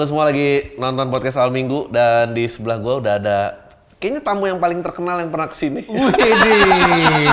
Lu 0.00 0.08
semua 0.08 0.32
lagi 0.32 0.72
nonton 0.80 1.12
podcast 1.12 1.36
awal 1.36 1.52
minggu 1.52 1.92
dan 1.92 2.32
di 2.32 2.48
sebelah 2.48 2.80
gua 2.80 3.04
udah 3.04 3.20
ada 3.20 3.68
kayaknya 4.00 4.24
tamu 4.24 4.48
yang 4.48 4.56
paling 4.56 4.80
terkenal 4.80 5.20
yang 5.20 5.28
pernah 5.28 5.44
ke 5.44 5.52
sini. 5.52 5.84
Widih. 5.84 7.28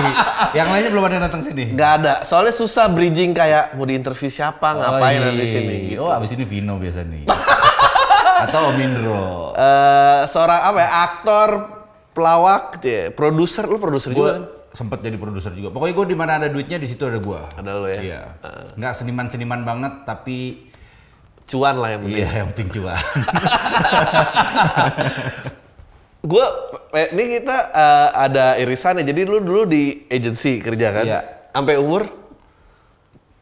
yang 0.52 0.68
lainnya 0.68 0.92
belum 0.92 1.00
ada 1.08 1.14
yang 1.16 1.24
datang 1.32 1.40
sini. 1.40 1.72
Gak 1.72 1.90
ada, 2.04 2.28
soalnya 2.28 2.52
susah 2.52 2.92
bridging 2.92 3.32
kayak 3.32 3.72
mau 3.72 3.88
diinterview 3.88 4.28
siapa, 4.28 4.76
ngapain 4.76 5.16
Oh, 5.16 5.24
ada 5.24 5.32
di 5.32 5.48
iya. 5.48 5.48
sini. 5.48 5.76
Gitu. 5.96 6.04
Oh, 6.04 6.12
abis 6.12 6.36
ini 6.36 6.44
Vino 6.44 6.76
biasa 6.76 7.08
nih. 7.08 7.24
Atau 8.44 8.60
Om 8.68 8.76
Indro. 8.84 9.24
Eh, 9.56 10.20
seorang 10.28 10.60
apa 10.68 10.78
ya, 10.84 10.90
aktor, 11.08 11.48
pelawak, 12.12 12.84
cie, 12.84 13.08
produser, 13.16 13.64
lu 13.64 13.80
produser 13.80 14.12
juga 14.12 14.44
kan? 14.44 14.44
sempet 14.76 15.08
jadi 15.08 15.16
produser 15.16 15.56
juga. 15.56 15.72
Pokoknya 15.72 15.94
gue 15.96 16.06
di 16.12 16.16
mana 16.20 16.36
ada 16.36 16.52
duitnya 16.52 16.76
di 16.76 16.84
situ 16.84 17.00
ada 17.08 17.16
gue. 17.16 17.40
Ada 17.56 17.70
lo 17.80 17.88
ya? 17.88 18.00
Iya. 18.04 18.22
Nggak 18.76 18.92
seniman-seniman 18.92 19.64
banget, 19.64 20.04
tapi 20.04 20.67
Cuan 21.48 21.80
lah 21.80 21.96
yang 21.96 22.04
penting. 22.04 22.20
iya 22.20 22.28
yang 22.44 22.48
penting 22.52 22.68
cuan. 22.76 23.00
Gue, 26.28 26.44
ini 27.16 27.40
kita 27.40 27.56
eh, 27.72 28.08
ada 28.12 28.60
irisannya. 28.60 29.00
Jadi 29.00 29.24
lu 29.24 29.40
dulu 29.40 29.64
di 29.64 30.04
agency 30.12 30.60
kerja 30.60 30.92
kan? 30.92 31.04
Iya. 31.08 31.20
Sampai 31.56 31.80
umur 31.80 32.04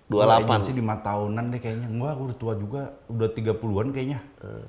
Gua 0.06 0.38
28. 0.38 0.47
agensi 0.47 0.70
lima 0.70 1.02
tahunan 1.02 1.50
deh 1.50 1.59
kayaknya. 1.59 1.91
Enggak, 1.91 2.14
gue 2.14 2.27
udah 2.30 2.38
tua 2.38 2.55
juga. 2.55 2.95
Udah 3.11 3.28
30-an 3.34 3.91
kayaknya. 3.91 4.23
Eh. 4.38 4.66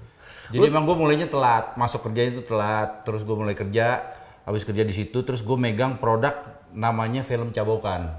Jadi 0.58 0.66
emang 0.66 0.90
gue 0.90 0.98
mulainya 0.98 1.30
telat. 1.30 1.78
Masuk 1.78 2.10
kerjanya 2.10 2.42
itu 2.42 2.44
telat. 2.50 3.06
Terus 3.06 3.22
gue 3.22 3.36
mulai 3.38 3.54
kerja. 3.54 4.02
Habis 4.50 4.66
kerja 4.66 4.82
di 4.82 4.98
situ. 4.98 5.22
Terus 5.22 5.46
gue 5.46 5.58
megang 5.60 6.02
produk 6.02 6.34
namanya 6.74 7.22
film 7.22 7.54
Cabokan. 7.54 8.18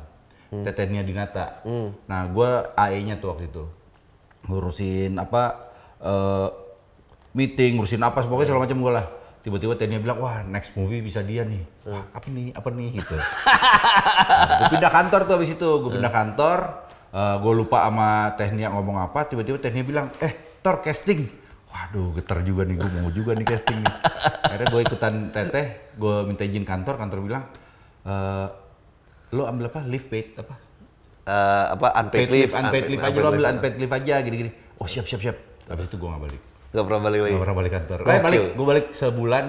Hmm. 0.55 0.63
Tetenya 0.63 1.03
Dinata. 1.03 1.59
Nah, 2.07 2.23
gue 2.31 2.51
AE-nya 2.79 3.19
tuh 3.19 3.35
waktu 3.35 3.51
itu. 3.51 3.67
Ngurusin 4.47 5.19
apa, 5.19 5.73
eh, 5.99 6.49
meeting, 7.35 7.81
ngurusin 7.81 8.03
apa, 8.05 8.23
pokoknya 8.23 8.55
segala 8.55 8.65
macam 8.69 8.79
gue 8.79 8.93
lah. 8.95 9.07
Tiba-tiba 9.39 9.75
Tenia 9.79 9.99
bilang, 10.03 10.19
wah 10.21 10.45
next 10.45 10.77
movie 10.77 11.01
bisa 11.01 11.25
dia 11.25 11.47
nih. 11.47 11.63
Wah, 11.89 12.05
apa 12.13 12.27
nih, 12.29 12.53
apa 12.53 12.69
nih? 12.69 13.01
Gitu. 13.01 13.17
gue 14.61 14.69
pindah 14.71 14.93
kantor 14.93 15.21
tuh 15.25 15.35
abis 15.41 15.51
itu. 15.57 15.69
Gue 15.81 15.91
pindah 15.97 16.13
kantor 16.13 16.59
gue 17.15 17.53
lupa 17.57 17.89
sama 17.89 18.35
Tehnia 18.37 18.69
ngomong 18.75 19.01
apa. 19.01 19.25
Tiba-tiba 19.25 19.57
Tehnia 19.57 19.85
bilang 19.87 20.13
eh 20.21 20.61
Tor 20.61 20.85
casting. 20.85 21.25
Waduh 21.69 22.17
getar 22.17 22.41
juga 22.45 22.65
nih 22.65 22.77
gue 22.81 22.89
mau 23.01 23.13
juga 23.13 23.33
nih 23.37 23.47
casting 23.47 23.79
nih. 23.81 23.95
Akhirnya 24.45 24.69
gue 24.69 24.81
ikutan 24.85 25.15
teteh 25.33 25.67
gue 25.97 26.15
minta 26.29 26.43
izin 26.45 26.65
kantor 26.67 26.95
kantor 27.01 27.19
bilang 27.25 27.45
eh 28.05 28.49
lo 29.33 29.43
ambil 29.49 29.73
apa? 29.73 29.81
Leave 29.85 30.09
paid 30.09 30.37
apa 30.37 30.68
Eh, 31.29 31.65
apa 31.77 31.93
unpaid 31.93 32.25
paid 32.25 32.31
leave, 32.33 32.49
leave 32.49 32.57
unpaid 32.57 32.85
leave 32.89 33.05
aja 33.05 33.19
lo 33.21 33.29
ambil 33.29 33.47
unpaid 33.53 33.75
leave 33.77 33.93
aja 33.93 34.15
gini-gini 34.25 34.51
oh 34.81 34.89
siap 34.89 35.05
siap 35.05 35.21
siap 35.21 35.37
habis 35.69 35.85
itu 35.85 36.01
gue 36.01 36.09
nggak 36.09 36.25
balik 36.25 36.43
Gak 36.69 36.85
pernah 36.85 37.01
balik 37.01 37.21
lagi. 37.25 37.33
Gak 37.33 37.43
pernah 37.49 37.59
balik 37.65 37.73
kantor. 37.73 37.99
Gokil. 38.05 38.13
Eh 38.13 38.21
balik, 38.21 38.41
gue 38.53 38.67
balik 38.69 38.87
sebulan. 38.93 39.45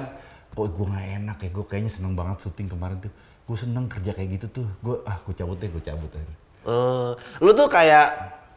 Kok 0.55 0.67
gue 0.71 0.87
gak 0.87 1.07
enak 1.19 1.37
ya, 1.43 1.49
gue 1.51 1.65
kayaknya 1.67 1.91
seneng 1.91 2.13
banget 2.15 2.37
syuting 2.47 2.67
kemarin 2.71 2.97
tuh. 3.03 3.11
Gue 3.43 3.57
seneng 3.59 3.85
kerja 3.91 4.11
kayak 4.15 4.29
gitu 4.39 4.63
tuh. 4.63 4.67
Gue 4.79 5.03
ah 5.03 5.19
gue 5.19 5.35
cabut 5.35 5.59
deh, 5.59 5.67
gue 5.67 5.83
cabut 5.83 6.07
akhirnya. 6.07 6.37
Eh, 6.63 7.11
lu 7.43 7.51
tuh 7.55 7.67
kayak 7.67 8.07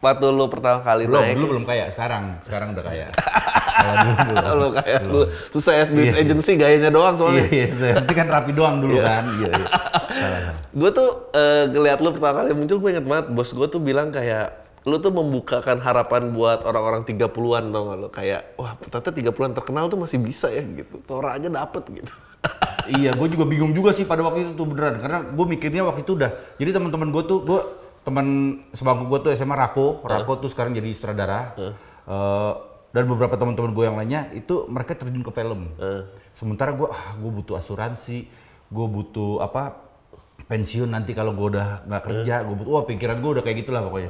waktu 0.03 0.25
lu 0.27 0.45
pertama 0.45 0.83
kali 0.83 1.07
Belum, 1.07 1.23
naik. 1.23 1.35
dulu 1.39 1.45
belum 1.49 1.63
kaya. 1.63 1.85
Sekarang, 1.87 2.23
sekarang 2.43 2.75
udah 2.75 2.83
kaya. 2.83 3.07
Kalau 3.73 3.93
dulu 4.03 4.13
belum. 4.19 4.53
lu 4.53 4.67
kayak 4.75 5.01
lu 5.01 5.21
susah 5.49 5.73
SD 5.81 5.97
Iya, 5.97 6.11
iya. 6.11 6.21
agency 6.21 6.51
gayanya 6.53 6.91
doang 6.91 7.15
Iya, 7.15 7.19
soalnya. 7.23 7.45
iya, 7.47 7.65
saya 7.69 7.93
penting 7.97 8.17
kan 8.17 8.27
rapi 8.29 8.51
doang 8.51 8.75
dulu 8.77 8.99
kan. 8.99 9.23
Iya, 9.33 9.49
iya. 9.49 9.67
Gue 10.79 10.89
tuh 10.89 11.09
eh, 11.31 11.63
ngeliat 11.69 11.99
lu 11.99 12.11
pertama 12.11 12.43
kali 12.43 12.51
muncul 12.51 12.77
gue 12.77 12.89
inget 12.91 13.05
banget 13.05 13.25
bos 13.29 13.49
gue 13.49 13.67
tuh 13.67 13.79
bilang 13.79 14.09
kayak 14.09 14.51
lu 14.83 14.97
tuh 14.97 15.09
membukakan 15.09 15.79
harapan 15.79 16.29
buat 16.29 16.59
orang-orang 16.61 17.01
30-an 17.03 17.31
tau 17.71 17.81
gak 17.87 17.97
lu 17.97 18.09
kayak 18.09 18.41
wah 18.53 18.75
ternyata 18.83 19.09
30-an 19.13 19.53
terkenal 19.53 19.87
tuh 19.87 19.95
masih 19.95 20.19
bisa 20.19 20.49
ya 20.49 20.59
gitu. 20.61 20.99
Tora 21.01 21.33
aja 21.33 21.47
dapet 21.47 21.87
gitu. 21.93 22.11
iya, 22.91 23.15
gue 23.15 23.27
juga 23.29 23.47
bingung 23.47 23.71
juga 23.71 23.89
sih 23.89 24.03
pada 24.03 24.19
waktu 24.19 24.43
itu 24.43 24.51
tuh 24.53 24.67
beneran. 24.67 24.99
Karena 24.99 25.23
gue 25.23 25.45
mikirnya 25.47 25.81
waktu 25.81 26.03
itu 26.03 26.13
udah. 26.13 26.31
Jadi 26.57 26.69
teman-teman 26.69 27.07
gue 27.09 27.23
tuh, 27.23 27.39
gue 27.39 27.59
teman 28.03 28.27
sebangku 28.75 29.07
gue 29.07 29.19
tuh 29.25 29.29
SMA 29.35 29.55
Rako. 29.55 30.03
Rako 30.03 30.43
tuh 30.43 30.49
sekarang 30.51 30.75
jadi 30.75 30.91
sutradara. 30.91 31.55
Eh, 31.57 32.53
dan 32.93 33.09
beberapa 33.09 33.33
teman-teman 33.33 33.73
gue 33.73 33.83
yang 33.89 33.97
lainnya 33.97 34.29
itu 34.37 34.69
mereka 34.69 34.93
terjun 34.93 35.25
ke 35.25 35.31
film. 35.33 35.73
Sementara 36.37 36.75
gue, 36.77 36.85
ah, 36.91 37.17
gue 37.17 37.31
butuh 37.31 37.57
asuransi, 37.57 38.29
gue 38.69 38.85
butuh 38.85 39.41
apa 39.41 39.81
pensiun 40.43 40.91
nanti 40.91 41.15
kalau 41.17 41.33
gue 41.33 41.57
udah 41.57 41.87
nggak 41.89 42.03
kerja, 42.03 42.45
gue 42.45 42.53
butuh, 42.53 42.69
wah 42.69 42.83
pikiran 42.85 43.17
gue 43.17 43.31
udah 43.39 43.43
kayak 43.45 43.65
gitulah 43.65 43.81
pokoknya. 43.81 44.09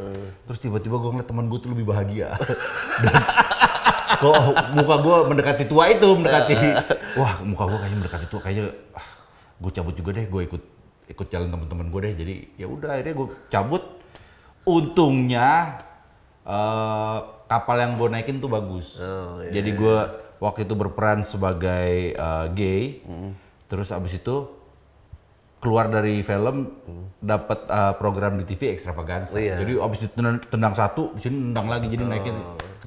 Terus 0.50 0.60
tiba-tiba 0.60 1.00
gue 1.00 1.10
ngeliat 1.16 1.30
teman 1.32 1.48
gue 1.48 1.60
tuh 1.64 1.72
lebih 1.72 1.86
bahagia. 1.88 2.36
Dan 3.04 3.16
kok 4.20 4.36
muka 4.78 4.96
gue 5.04 5.16
mendekati 5.32 5.64
tua 5.68 5.84
itu 5.92 6.08
mendekati 6.08 6.56
wah 7.20 7.34
muka 7.44 7.64
gue 7.68 7.78
kayaknya 7.82 7.98
mendekati 8.00 8.26
tua 8.30 8.40
kayaknya 8.40 8.66
ah, 8.96 9.08
gue 9.60 9.72
cabut 9.74 9.94
juga 9.96 10.10
deh 10.16 10.26
gue 10.28 10.42
ikut 10.48 10.62
ikut 11.14 11.28
jalan 11.30 11.54
teman-teman 11.54 11.88
gue 11.94 12.00
deh. 12.10 12.14
Jadi 12.18 12.36
ya 12.58 12.66
udah 12.66 12.98
akhirnya 12.98 13.14
gue 13.14 13.28
cabut. 13.54 13.84
Untungnya 14.66 15.80
eh, 16.44 17.18
kapal 17.46 17.78
yang 17.78 17.94
gue 18.02 18.10
naikin 18.10 18.42
tuh 18.42 18.50
bagus. 18.50 18.98
Jadi 19.54 19.70
gue 19.78 19.98
waktu 20.42 20.66
itu 20.66 20.74
berperan 20.74 21.22
sebagai 21.24 22.18
eh, 22.18 22.46
gay. 22.58 22.82
Terus 23.70 23.94
abis 23.94 24.18
itu 24.18 24.64
keluar 25.64 25.88
dari 25.88 26.20
film 26.20 26.76
dapat 27.24 27.72
eh, 27.72 27.94
program 27.96 28.36
di 28.36 28.44
TV 28.44 28.76
ekstravaganza. 28.76 29.40
Iya. 29.40 29.64
jadi 29.64 29.80
abis 29.80 30.00
itu 30.04 30.12
tendang, 30.12 30.44
tendang 30.44 30.76
satu 30.76 31.16
di 31.16 31.24
sini 31.24 31.56
tendang 31.56 31.68
lagi 31.72 31.88
jadi 31.88 32.04
naikin 32.04 32.36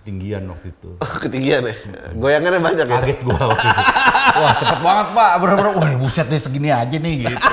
ketinggian 0.07 0.47
waktu 0.47 0.71
itu 0.71 0.91
Ketinggian 1.27 1.63
ya. 1.67 1.75
Goyangannya 2.15 2.63
banyak 2.63 2.87
ya. 2.87 2.95
kaget 3.03 3.19
gua 3.27 3.51
waktu 3.51 3.67
itu. 3.67 3.83
Wah 4.39 4.53
cepet 4.55 4.79
banget 4.79 5.07
pak, 5.11 5.31
bener-bener 5.41 5.73
wah 5.75 5.91
buset 5.99 6.27
deh 6.29 6.39
segini 6.39 6.71
aja 6.71 6.95
nih 6.95 7.27
gitu. 7.27 7.53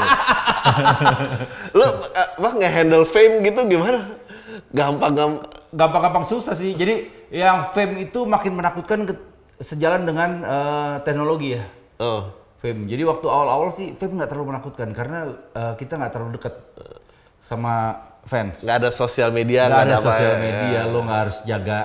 Lu 1.78 1.86
eh, 1.88 2.30
apa 2.38 2.50
nge-handle 2.54 3.06
fame 3.08 3.42
gitu 3.42 3.60
gimana? 3.66 4.00
Gampang 4.70 5.14
gampang. 5.18 5.42
Gampang-gampang 5.74 6.26
susah 6.30 6.54
sih, 6.54 6.78
jadi 6.78 7.10
yang 7.34 7.74
fame 7.74 8.06
itu 8.06 8.30
makin 8.30 8.54
menakutkan 8.54 9.10
ke- 9.10 9.18
sejalan 9.58 10.06
dengan 10.06 10.30
eh, 10.44 10.96
teknologi 11.02 11.58
ya. 11.58 11.66
Oh. 11.98 12.30
Fame, 12.60 12.86
jadi 12.86 13.04
waktu 13.04 13.26
awal-awal 13.26 13.74
sih 13.74 13.92
fame 13.92 14.16
nggak 14.16 14.30
terlalu 14.30 14.54
menakutkan 14.54 14.94
karena 14.94 15.26
eh, 15.52 15.74
kita 15.74 15.98
nggak 15.98 16.12
terlalu 16.14 16.38
dekat 16.38 16.54
sama 17.42 17.98
fans. 18.24 18.62
nggak 18.62 18.78
ada 18.78 18.90
sosial 18.92 19.32
media, 19.32 19.68
nggak 19.68 19.84
ada 19.84 19.96
apa 19.98 20.06
sosial 20.06 20.34
ya. 20.36 20.40
media, 20.40 20.80
lo 20.86 21.00
nggak 21.02 21.20
harus 21.28 21.38
jaga 21.44 21.80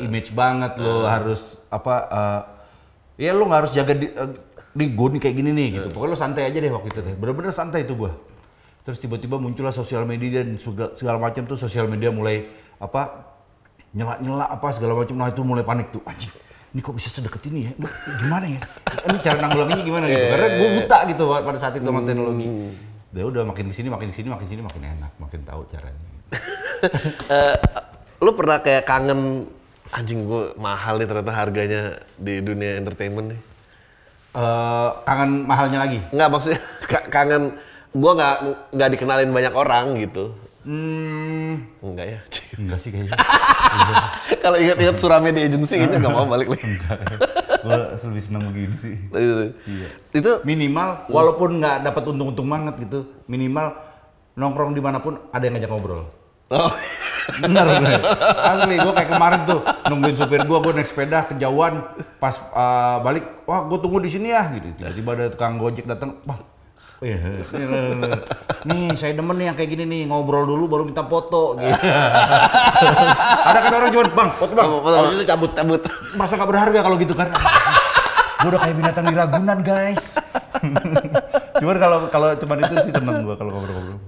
image 0.00 0.32
banget, 0.36 0.76
lo 0.80 1.04
harus 1.08 1.60
apa? 1.72 1.94
eh, 2.10 2.42
ya 3.28 3.36
lo 3.36 3.44
nggak 3.44 3.60
harus 3.64 3.72
jaga 3.76 3.92
di, 3.92 4.08
eh, 4.08 4.30
di 4.72 4.84
gue 4.90 5.08
nih 5.16 5.20
kayak 5.20 5.36
gini 5.36 5.50
nih 5.52 5.66
gitu. 5.80 5.88
Pokoknya 5.92 6.12
lo 6.14 6.18
santai 6.18 6.42
aja 6.48 6.58
deh 6.58 6.72
waktu 6.72 6.88
itu 6.88 7.00
deh. 7.04 7.14
Bener-bener 7.16 7.52
santai 7.52 7.84
itu 7.84 7.94
gue. 7.96 8.12
Terus 8.80 8.96
tiba-tiba 8.96 9.36
muncullah 9.36 9.74
sosial 9.76 10.08
media 10.08 10.40
dan 10.40 10.56
segala, 10.56 10.96
segala 10.96 11.18
macam 11.20 11.42
tuh 11.44 11.58
sosial 11.58 11.84
media 11.84 12.08
mulai 12.08 12.48
apa 12.80 13.28
nyela-nyela 13.92 14.48
apa 14.48 14.66
segala 14.72 14.96
macam. 14.96 15.14
Nah 15.18 15.28
itu 15.28 15.42
mulai 15.44 15.66
panik 15.66 15.92
tuh. 15.92 16.00
Anjing, 16.08 16.32
ini 16.72 16.80
kok 16.80 16.94
bisa 16.96 17.12
sedekat 17.12 17.42
ini 17.50 17.68
ya? 17.68 17.72
Gimana 18.24 18.46
ya? 18.46 18.60
Ini 19.10 19.16
cara 19.20 19.36
nanggulanginnya 19.42 19.84
gimana 19.84 20.04
gitu? 20.08 20.26
Karena 20.32 20.48
gue 20.54 20.68
buta 20.80 20.98
gitu 21.12 21.24
pada 21.28 21.58
saat 21.60 21.74
itu 21.76 21.84
sama 21.84 22.00
teknologi. 22.06 22.46
Ya 23.10 23.26
udah 23.26 23.42
makin 23.42 23.68
ke 23.68 23.74
sini, 23.74 23.88
makin 23.90 24.08
ke 24.14 24.16
sini, 24.22 24.28
makin 24.30 24.46
ke 24.46 24.50
sini, 24.54 24.62
makin 24.62 24.82
enak, 24.86 25.12
makin 25.18 25.40
tahu 25.42 25.66
caranya. 25.68 26.08
Eh, 27.28 27.56
lu 28.24 28.32
pernah 28.32 28.64
kayak 28.64 28.88
kangen 28.88 29.44
anjing 29.90 30.22
gue 30.22 30.54
mahal 30.56 30.96
nih 30.96 31.06
ternyata 31.06 31.32
harganya 31.32 31.80
di 32.14 32.38
dunia 32.38 32.78
entertainment 32.78 33.34
nih. 33.34 33.40
eh 34.30 34.88
kangen 35.02 35.42
mahalnya 35.42 35.78
lagi. 35.80 35.98
Nggak 36.10 36.28
maksudnya 36.30 36.60
ka- 36.92 37.08
kangen 37.08 37.58
gue 37.90 38.12
nggak 38.14 38.36
nggak 38.70 38.88
dikenalin 38.94 39.30
banyak 39.30 39.50
orang 39.52 39.98
gitu. 39.98 40.30
Hmm, 40.60 41.56
Enggak 41.80 42.06
ya. 42.06 42.20
enggak 42.54 42.78
sih 42.78 42.92
kayaknya. 42.92 43.16
Kalau 44.44 44.60
ingat-ingat 44.60 44.96
Surame 45.00 45.32
di 45.32 45.40
agency 45.42 45.80
kayaknya 45.80 45.98
nggak 45.98 46.14
mau 46.14 46.28
balik 46.28 46.52
lagi. 46.52 46.68
gue 47.60 47.76
lebih 47.96 48.22
senang 48.22 48.44
begini 48.46 48.76
sih. 48.76 48.94
Iya. 49.66 49.88
Itu 50.12 50.44
Minimal, 50.44 51.08
walaupun 51.08 51.58
nggak 51.58 51.82
dapat 51.82 52.02
untung-untung 52.06 52.46
banget 52.46 52.76
gitu, 52.84 53.08
minimal 53.24 53.72
nongkrong 54.36 54.72
di 54.72 54.84
mana 54.84 55.00
pun 55.00 55.18
ada 55.32 55.42
yang 55.42 55.56
ngajak 55.56 55.70
ngobrol. 55.72 56.06
oh, 56.50 56.70
Bener 57.38 57.64
bener. 57.66 58.00
Asli, 58.42 58.74
gue 58.74 58.92
kayak 58.96 59.10
kemarin 59.14 59.40
tuh 59.46 59.60
nungguin 59.86 60.16
supir 60.18 60.42
gue, 60.42 60.58
gue 60.58 60.72
naik 60.74 60.88
sepeda 60.90 61.30
kejauhan, 61.30 61.86
pas 62.18 62.34
uh, 62.50 62.98
balik, 63.04 63.46
wah 63.46 63.62
gue 63.70 63.78
tunggu 63.78 64.02
di 64.02 64.10
sini 64.10 64.34
ya, 64.34 64.50
gitu. 64.50 64.74
Tiba-tiba 64.74 65.10
ada 65.14 65.26
tukang 65.30 65.54
gojek 65.60 65.86
datang, 65.86 66.18
bang. 66.26 66.40
Iya, 67.00 67.16
nih 68.68 68.92
saya 68.92 69.16
demen 69.16 69.32
nih 69.40 69.48
yang 69.48 69.56
kayak 69.56 69.72
gini 69.72 69.84
nih 69.88 70.02
ngobrol 70.04 70.44
dulu 70.44 70.68
baru 70.68 70.84
minta 70.84 71.00
foto 71.00 71.56
gitu. 71.56 71.72
ada 73.48 73.56
kan 73.56 73.72
orang 73.72 73.88
cuma 73.88 74.04
bang 74.04 74.30
foto 74.36 74.52
bang. 74.52 74.68
Habis 74.68 75.12
itu 75.16 75.24
cabut 75.24 75.50
cabut. 75.56 75.80
merasa 76.12 76.36
gak 76.36 76.50
berharga 76.52 76.84
kalau 76.84 77.00
gitu 77.00 77.16
kan 77.16 77.32
gue 78.40 78.48
udah 78.48 78.60
kayak 78.60 78.76
binatang 78.76 79.04
di 79.04 79.16
Ragunan 79.16 79.58
guys 79.60 80.16
cuman 81.60 81.76
kalau 81.76 81.98
kalau 82.08 82.28
cuman 82.40 82.56
itu 82.64 82.74
sih 82.88 82.92
seneng 82.92 83.20
gue 83.24 83.36
kalau 83.36 83.50
ngobrol-ngobrol 83.52 84.00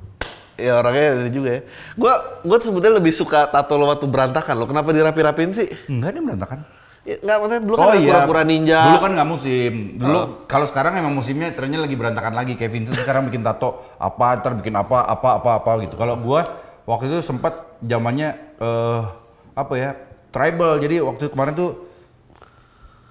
Ya 0.61 0.79
orangnya 0.79 1.07
ada 1.17 1.31
juga 1.33 1.49
ya. 1.59 1.63
Gua 1.97 2.15
gua 2.45 2.57
tuh 2.61 2.73
sebetulnya 2.73 3.01
lebih 3.01 3.13
suka 3.15 3.49
tato 3.49 3.75
lo 3.81 3.89
waktu 3.89 4.05
berantakan 4.05 4.55
lo. 4.61 4.65
Kenapa 4.69 4.93
dirapi-rapin 4.93 5.51
sih? 5.57 5.69
enggak 5.89 6.17
dia 6.17 6.23
berantakan 6.23 6.59
Ya, 7.03 7.19
nggak 7.19 7.37
maksudnya 7.43 7.63
dulu 7.67 7.77
kan 7.83 7.89
ada 7.91 7.99
pura-pura 7.99 8.43
ninja. 8.47 8.79
Oh 8.79 8.87
Dulu 8.87 8.99
kan 9.03 9.11
nggak 9.19 9.29
musim. 9.29 9.73
Dulu 9.99 10.21
kalau 10.47 10.67
sekarang 10.71 11.03
emang 11.03 11.19
musimnya 11.19 11.51
trennya 11.51 11.83
lagi 11.83 11.99
berantakan 11.99 12.31
lagi. 12.31 12.55
Kevin 12.55 12.87
Vincent 12.87 13.03
sekarang 13.03 13.27
bikin 13.27 13.43
tato 13.43 13.99
apa, 13.99 14.39
ntar 14.39 14.55
bikin 14.55 14.71
apa, 14.79 15.03
apa, 15.11 15.43
apa, 15.43 15.51
apa 15.59 15.71
gitu. 15.83 15.99
Kalau 15.99 16.15
gua 16.23 16.47
waktu 16.87 17.11
itu 17.11 17.19
sempat 17.27 17.75
zamannya 17.83 18.39
eh 18.63 19.01
apa 19.59 19.75
ya 19.75 19.99
tribal. 20.31 20.79
Jadi 20.79 21.03
waktu 21.03 21.27
kemarin 21.27 21.59
tuh 21.59 21.91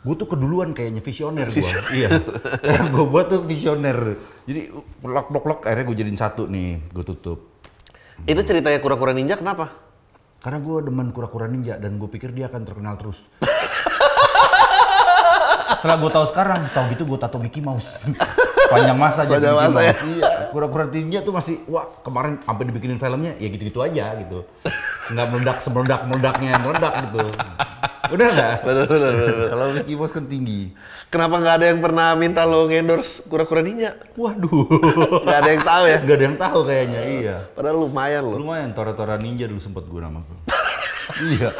gue 0.02 0.16
tuh 0.18 0.26
keduluan 0.26 0.74
kayaknya 0.74 0.98
visioner 0.98 1.46
gua. 1.46 1.82
iya. 1.94 2.10
gue 2.94 3.06
buat 3.06 3.30
tuh 3.30 3.46
visioner. 3.46 4.18
Jadi 4.50 4.74
blok 4.98 5.30
blok 5.30 5.44
blok 5.46 5.60
akhirnya 5.70 5.86
gue 5.86 5.98
jadiin 6.02 6.18
satu 6.18 6.50
nih, 6.50 6.82
gue 6.90 7.06
tutup. 7.06 7.40
Itu 8.26 8.42
ceritanya 8.42 8.82
kura-kura 8.82 9.14
ninja 9.14 9.38
kenapa? 9.38 9.70
Karena 10.42 10.58
gue 10.58 10.90
demen 10.90 11.14
kura-kura 11.14 11.46
ninja 11.46 11.78
dan 11.78 12.02
gue 12.02 12.10
pikir 12.10 12.34
dia 12.34 12.50
akan 12.50 12.66
terkenal 12.66 12.98
terus. 12.98 13.22
Setelah 15.78 15.98
gue 16.02 16.12
tahu 16.14 16.26
sekarang, 16.30 16.62
tahu 16.74 16.86
gitu 16.98 17.06
gue 17.06 17.18
tato 17.22 17.38
Mickey 17.38 17.62
Mouse. 17.62 18.06
Sepanjang 18.70 18.98
masa 18.98 19.26
jadi 19.26 19.54
Mickey 19.54 19.62
masa 19.70 19.80
ya. 19.86 19.94
Mouse. 19.94 20.06
Iya, 20.18 20.30
kura-kura 20.50 20.86
ninja 20.90 21.22
tuh 21.22 21.34
masih, 21.34 21.62
wah 21.70 21.86
kemarin 22.02 22.42
sampai 22.42 22.64
dibikinin 22.70 22.98
filmnya, 22.98 23.38
ya 23.38 23.48
gitu-gitu 23.54 23.86
aja 23.86 24.18
gitu. 24.18 24.50
Nggak 25.14 25.26
meledak 25.30 25.58
semeledak 25.62 26.02
meledaknya 26.10 26.58
meledak 26.58 26.94
gitu. 27.06 27.22
Udah 28.10 28.28
nggak? 28.34 28.56
Bener, 28.66 28.86
bener, 28.90 29.14
bener. 29.14 29.48
Kalau 29.54 29.66
Mickey 29.78 29.94
Mouse 29.94 30.14
kan 30.16 30.26
tinggi. 30.26 30.74
Kenapa 31.12 31.44
nggak 31.44 31.56
ada 31.60 31.66
yang 31.70 31.80
pernah 31.84 32.08
minta 32.16 32.48
lo 32.48 32.66
endorse 32.72 33.28
kura-kura 33.28 33.62
ninja? 33.62 34.00
Waduh. 34.16 34.64
Nggak 35.28 35.40
ada 35.44 35.52
yang 35.52 35.66
tahu 35.68 35.84
ya? 35.84 35.98
Nggak 36.00 36.16
ada 36.16 36.24
yang 36.24 36.38
tahu 36.40 36.60
kayaknya, 36.64 37.02
iya. 37.04 37.36
Padahal 37.52 37.78
lumayan 37.84 38.24
loh. 38.24 38.40
Lumayan 38.40 38.72
Tora-Tora 38.72 39.20
Ninja 39.20 39.44
dulu 39.44 39.60
sempat 39.60 39.84
gue 39.92 40.00
nama 40.00 40.24
gue. 40.24 40.38
iya. 41.36 41.52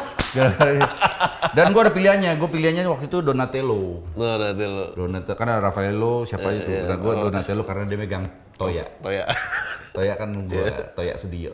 Dan 1.52 1.76
gue 1.76 1.82
ada 1.84 1.92
pilihannya, 1.92 2.32
gue 2.40 2.48
pilihannya 2.48 2.88
waktu 2.88 3.12
itu 3.12 3.20
Donatello. 3.20 4.00
Nah, 4.16 4.40
nanti 4.40 4.64
lo. 4.64 4.84
Donatello 4.96 5.36
karena 5.36 5.54
Raffaello 5.60 6.24
siapa 6.24 6.48
itu? 6.56 6.72
Nah, 6.72 6.96
gue 6.96 7.12
Donatello 7.12 7.62
karena 7.68 7.84
dia 7.84 7.98
megang 8.00 8.24
Toya. 8.56 8.88
Oh 9.04 9.12
ya. 9.12 9.28
Toya 9.94 10.16
kan 10.16 10.32
gue 10.48 10.64
Toya 10.96 11.14
Sudio. 11.20 11.52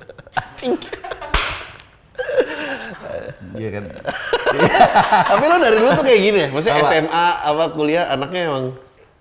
Iya 3.58 3.69
kan. 3.75 3.85
Tapi 5.31 5.45
lo 5.45 5.56
dari 5.59 5.77
dulu 5.77 5.91
tuh 5.93 6.05
kayak 6.05 6.21
gini 6.21 6.39
ya? 6.39 6.49
Maksudnya 6.49 6.77
Apa? 6.77 6.89
SMA, 6.89 7.27
apa 7.45 7.65
kuliah, 7.71 8.05
anaknya 8.09 8.43
emang... 8.49 8.67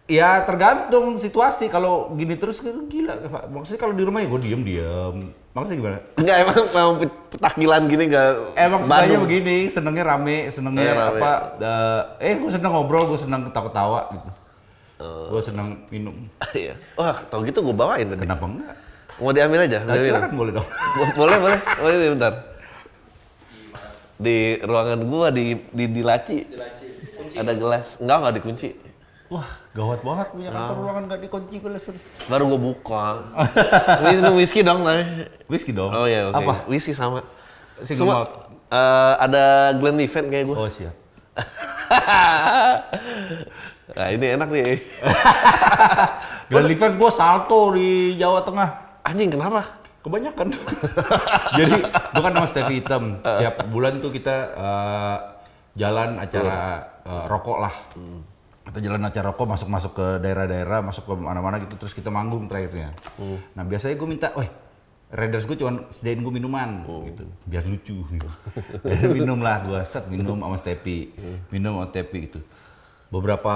Ya 0.08 0.40
tergantung 0.42 1.20
situasi. 1.20 1.68
Kalau 1.68 2.16
gini 2.16 2.40
terus 2.40 2.64
gila. 2.64 3.12
Maksudnya 3.52 3.76
kalau 3.78 3.92
di 3.92 4.08
rumah 4.08 4.24
ya 4.24 4.28
gue 4.28 4.40
diem 4.40 4.62
diem. 4.64 5.16
Maksudnya 5.52 5.78
gimana? 5.78 5.98
Enggak, 6.16 6.36
emang, 6.40 6.58
emang 6.72 6.94
petakilan 7.28 7.82
gini 7.86 8.04
nggak... 8.08 8.30
Emang 8.56 8.82
sukanya 8.82 9.04
Bandung. 9.04 9.24
begini, 9.26 9.58
senengnya 9.68 10.06
rame, 10.06 10.38
senengnya 10.48 10.86
Eh, 10.86 10.96
rame. 10.96 11.20
apa? 11.20 11.32
eh, 12.20 12.34
gue 12.38 12.48
seneng 12.48 12.72
ngobrol, 12.72 13.04
gue 13.10 13.20
seneng 13.20 13.52
ketawa-ketawa 13.52 14.00
gitu. 14.14 14.30
Gue 15.28 15.42
seneng 15.44 15.68
minum. 15.90 16.16
Iya. 16.56 16.80
Wah, 16.96 17.18
tau 17.28 17.44
gitu 17.44 17.60
gue 17.60 17.76
bawain 17.76 18.08
tadi. 18.08 18.24
Kenapa 18.24 18.48
enggak? 18.48 18.76
Mau 19.18 19.34
diambil 19.34 19.66
aja? 19.66 19.82
Nah, 19.84 19.98
silakan 19.98 20.32
boleh 20.32 20.52
dong. 20.56 20.68
Bo- 20.70 21.16
boleh, 21.18 21.36
boleh. 21.36 21.60
Boleh 21.82 21.96
bentar. 22.14 22.34
Di 24.18 24.58
ruangan 24.66 25.00
gua 25.06 25.30
di 25.30 25.54
di, 25.70 25.86
di 25.90 26.02
laci. 26.02 26.42
Ada 27.38 27.54
gelas. 27.54 28.02
Enggak, 28.02 28.18
enggak 28.18 28.34
dikunci. 28.42 28.70
Wah, 29.28 29.44
gawat 29.76 30.00
banget 30.08 30.28
punya 30.32 30.50
kantor 30.56 30.76
ruangan 30.80 31.04
nggak 31.12 31.22
dikunci 31.28 31.56
serius. 31.78 32.04
Baru 32.32 32.48
gua 32.48 32.60
buka. 32.60 33.04
Wis 34.08 34.20
whisky 34.34 34.64
dong 34.64 34.88
tapi. 34.88 35.04
Whisky 35.52 35.72
dong. 35.76 35.92
Oh 35.92 36.08
iya, 36.08 36.32
oke. 36.32 36.40
Apa? 36.40 36.54
Whisky 36.72 36.96
sama. 36.96 37.22
Single 37.84 38.10
Semua 38.10 38.16
malt. 38.26 38.30
eh, 38.74 39.14
ada 39.22 39.44
Glenlivet 39.76 40.26
kayak 40.32 40.46
gua. 40.48 40.56
Oh 40.66 40.70
siap. 40.72 40.96
nah, 43.98 44.08
ini 44.10 44.26
enak 44.34 44.50
nih. 44.50 44.82
Glenlivet 46.50 46.94
gue 46.96 47.12
salto 47.12 47.76
di 47.76 48.16
Jawa 48.16 48.40
Tengah. 48.42 48.70
Anjing, 49.04 49.32
kenapa? 49.32 49.64
Kebanyakan. 50.08 50.48
Jadi 51.60 51.76
bukan 52.16 52.32
nama 52.32 52.48
Stevie 52.48 52.80
Hitam. 52.80 53.20
Setiap 53.20 53.68
bulan 53.68 54.00
tuh 54.00 54.16
kita 54.16 54.36
eh, 54.56 55.18
jalan 55.76 56.16
acara 56.16 56.58
eh, 57.04 57.24
rokok 57.28 57.58
lah. 57.60 57.74
Kita 58.64 58.80
jalan 58.80 59.04
acara 59.04 59.36
rokok 59.36 59.48
masuk-masuk 59.52 59.92
ke 59.96 60.08
daerah-daerah, 60.24 60.80
masuk 60.80 61.04
ke 61.08 61.14
mana-mana 61.20 61.60
gitu 61.60 61.76
terus 61.76 61.92
kita 61.92 62.08
manggung 62.08 62.48
terakhirnya. 62.48 62.96
Nah, 63.52 63.64
biasanya 63.68 63.96
gue 64.00 64.08
minta, 64.08 64.28
"Weh, 64.36 64.48
Raiders 65.08 65.48
gue 65.48 65.56
cuma 65.56 65.88
sediain 65.88 66.20
gue 66.20 66.34
minuman 66.36 66.84
gitu, 67.08 67.24
biar 67.48 67.64
lucu 67.64 67.96
gitu. 68.04 68.28
Minum 69.16 69.40
lah 69.40 69.64
gue, 69.64 69.80
set 69.88 70.04
minum 70.12 70.36
sama 70.36 70.60
Stepi, 70.60 71.16
minum 71.48 71.80
sama 71.80 71.88
Stepi 71.96 72.18
gitu. 72.28 72.40
Beberapa 73.08 73.56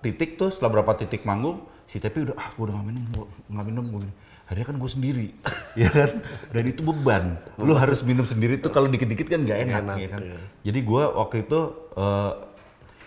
titik 0.00 0.40
tuh, 0.40 0.48
setelah 0.48 0.72
beberapa 0.72 0.96
titik 0.96 1.28
manggung, 1.28 1.60
si 1.84 2.00
Tepi 2.00 2.24
udah, 2.24 2.36
ah 2.40 2.48
gue 2.56 2.64
udah 2.64 2.74
gak 2.80 2.86
minum, 2.88 3.04
gua 3.12 3.26
nggak 3.52 3.66
minum, 3.68 3.84
gue 3.84 4.00
gini. 4.00 4.14
Akhirnya 4.52 4.68
kan 4.68 4.76
gue 4.76 4.90
sendiri, 4.92 5.26
ya 5.80 5.88
kan? 5.88 6.20
Dan 6.52 6.64
itu 6.68 6.84
beban. 6.84 7.40
Lu 7.56 7.72
harus 7.72 8.04
minum 8.04 8.28
sendiri 8.28 8.60
tuh 8.60 8.68
kalau 8.68 8.84
dikit-dikit 8.92 9.24
kan 9.32 9.48
gak 9.48 9.64
enak, 9.64 9.80
enak, 9.80 9.96
ya 9.96 10.08
kan? 10.12 10.20
iya. 10.20 10.36
Jadi 10.68 10.78
gue 10.84 11.02
waktu 11.08 11.36
itu 11.48 11.60
eh, 11.96 12.32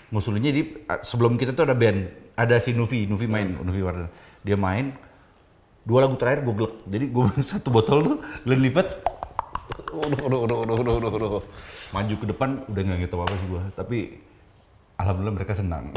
ngusulinnya 0.10 0.50
di 0.50 0.62
sebelum 1.06 1.38
kita 1.38 1.54
tuh 1.54 1.70
ada 1.70 1.78
band, 1.78 2.10
ada 2.34 2.58
si 2.58 2.74
Nuvi, 2.74 3.06
Nuvi 3.06 3.30
main, 3.30 3.62
Nuvi 3.62 3.86
Warden. 3.86 4.10
Dia 4.42 4.58
main, 4.58 4.90
dua 5.86 6.10
lagu 6.10 6.18
terakhir 6.18 6.42
gue 6.50 6.56
glek. 6.58 6.74
Jadi 6.90 7.06
gue 7.14 7.26
satu 7.54 7.70
botol 7.70 8.00
tuh 8.02 8.18
Glenlivet 8.42 8.90
Udah, 9.96 10.20
udah, 10.26 10.40
udah, 10.50 10.58
udah, 10.66 10.76
udah, 10.82 10.94
udah, 10.98 11.10
udah. 11.40 11.44
maju 11.94 12.14
ke 12.18 12.26
depan 12.26 12.50
udah 12.68 12.82
nggak 12.82 13.00
gitu 13.06 13.16
apa 13.22 13.34
sih 13.38 13.48
gue. 13.54 13.64
Tapi 13.78 13.98
alhamdulillah 14.96 15.36
mereka 15.36 15.54
senang. 15.54 15.92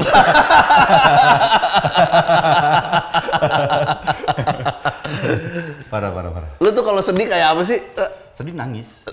parah 5.89 6.09
parah 6.13 6.31
parah. 6.31 6.49
Lu 6.61 6.69
tuh 6.71 6.83
kalau 6.85 7.01
sedih 7.01 7.27
kayak 7.27 7.55
apa 7.55 7.61
sih? 7.65 7.79
Eh, 7.79 8.11
Sedih 8.35 8.55
nangis. 8.55 9.03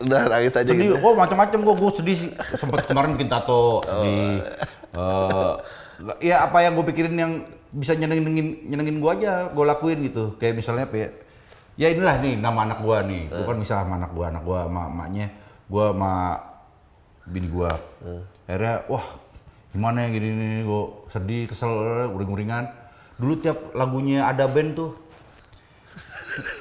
Udah 0.00 0.30
nangis 0.32 0.54
aja 0.56 0.64
sedih, 0.64 0.94
gitu. 0.94 0.96
oh 1.04 1.12
macam-macam 1.12 1.58
gue, 1.60 1.74
gue 1.76 1.90
sedih 1.92 2.16
sih. 2.16 2.30
Sempet 2.56 2.88
kemarin 2.88 3.18
bikin 3.18 3.28
tato, 3.28 3.84
sedih. 3.84 4.40
Eh, 4.96 5.52
ya 6.24 6.48
apa 6.48 6.64
yang 6.64 6.72
gue 6.78 6.84
pikirin 6.88 7.14
yang 7.14 7.32
bisa 7.70 7.94
nyenengin 7.94 8.66
nyenengin 8.66 8.96
gue 8.98 9.10
aja, 9.10 9.52
gue 9.52 9.64
lakuin 9.64 9.98
gitu. 10.08 10.34
Kayak 10.40 10.64
misalnya 10.64 10.84
apa 10.88 10.96
ya? 10.96 11.08
Ya 11.78 11.86
inilah 11.92 12.16
nih 12.20 12.34
nama 12.36 12.64
anak 12.68 12.80
gue 12.80 12.96
nih. 13.08 13.22
Gue 13.28 13.44
kan 13.44 13.58
bisa 13.60 13.74
sama 13.80 14.00
anak 14.00 14.10
gue, 14.12 14.24
anak 14.24 14.42
gue 14.42 14.58
sama 14.58 14.82
emaknya, 14.88 15.26
gue 15.68 15.84
sama 15.92 16.12
bini 17.26 17.48
gue. 17.48 17.70
Akhirnya, 18.46 18.84
wah 18.88 19.06
gimana 19.70 20.06
ya 20.06 20.08
gini 20.14 20.28
nih, 20.32 20.62
gue 20.64 20.82
sedih, 21.12 21.48
kesel, 21.48 21.70
uring-uringan. 22.10 22.70
Dulu 23.20 23.34
tiap 23.40 23.76
lagunya 23.76 24.24
ada 24.24 24.48
band 24.48 24.76
tuh, 24.76 24.96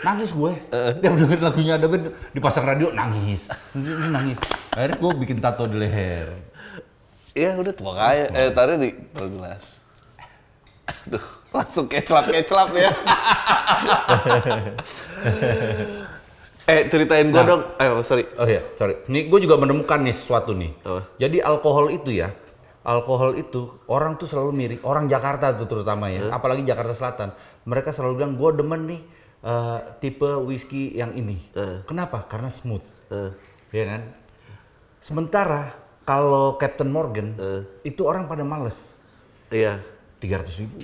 nangis 0.03 0.33
gue 0.33 0.51
dia 0.97 1.13
dengerin 1.13 1.39
lagunya 1.45 1.73
ada 1.77 1.85
band 1.85 2.09
dipasang 2.33 2.65
radio 2.65 2.89
nangis 2.89 3.53
nangis 4.09 4.41
akhirnya 4.73 4.97
gue 4.97 5.11
bikin 5.21 5.37
tato 5.45 5.69
di 5.69 5.77
leher 5.77 6.49
Iya 7.37 7.61
udah 7.61 7.73
tua 7.77 7.93
kaya. 7.93 8.25
Eh 8.33 8.49
taruh 8.51 8.75
di 8.75 8.89
taruh 9.13 9.29
gelas. 9.29 9.79
Aduh, 10.89 11.21
langsung 11.53 11.85
keclap-keclap 11.85 12.73
ya. 12.73 12.89
eh 16.69 16.79
ceritain 16.85 17.27
gua 17.33 17.43
dong. 17.43 17.61
Eh 17.81 17.89
oh, 17.89 18.05
sorry. 18.05 18.23
oh 18.37 18.45
ya 18.45 18.61
sorry. 18.77 19.01
Ini 19.09 19.25
gue 19.25 19.39
juga 19.41 19.57
menemukan 19.57 19.99
nih 20.05 20.13
sesuatu 20.13 20.53
nih. 20.53 20.71
Apa? 20.85 21.01
jadi 21.17 21.37
alkohol 21.41 21.89
itu 21.89 22.13
ya 22.13 22.29
alkohol 22.85 23.35
itu 23.35 23.85
orang 23.91 24.15
tuh 24.15 24.25
selalu 24.25 24.51
mirip 24.55 24.79
orang 24.87 25.05
Jakarta 25.09 25.51
tuh 25.53 25.67
terutama 25.67 26.09
ya 26.09 26.31
apalagi 26.31 26.63
Jakarta 26.63 26.95
Selatan 26.95 27.29
mereka 27.67 27.91
selalu 27.91 28.23
bilang 28.23 28.33
gue 28.39 28.49
demen 28.55 28.81
nih 28.87 29.01
eh, 29.43 29.79
tipe 29.99 30.29
whisky 30.45 30.93
yang 30.93 31.17
ini. 31.17 31.37
Kenapa? 31.89 32.29
Karena 32.29 32.53
smooth. 32.53 32.85
Eh, 33.09 33.31
ya 33.73 33.83
kan? 33.89 34.01
Sementara 35.01 35.73
kalau 36.05 36.57
Captain 36.57 36.89
Morgan 36.89 37.33
itu 37.81 38.05
orang 38.05 38.29
pada 38.29 38.45
males. 38.45 38.93
Iya. 39.49 39.81
300 40.19 40.59
ribu 40.59 40.83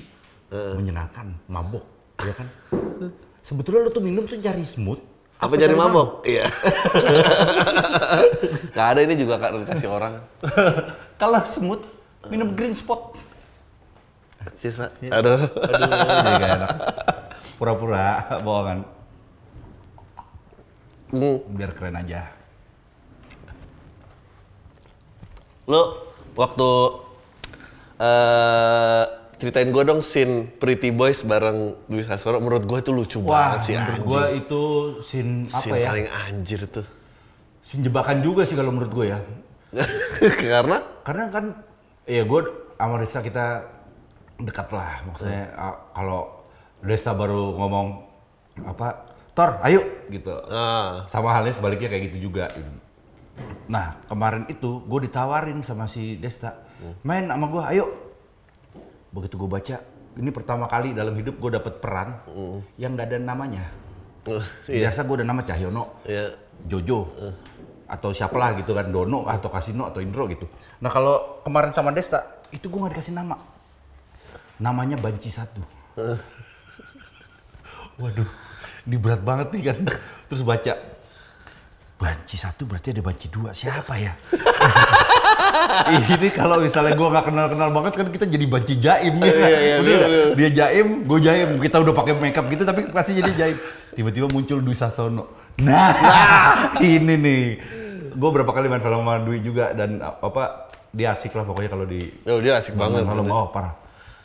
menyenangkan 0.80 1.36
mabok 1.52 1.84
ya 2.24 2.32
kan? 2.32 2.48
Sebetulnya 3.44 3.84
lu 3.84 3.92
tuh 3.92 4.00
minum 4.00 4.24
tuh 4.24 4.40
cari 4.40 4.64
smooth 4.64 5.15
Apa 5.36 5.54
jadi 5.60 5.76
mabok? 5.76 6.24
Iya. 6.24 6.48
Gak 8.76 8.88
ada 8.96 9.00
ini 9.04 9.16
juga 9.20 9.40
kak 9.40 9.52
kasih 9.68 9.92
orang. 9.92 10.24
kalau 11.22 11.40
smooth 11.44 11.84
minum 12.28 12.56
green 12.58 12.76
spot 12.76 13.16
Cheers, 14.62 14.78
Pak. 14.78 14.92
Aduh. 15.10 15.42
aduh 15.42 15.90
gak 16.42 16.52
enak 16.62 16.72
pura-pura 17.58 18.06
bohongan 18.46 18.86
Hmm. 21.06 21.38
biar 21.54 21.72
keren 21.72 21.96
aja 21.96 22.28
Lu 25.70 25.82
waktu 26.34 26.70
eh 28.02 29.04
ceritain 29.40 29.70
gua 29.70 29.84
dong 29.84 30.02
scene 30.02 30.48
Pretty 30.48 30.90
Boys 30.92 31.24
bareng 31.28 31.76
Dwi 31.88 32.04
Sasoro. 32.04 32.40
Menurut 32.40 32.64
gua 32.64 32.80
itu 32.80 32.92
lucu 32.96 33.18
wah 33.24 33.56
banget 33.56 33.60
sih 33.64 33.74
menurut 33.76 33.96
anjing. 33.96 34.08
gua 34.08 34.24
itu 34.32 34.64
scene 35.04 35.34
apa 35.48 35.60
Scene 35.60 35.78
ya? 35.80 35.88
paling 35.92 36.08
anjir 36.10 36.62
tuh. 36.68 36.88
scene 37.66 37.82
jebakan 37.82 38.18
juga 38.22 38.46
sih 38.46 38.54
kalau 38.54 38.70
menurut 38.70 38.94
gue 38.94 39.06
ya. 39.10 39.20
Karena? 40.54 40.78
Karena 41.02 41.26
kan 41.34 41.46
ya 42.06 42.22
gue 42.22 42.42
sama 42.78 42.96
Risa 43.02 43.20
kita 43.26 43.66
dekat 44.38 44.70
lah. 44.70 45.02
Maksudnya 45.10 45.44
ah, 45.58 45.76
kalau 45.92 46.46
Desta 46.86 47.18
baru 47.18 47.58
ngomong 47.58 47.88
apa 48.70 49.18
Tor 49.36 49.60
ayo 49.68 49.82
gitu. 50.14 50.32
Ah, 50.48 51.04
sama 51.10 51.34
halnya 51.34 51.52
sebaliknya 51.52 51.90
kayak 51.90 52.14
gitu 52.14 52.30
juga. 52.30 52.48
Nah 53.68 54.00
kemarin 54.08 54.46
itu 54.48 54.86
gue 54.86 55.00
ditawarin 55.10 55.60
sama 55.66 55.90
si 55.90 56.16
Desta 56.22 56.66
main 57.02 57.26
sama 57.28 57.50
gue 57.50 57.64
ayo 57.76 57.86
begitu 59.16 59.40
gue 59.40 59.48
baca 59.48 59.76
ini 60.20 60.30
pertama 60.36 60.68
kali 60.68 60.92
dalam 60.92 61.16
hidup 61.16 61.40
gue 61.40 61.52
dapet 61.56 61.80
peran 61.80 62.20
yang 62.76 63.00
gak 63.00 63.16
ada 63.16 63.18
namanya 63.24 63.72
iya, 64.68 64.92
biasa 64.92 65.08
gue 65.08 65.24
udah 65.24 65.28
nama 65.28 65.42
Cahyono 65.48 66.04
iya. 66.04 66.36
Jojo 66.68 67.08
atau 67.86 68.10
siapalah 68.10 68.58
gitu 68.58 68.74
kan 68.74 68.90
Dono 68.90 69.30
atau 69.30 69.50
Kasino 69.50 69.86
atau 69.86 70.02
Indro 70.02 70.26
gitu. 70.26 70.50
Nah 70.82 70.90
kalau 70.90 71.42
kemarin 71.46 71.70
sama 71.70 71.94
Desta 71.94 72.42
itu 72.50 72.66
gue 72.66 72.80
nggak 72.82 72.98
dikasih 72.98 73.14
nama. 73.14 73.38
Namanya 74.58 74.98
Banci 74.98 75.30
satu. 75.30 75.62
Waduh, 78.02 78.28
ini 78.90 78.98
berat 78.98 79.22
banget 79.22 79.48
nih 79.54 79.64
kan. 79.72 79.78
Terus 80.28 80.42
baca 80.42 80.74
Banci 81.96 82.36
satu 82.36 82.66
berarti 82.66 82.92
ada 82.92 83.06
Banci 83.06 83.30
dua 83.30 83.54
siapa 83.54 83.96
ya? 84.02 84.14
ini 86.16 86.28
kalau 86.32 86.58
misalnya 86.62 86.94
gue 86.94 87.08
nggak 87.08 87.26
kenal 87.26 87.46
kenal 87.52 87.70
banget 87.72 87.94
kan 87.98 88.08
kita 88.12 88.26
jadi 88.28 88.46
banci 88.46 88.74
jaim 88.80 89.14
ya. 89.20 89.26
Iya, 89.26 89.48
iya, 89.60 89.76
Udah 89.80 89.96
iya, 89.96 90.08
iya. 90.08 90.26
dia 90.36 90.50
jaim, 90.52 90.88
gue 91.08 91.20
jaim. 91.22 91.50
Kita 91.62 91.78
udah 91.82 91.94
pakai 91.96 92.14
makeup 92.18 92.46
gitu 92.50 92.64
tapi 92.64 92.82
pasti 92.92 93.18
jadi 93.18 93.32
jaim. 93.34 93.58
Tiba-tiba 93.96 94.28
muncul 94.28 94.60
Dwi 94.60 94.76
Sasono. 94.76 95.32
Nah, 95.64 95.92
ini 96.84 97.16
nih. 97.16 97.44
Gue 98.16 98.30
berapa 98.32 98.52
kali 98.52 98.72
main 98.72 98.84
film 98.84 99.04
sama 99.04 99.20
Dwi 99.24 99.40
juga 99.44 99.76
dan 99.76 100.00
apa 100.04 100.72
dia 100.96 101.12
asik 101.12 101.36
lah 101.36 101.44
pokoknya 101.44 101.70
kalau 101.72 101.86
di 101.88 102.00
Oh, 102.28 102.40
dia 102.40 102.60
asik 102.60 102.80
banget. 102.80 103.04
Malam 103.04 103.28
oh 103.28 103.52
parah. 103.52 103.76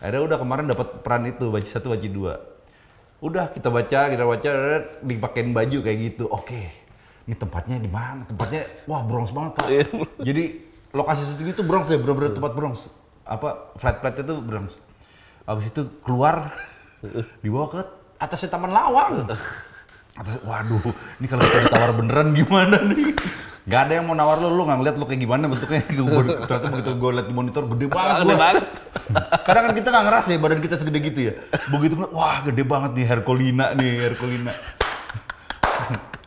Akhirnya 0.01 0.23
udah 0.33 0.39
kemarin 0.39 0.65
dapat 0.71 1.03
peran 1.03 1.27
itu 1.27 1.51
banci 1.51 1.71
satu 1.71 1.93
banci 1.93 2.09
dua. 2.09 2.39
Udah 3.21 3.53
kita 3.53 3.69
baca 3.69 4.09
kita 4.09 4.25
baca 4.25 4.51
dipakein 5.03 5.53
baju 5.53 5.79
kayak 5.83 5.99
gitu. 5.99 6.25
Oke. 6.31 6.71
Ini 7.29 7.37
tempatnya 7.37 7.77
di 7.79 7.91
mana? 7.91 8.25
Tempatnya 8.25 8.65
wah 8.89 9.05
Bronx 9.05 9.31
banget 9.31 9.53
pak. 9.61 9.67
Iya. 9.69 9.87
Jadi 10.25 10.45
lokasi 10.91 11.23
syuting 11.27 11.55
itu 11.55 11.63
Bronx 11.63 11.87
ya 11.91 11.99
bener-bener 11.99 12.35
tempat 12.35 12.53
Bronx. 12.55 12.91
Apa 13.27 13.75
flat-flat 13.79 14.19
itu 14.19 14.35
Bronx. 14.43 14.75
Habis 15.47 15.71
itu 15.71 15.83
keluar 16.03 16.51
dibawa 17.43 17.67
ke 17.71 17.81
atasnya 18.19 18.51
Taman 18.53 18.71
Lawang. 18.75 19.25
Atas, 20.19 20.43
waduh, 20.43 20.83
ini 21.23 21.27
kalau 21.31 21.41
kita 21.47 21.71
ditawar 21.71 21.91
beneran 21.97 22.35
gimana 22.35 22.77
nih? 22.83 23.15
Gak 23.71 23.81
ada 23.87 23.93
yang 24.01 24.11
mau 24.11 24.17
nawar 24.19 24.43
lu, 24.43 24.51
lu 24.51 24.67
nggak 24.67 24.79
ngeliat 24.83 24.97
lu 24.99 25.07
kayak 25.07 25.21
gimana 25.23 25.47
bentuknya. 25.47 25.81
Ternyata 26.49 26.67
begitu 26.75 26.91
gue 26.99 27.11
liat 27.15 27.27
di 27.31 27.35
monitor 27.37 27.63
gede 27.71 27.87
banget. 27.95 28.15
Gede 28.27 28.37
banget. 28.37 28.65
Kadang 29.47 29.63
kan 29.71 29.73
kita 29.79 29.89
nggak 29.95 30.05
ngerasa 30.11 30.29
ya 30.35 30.39
badan 30.43 30.61
kita 30.61 30.75
segede 30.81 30.99
gitu 31.01 31.21
ya. 31.31 31.35
Begitu 31.71 31.95
ngeliat, 31.95 32.13
wah 32.13 32.39
gede 32.43 32.63
banget 32.67 32.91
nih 32.99 33.07
Herculina 33.07 33.67
nih, 33.79 33.93
Herculina. 34.11 34.53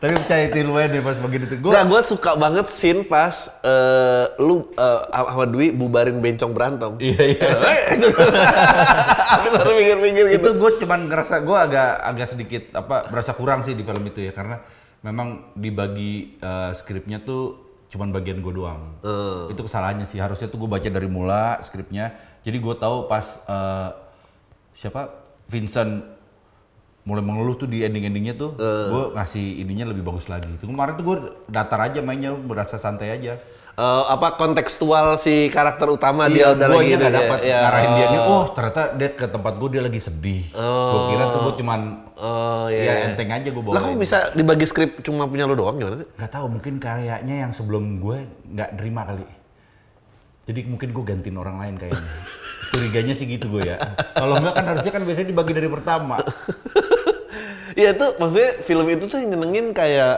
Tapi 0.04 0.20
percaya 0.20 0.52
itu 0.52 0.68
lumayan 0.68 0.88
deh 0.92 1.00
pas 1.00 1.16
bagian 1.16 1.42
itu. 1.48 1.56
Gue 1.64 1.72
Nggak, 1.72 1.84
gue 1.88 2.00
suka 2.04 2.30
banget 2.36 2.66
scene 2.68 3.08
pas 3.08 3.48
eh, 3.64 4.28
lu 4.36 4.68
eh, 4.76 5.00
sama 5.08 5.48
Dwi 5.48 5.72
bubarin 5.72 6.20
bencong 6.20 6.52
berantem. 6.52 7.00
Iya, 7.00 7.22
iya. 7.24 7.48
Itu. 7.96 8.12
Habis 8.12 9.52
harus 9.64 9.72
mikir-mikir 9.72 10.24
gitu. 10.28 10.36
itu 10.44 10.50
gue 10.60 10.70
cuman 10.84 11.08
ngerasa 11.08 11.40
gue 11.40 11.56
agak 11.56 11.90
agak 12.04 12.26
sedikit 12.36 12.62
apa 12.76 13.08
berasa 13.08 13.32
kurang 13.32 13.64
sih 13.64 13.72
di 13.72 13.80
film 13.80 14.04
itu 14.04 14.28
ya 14.28 14.36
karena 14.36 14.60
memang 15.00 15.56
dibagi 15.56 16.36
eh, 16.36 16.76
skripnya 16.76 17.24
tuh 17.24 17.64
cuman 17.88 18.12
bagian 18.12 18.44
gue 18.44 18.52
doang. 18.52 19.00
Itu 19.48 19.64
kesalahannya 19.64 20.04
sih. 20.04 20.20
Harusnya 20.20 20.52
tuh 20.52 20.60
gue 20.60 20.68
baca 20.68 20.84
dari 20.84 21.08
mula 21.08 21.64
skripnya. 21.64 22.12
Jadi 22.44 22.60
gue 22.60 22.74
tahu 22.76 23.08
pas 23.08 23.24
eh, 23.48 23.88
siapa 24.76 25.24
Vincent 25.48 26.13
mulai 27.04 27.20
mengeluh 27.20 27.54
tuh 27.54 27.68
di 27.68 27.84
ending-endingnya 27.84 28.34
tuh 28.34 28.56
gue 28.56 29.04
ngasih 29.12 29.60
ininya 29.60 29.92
lebih 29.92 30.02
bagus 30.02 30.24
lagi. 30.26 30.48
Itu 30.50 30.66
kemarin 30.66 30.96
tuh 30.96 31.04
gue 31.04 31.16
datar 31.46 31.80
aja 31.80 32.00
mainnya 32.00 32.32
berasa 32.32 32.76
santai 32.76 33.12
aja. 33.12 33.36
Eh, 33.74 34.04
apa 34.06 34.38
kontekstual 34.38 35.18
si 35.18 35.50
karakter 35.50 35.90
utama 35.90 36.30
Iya, 36.30 36.54
dia 36.54 36.62
udah 36.62 36.68
lagi 36.70 36.94
ini, 36.94 37.06
dapat 37.10 37.38
ya. 37.42 37.58
ngarahin 37.58 37.90
dia 37.98 38.06
nih. 38.06 38.20
Oh. 38.22 38.30
Oh, 38.30 38.44
ternyata 38.54 38.82
dia 38.94 39.10
ke 39.10 39.26
tempat 39.26 39.52
gue 39.58 39.68
dia 39.74 39.82
lagi 39.82 39.98
sedih. 39.98 40.46
Gue 40.54 41.00
kira 41.10 41.24
tuh 41.28 41.40
gue 41.42 41.54
cuman 41.58 41.80
Oh 42.14 42.70
ya 42.70 42.82
iya. 42.86 42.94
enteng 43.10 43.34
aja 43.34 43.50
gue 43.50 43.58
bawa. 43.58 43.74
Lah 43.74 43.82
kok 43.82 43.98
bisa 43.98 44.30
dibagi 44.30 44.62
skrip 44.62 45.02
cuma 45.02 45.26
punya 45.26 45.42
lu 45.50 45.58
doang 45.58 45.74
gimana 45.74 45.98
sih? 45.98 46.06
Gak 46.06 46.30
tahu 46.30 46.46
mungkin 46.54 46.78
kayaknya 46.78 47.34
yang 47.44 47.50
sebelum 47.50 47.98
gue 47.98 48.22
nggak 48.54 48.78
nerima 48.78 49.02
kali. 49.10 49.26
Jadi 50.46 50.60
mungkin 50.70 50.88
gue 50.94 51.04
gantiin 51.04 51.34
orang 51.34 51.58
lain 51.58 51.74
kayaknya. 51.74 51.98
Curiganya 52.70 53.14
sih 53.18 53.26
gitu 53.26 53.50
gue 53.50 53.74
ya. 53.74 53.78
Kalau 54.14 54.38
enggak 54.38 54.54
kan 54.54 54.64
harusnya 54.70 54.92
kan 54.94 55.02
biasanya 55.02 55.34
dibagi 55.34 55.50
dari 55.50 55.66
pertama. 55.66 56.22
Iya 57.74 57.90
tuh 57.98 58.10
maksudnya 58.22 58.50
film 58.62 58.86
itu 58.90 59.04
tuh 59.10 59.18
nyenengin 59.22 59.74
kayak 59.74 60.16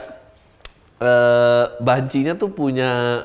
eh 0.97 1.65
bancinya 1.81 2.33
tuh 2.37 2.49
punya 2.53 3.21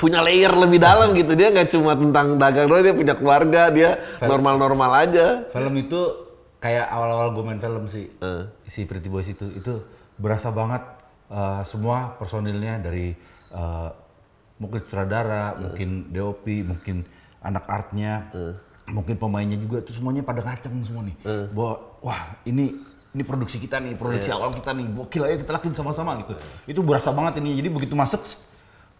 punya 0.00 0.24
layer 0.24 0.52
lebih 0.56 0.80
dalam 0.80 1.12
gitu 1.12 1.36
dia 1.36 1.52
nggak 1.52 1.68
cuma 1.76 1.92
tentang 1.92 2.40
dagang 2.40 2.72
doang 2.72 2.80
dia 2.80 2.96
punya 2.96 3.12
keluarga 3.12 3.68
dia 3.68 4.00
normal-normal 4.24 5.04
aja 5.04 5.44
Film 5.52 5.76
itu 5.76 6.30
kayak 6.60 6.86
awal-awal 6.92 7.32
gue 7.32 7.44
main 7.44 7.58
film 7.58 7.84
sih. 7.88 8.06
Eh. 8.20 8.44
Si 8.68 8.84
Pretty 8.84 9.08
Boys 9.08 9.26
itu 9.26 9.48
itu 9.56 9.80
berasa 10.20 10.52
banget 10.52 10.84
eh, 11.32 11.62
semua 11.64 12.14
personilnya 12.20 12.78
dari 12.78 13.16
eh, 13.50 13.90
mungkin 14.60 14.78
sutradara, 14.84 15.56
mungkin 15.56 16.12
DOP, 16.12 16.44
mungkin 16.68 17.08
anak 17.40 17.64
artnya, 17.64 18.28
mungkin 18.92 19.16
pemainnya 19.16 19.56
juga 19.56 19.80
itu 19.80 19.96
semuanya 19.96 20.20
pada 20.20 20.44
ngaceng 20.44 20.84
semua 20.84 21.00
nih. 21.08 21.16
Bahwa 21.56 21.96
wah 22.04 22.36
ini 22.44 22.76
ini 23.10 23.22
produksi 23.22 23.58
kita 23.58 23.78
nih, 23.78 23.94
produksi 23.94 24.30
awal 24.30 24.50
kita 24.50 24.70
nih, 24.70 24.86
gokil 24.88 25.22
aja 25.24 25.36
kita 25.36 25.50
lakuin 25.50 25.74
sama-sama 25.74 26.14
gitu. 26.18 26.34
Itu 26.64 26.80
berasa 26.80 27.10
banget 27.10 27.38
ini. 27.38 27.54
Jadi 27.54 27.68
begitu 27.68 27.94
masuk, 27.94 28.22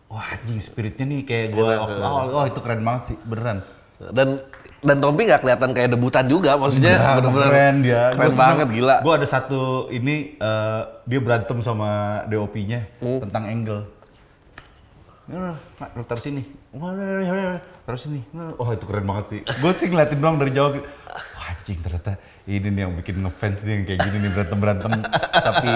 wah 0.07 0.27
anjing 0.29 0.59
spiritnya 0.59 1.07
nih 1.07 1.21
kayak 1.23 1.47
gue 1.53 1.71
waktu 1.77 2.01
awal, 2.01 2.25
wah 2.33 2.45
itu 2.45 2.59
keren 2.59 2.83
banget 2.83 3.03
sih, 3.07 3.17
beneran. 3.21 3.63
dan 4.01 4.41
dan 4.81 4.97
Tompi 4.97 5.29
nggak 5.29 5.45
kelihatan 5.45 5.71
kayak 5.71 5.93
debutan 5.93 6.25
juga 6.25 6.57
maksudnya 6.57 6.97
Enggak, 6.97 7.15
bener-bener 7.21 7.49
keren 7.53 7.77
dia. 7.85 8.03
keren 8.17 8.33
banget 8.33 8.67
gila 8.73 8.97
Gue 9.05 9.13
ada 9.13 9.29
satu 9.29 9.61
ini 9.93 10.35
eh, 10.35 10.81
dia 11.05 11.21
berantem 11.21 11.61
sama 11.61 11.91
DOP-nya 12.25 12.89
Hmm. 12.97 13.21
tentang 13.21 13.45
angle. 13.45 13.83
Ya, 15.29 15.55
taruh 15.79 16.19
sini. 16.19 16.43
Wah, 16.73 16.91
Taruh 17.87 18.01
sini. 18.01 18.25
Oh, 18.57 18.67
itu 18.73 18.83
keren 18.83 19.05
banget 19.05 19.25
sih. 19.29 19.41
Gue 19.61 19.71
sih 19.77 19.87
ngeliatin 19.87 20.19
doang 20.19 20.41
dari 20.41 20.51
jauh. 20.51 20.75
Wah, 20.75 21.47
anjing 21.47 21.79
ternyata 21.79 22.19
ini 22.51 22.69
nih 22.69 22.83
yang 22.83 22.93
bikin 22.95 23.17
ngefans 23.21 23.63
nih 23.63 23.73
yang 23.73 23.85
kayak 23.85 24.01
gini 24.03 24.17
nih 24.19 24.31
berantem-berantem. 24.33 24.91
tapi 25.47 25.69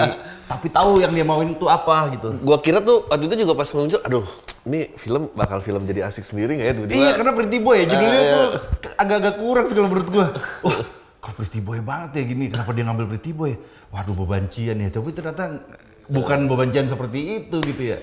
tapi 0.45 0.67
tahu 0.69 0.99
yang 0.99 1.09
dia 1.09 1.23
mauin 1.23 1.51
itu 1.51 1.65
apa 1.65 2.11
gitu. 2.11 2.35
gua 2.39 2.59
kira 2.59 2.79
tuh 2.79 3.07
waktu 3.07 3.25
itu 3.25 3.35
juga 3.41 3.55
pas 3.55 3.69
muncul 3.71 3.97
aduh 3.99 4.25
ini 4.63 4.91
film 4.93 5.31
bakal 5.31 5.57
film 5.57 5.81
jadi 5.83 6.03
asik 6.03 6.21
sendiri 6.21 6.53
nggak 6.53 6.67
ya 6.67 6.73
tiba-tiba 6.75 6.99
Iya, 6.99 7.11
karena 7.13 7.31
Pretty 7.33 7.57
Boy 7.57 7.75
ya 7.77 7.85
judulnya 7.87 8.11
Ah, 8.11 8.19
iya. 8.19 8.33
tuh 8.33 8.47
agak-agak 8.95 9.35
kurang 9.37 9.65
sih 9.65 9.73
kalau 9.73 9.87
menurut 9.87 10.09
gua. 10.09 10.25
Wah, 10.65 10.77
kok 11.17 11.33
Pretty 11.33 11.59
Boy 11.59 11.79
banget 11.79 12.09
ya 12.13 12.23
gini. 12.25 12.45
Kenapa 12.47 12.71
dia 12.71 12.83
ngambil 12.83 13.05
Pretty 13.07 13.31
Boy? 13.31 13.53
Waduh, 13.89 14.13
bebancian 14.13 14.75
ya. 14.75 14.89
Tapi 14.89 15.09
ternyata 15.09 15.43
bukan 16.05 16.45
bebancian 16.45 16.85
seperti 16.85 17.19
itu 17.41 17.57
gitu 17.63 17.83
ya. 17.87 17.99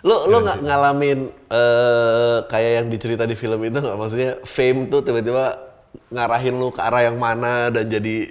lo 0.00 0.24
lo 0.26 0.40
nggak 0.40 0.64
ngalamin 0.64 1.28
eh 1.28 2.38
kayak 2.48 2.72
yang 2.74 2.86
dicerita 2.88 3.28
di 3.28 3.36
film 3.36 3.60
itu 3.60 3.76
nggak 3.76 3.92
maksudnya 3.94 4.40
fame 4.42 4.88
tuh 4.88 5.04
tiba-tiba 5.04 5.69
ngarahin 6.08 6.54
lu 6.54 6.68
ke 6.68 6.78
arah 6.78 7.02
yang 7.02 7.16
mana 7.16 7.68
dan 7.68 7.86
jadi 7.86 8.30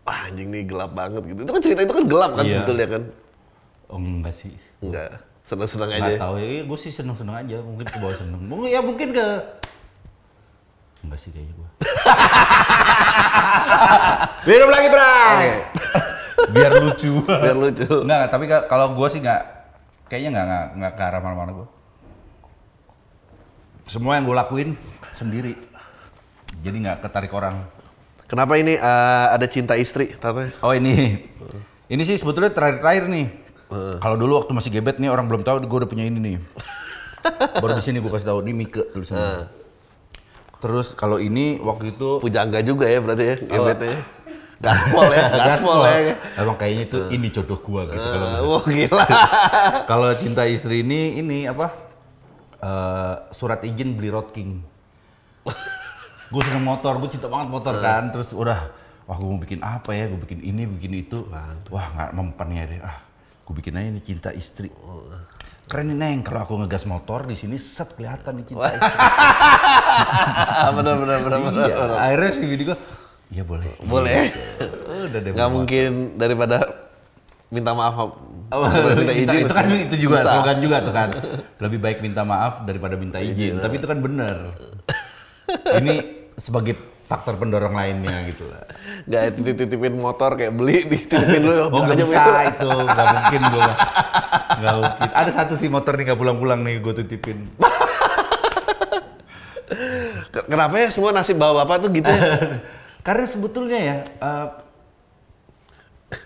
wah 0.00 0.26
anjing 0.26 0.48
nih 0.48 0.64
gelap 0.64 0.90
banget 0.90 1.22
gitu 1.24 1.40
itu 1.40 1.50
kan 1.50 1.60
cerita 1.60 1.80
itu 1.82 1.94
kan 1.94 2.04
gelap 2.06 2.32
kan 2.32 2.44
Iya. 2.44 2.52
sebetulnya 2.54 2.86
kan 2.90 3.02
Oh, 3.86 3.98
enggak 3.98 4.30
sih. 4.32 4.54
enggak 4.78 5.18
seneng-seneng 5.42 5.90
aja 5.90 5.98
Enggak 6.06 6.22
tahu 6.22 6.34
ya. 6.36 6.62
Gue 6.62 6.78
sih 6.78 6.90
seneng-seneng 6.90 7.34
aja. 7.36 7.56
Mungkin 7.58 7.82
ke 7.84 7.98
bawah 7.98 8.14
seneng. 8.14 8.38
Mungkin 8.40 8.68
ya 8.68 8.78
mungkin 8.80 9.10
ke 9.10 9.26
Enggak 11.00 11.18
sih 11.18 11.28
kayaknya 11.28 11.54
gua. 11.54 11.68
Minum 14.42 14.68
lagi, 14.68 14.88
Bray. 14.88 15.48
Biar 16.50 16.72
lucu. 16.78 17.12
biar 17.42 17.56
lucu 17.56 17.88
Enggak, 18.00 18.28
tapi 18.28 18.44
ka- 18.46 18.66
kalau 18.66 18.94
gua 18.94 19.08
sih 19.08 19.18
nggak, 19.18 19.42
kayaknya 20.06 20.30
nggak 20.32 20.46
nggak 20.46 20.66
nggak 20.76 20.92
ke 20.94 21.02
arah 21.02 21.20
mana-mana 21.20 21.50
gua. 21.52 21.68
Semua 23.84 24.14
yang 24.14 24.22
gue 24.22 24.36
lakuin 24.36 24.70
sendiri, 25.10 25.58
jadi 26.60 26.76
nggak 26.78 26.98
ketarik 27.00 27.32
orang. 27.32 27.56
kenapa 28.24 28.54
ini 28.54 28.74
eh, 28.74 29.26
ada 29.28 29.44
cinta 29.44 29.74
istri 29.74 30.12
katanya 30.12 30.54
Oh 30.60 30.70
ini, 30.70 31.24
ini 31.86 32.02
sih 32.02 32.14
sebetulnya 32.14 32.50
terakhir-terakhir 32.50 33.04
nih. 33.06 33.26
Kalau 33.98 34.14
dulu 34.14 34.32
waktu 34.36 34.50
masih 34.50 34.70
gebet 34.70 34.98
nih 34.98 35.06
orang 35.06 35.26
belum 35.26 35.40
tahu, 35.40 35.58
gue 35.60 35.78
udah 35.78 35.88
punya 35.88 36.02
ini 36.02 36.18
nih. 36.18 36.34
Baru 37.62 37.72
di 37.72 37.82
sini 37.82 37.98
gue 37.98 38.08
kasih 38.08 38.28
tahu, 38.28 38.38
ini 38.42 38.52
Mike 38.56 38.90
tulisannya. 38.90 39.46
Terus 40.58 40.92
kalau 40.92 41.16
ini 41.16 41.56
waktu 41.58 41.90
itu 41.90 42.18
pujangga 42.18 42.60
juga 42.60 42.84
ya 42.84 42.98
berarti 42.98 43.24
ya 43.24 43.36
Oh. 43.48 43.64
gebetnya 43.64 43.88
ya. 43.90 44.00
gaspol 44.60 45.08
ya 45.08 45.24
gaspol 45.48 45.78
ya 45.80 46.14
Emang 46.36 46.54
kayaknya 46.54 46.82
itu 46.84 46.98
ini 47.10 47.26
jodoh 47.30 47.56
gua 47.58 47.88
gitu. 47.88 47.96
Kalau 47.96 48.26
Eh, 48.28 48.40
wah 48.44 48.64
gila 48.64 49.04
kalau 49.90 50.08
cinta 50.14 50.42
istri 50.44 50.82
ini 50.82 51.16
ini 51.16 51.48
apa 51.48 51.72
eh, 52.58 53.14
surat 53.30 53.62
izin 53.62 53.94
beli 53.94 54.10
Road 54.10 54.30
King. 54.30 54.60
Gue 56.30 56.42
seneng 56.46 56.64
motor, 56.64 56.96
gue 57.02 57.10
cinta 57.10 57.26
banget 57.26 57.48
motor 57.50 57.74
kan. 57.82 58.08
Terus 58.14 58.30
udah, 58.32 58.70
wah 59.04 59.16
gue 59.18 59.28
mau 59.28 59.40
bikin 59.42 59.60
apa 59.60 59.90
ya? 59.90 60.06
Gue 60.06 60.22
bikin 60.22 60.40
ini, 60.46 60.62
bikin 60.64 60.92
itu. 60.94 61.26
Wah 61.68 61.86
nggak 61.90 62.10
mempan 62.14 62.48
ya 62.54 62.62
deh. 62.70 62.80
Ah, 62.80 63.02
gue 63.42 63.54
bikin 63.58 63.74
aja 63.74 63.86
ini 63.90 64.00
cinta 64.00 64.30
istri. 64.30 64.70
Keren 65.70 65.94
nih 65.94 65.98
Neng, 66.02 66.18
kalau 66.26 66.42
aku 66.42 66.54
ngegas 66.58 66.82
motor 66.82 67.30
di 67.30 67.38
sini 67.38 67.54
set 67.54 67.94
kelihatan 67.94 68.42
nih 68.42 68.44
cinta 68.46 68.70
istri. 68.74 68.90
bener 70.78 70.94
bener 70.98 71.18
bener 71.22 71.38
bener. 71.46 71.66
iya, 71.66 71.76
akhirnya 71.98 72.30
si 72.34 72.42
Widi 72.46 72.64
gue, 72.66 72.78
iya 73.30 73.42
boleh. 73.46 73.70
Boleh. 73.86 74.34
Udah 75.06 75.20
deh. 75.22 75.30
Nggak 75.30 75.50
mungkin 75.50 75.90
daripada 76.18 76.56
minta 77.50 77.70
maaf 77.74 77.94
Oh, 78.50 78.66
minta 78.66 79.14
izin. 79.14 79.46
itu 79.46 79.54
kan 79.54 79.66
itu 79.70 79.96
juga 80.10 80.18
susah. 80.18 80.42
slogan 80.42 80.58
juga 80.58 80.76
tuh 80.82 80.90
kan. 80.90 81.08
Lebih 81.62 81.78
baik 81.78 81.98
minta 82.02 82.26
maaf 82.26 82.66
daripada 82.66 82.98
minta 82.98 83.22
izin. 83.22 83.62
Tapi 83.62 83.78
itu 83.78 83.86
kan 83.86 84.02
benar. 84.02 84.50
Ini 85.78 86.19
sebagai 86.40 86.74
faktor 87.04 87.36
pendorong 87.36 87.74
lainnya 87.74 88.24
gitu 88.24 88.48
lah. 88.48 88.64
Nggak 89.04 89.22
titip-titipin 89.36 89.94
motor 89.94 90.34
kayak 90.34 90.56
beli 90.56 90.84
dititipin 90.90 91.42
lu. 91.44 91.68
Oh 91.68 91.84
nggak 91.84 91.98
bisa 92.00 92.22
itu, 92.48 92.68
nggak 92.70 93.06
mungkin 93.12 93.40
gue. 93.44 93.72
Nggak 94.56 94.74
mungkin. 94.74 95.08
Ada 95.12 95.30
satu 95.36 95.54
sih 95.54 95.68
motor 95.68 95.92
nih 95.94 96.08
nggak 96.08 96.18
pulang-pulang 96.18 96.64
nih 96.64 96.80
gue 96.80 96.94
titipin. 96.96 97.38
Ke- 100.30 100.46
Kenapa 100.46 100.74
ya 100.76 100.88
semua 100.88 101.10
nasib 101.10 101.36
bapak-bapak 101.36 101.76
tuh 101.78 101.90
gitu 101.92 102.08
ya? 102.08 102.22
Karena 103.06 103.24
sebetulnya 103.24 103.78
ya 103.78 103.96
eh, 104.06 104.46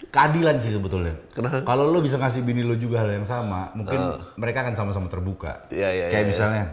keadilan 0.09 0.57
sih 0.59 0.73
sebetulnya. 0.73 1.17
Kenapa? 1.33 1.63
Kalau 1.63 1.89
lo 1.89 1.99
bisa 1.99 2.17
ngasih 2.17 2.41
bini 2.41 2.61
lo 2.61 2.75
juga 2.75 3.03
hal 3.03 3.13
yang 3.13 3.27
sama, 3.27 3.73
mungkin 3.73 4.01
mereka 4.37 4.63
akan 4.63 4.75
sama-sama 4.75 5.09
terbuka. 5.09 5.69
Iya, 5.69 5.89
iya, 5.91 6.05
Kayak 6.09 6.25
iya, 6.25 6.31
misalnya 6.31 6.65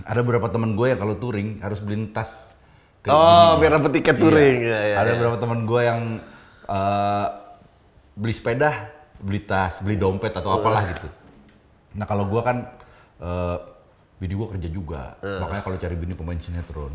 ada 0.00 0.20
beberapa 0.20 0.48
teman 0.48 0.74
gue 0.74 0.86
yang 0.88 0.98
kalau 0.98 1.14
touring 1.14 1.58
harus 1.60 1.78
beliin 1.78 2.10
tas. 2.10 2.49
Ke 3.00 3.08
Oh, 3.08 3.56
biar 3.56 3.80
dapet 3.80 4.00
tiket 4.00 4.16
touring. 4.20 4.58
Iya, 4.60 4.80
iya, 4.92 4.96
ada 5.00 5.10
iya. 5.12 5.16
beberapa 5.16 5.36
teman 5.40 5.64
gue 5.64 5.80
yang 5.80 6.00
eh, 6.68 7.26
beli 8.16 8.34
sepeda, 8.36 8.92
beli 9.20 9.40
tas, 9.44 9.80
beli 9.80 9.96
dompet 9.96 10.36
atau 10.36 10.52
apalah 10.52 10.84
gitu. 10.92 11.08
Nah 11.96 12.04
kalau 12.04 12.28
gue 12.28 12.40
kan 12.44 12.68
eh, 13.20 13.56
bini 14.20 14.36
gue 14.36 14.48
kerja 14.52 14.68
juga, 14.68 15.16
makanya 15.24 15.64
kalau 15.64 15.80
cari 15.80 15.96
bini 15.96 16.12
pemain 16.12 16.36
sinetron, 16.36 16.92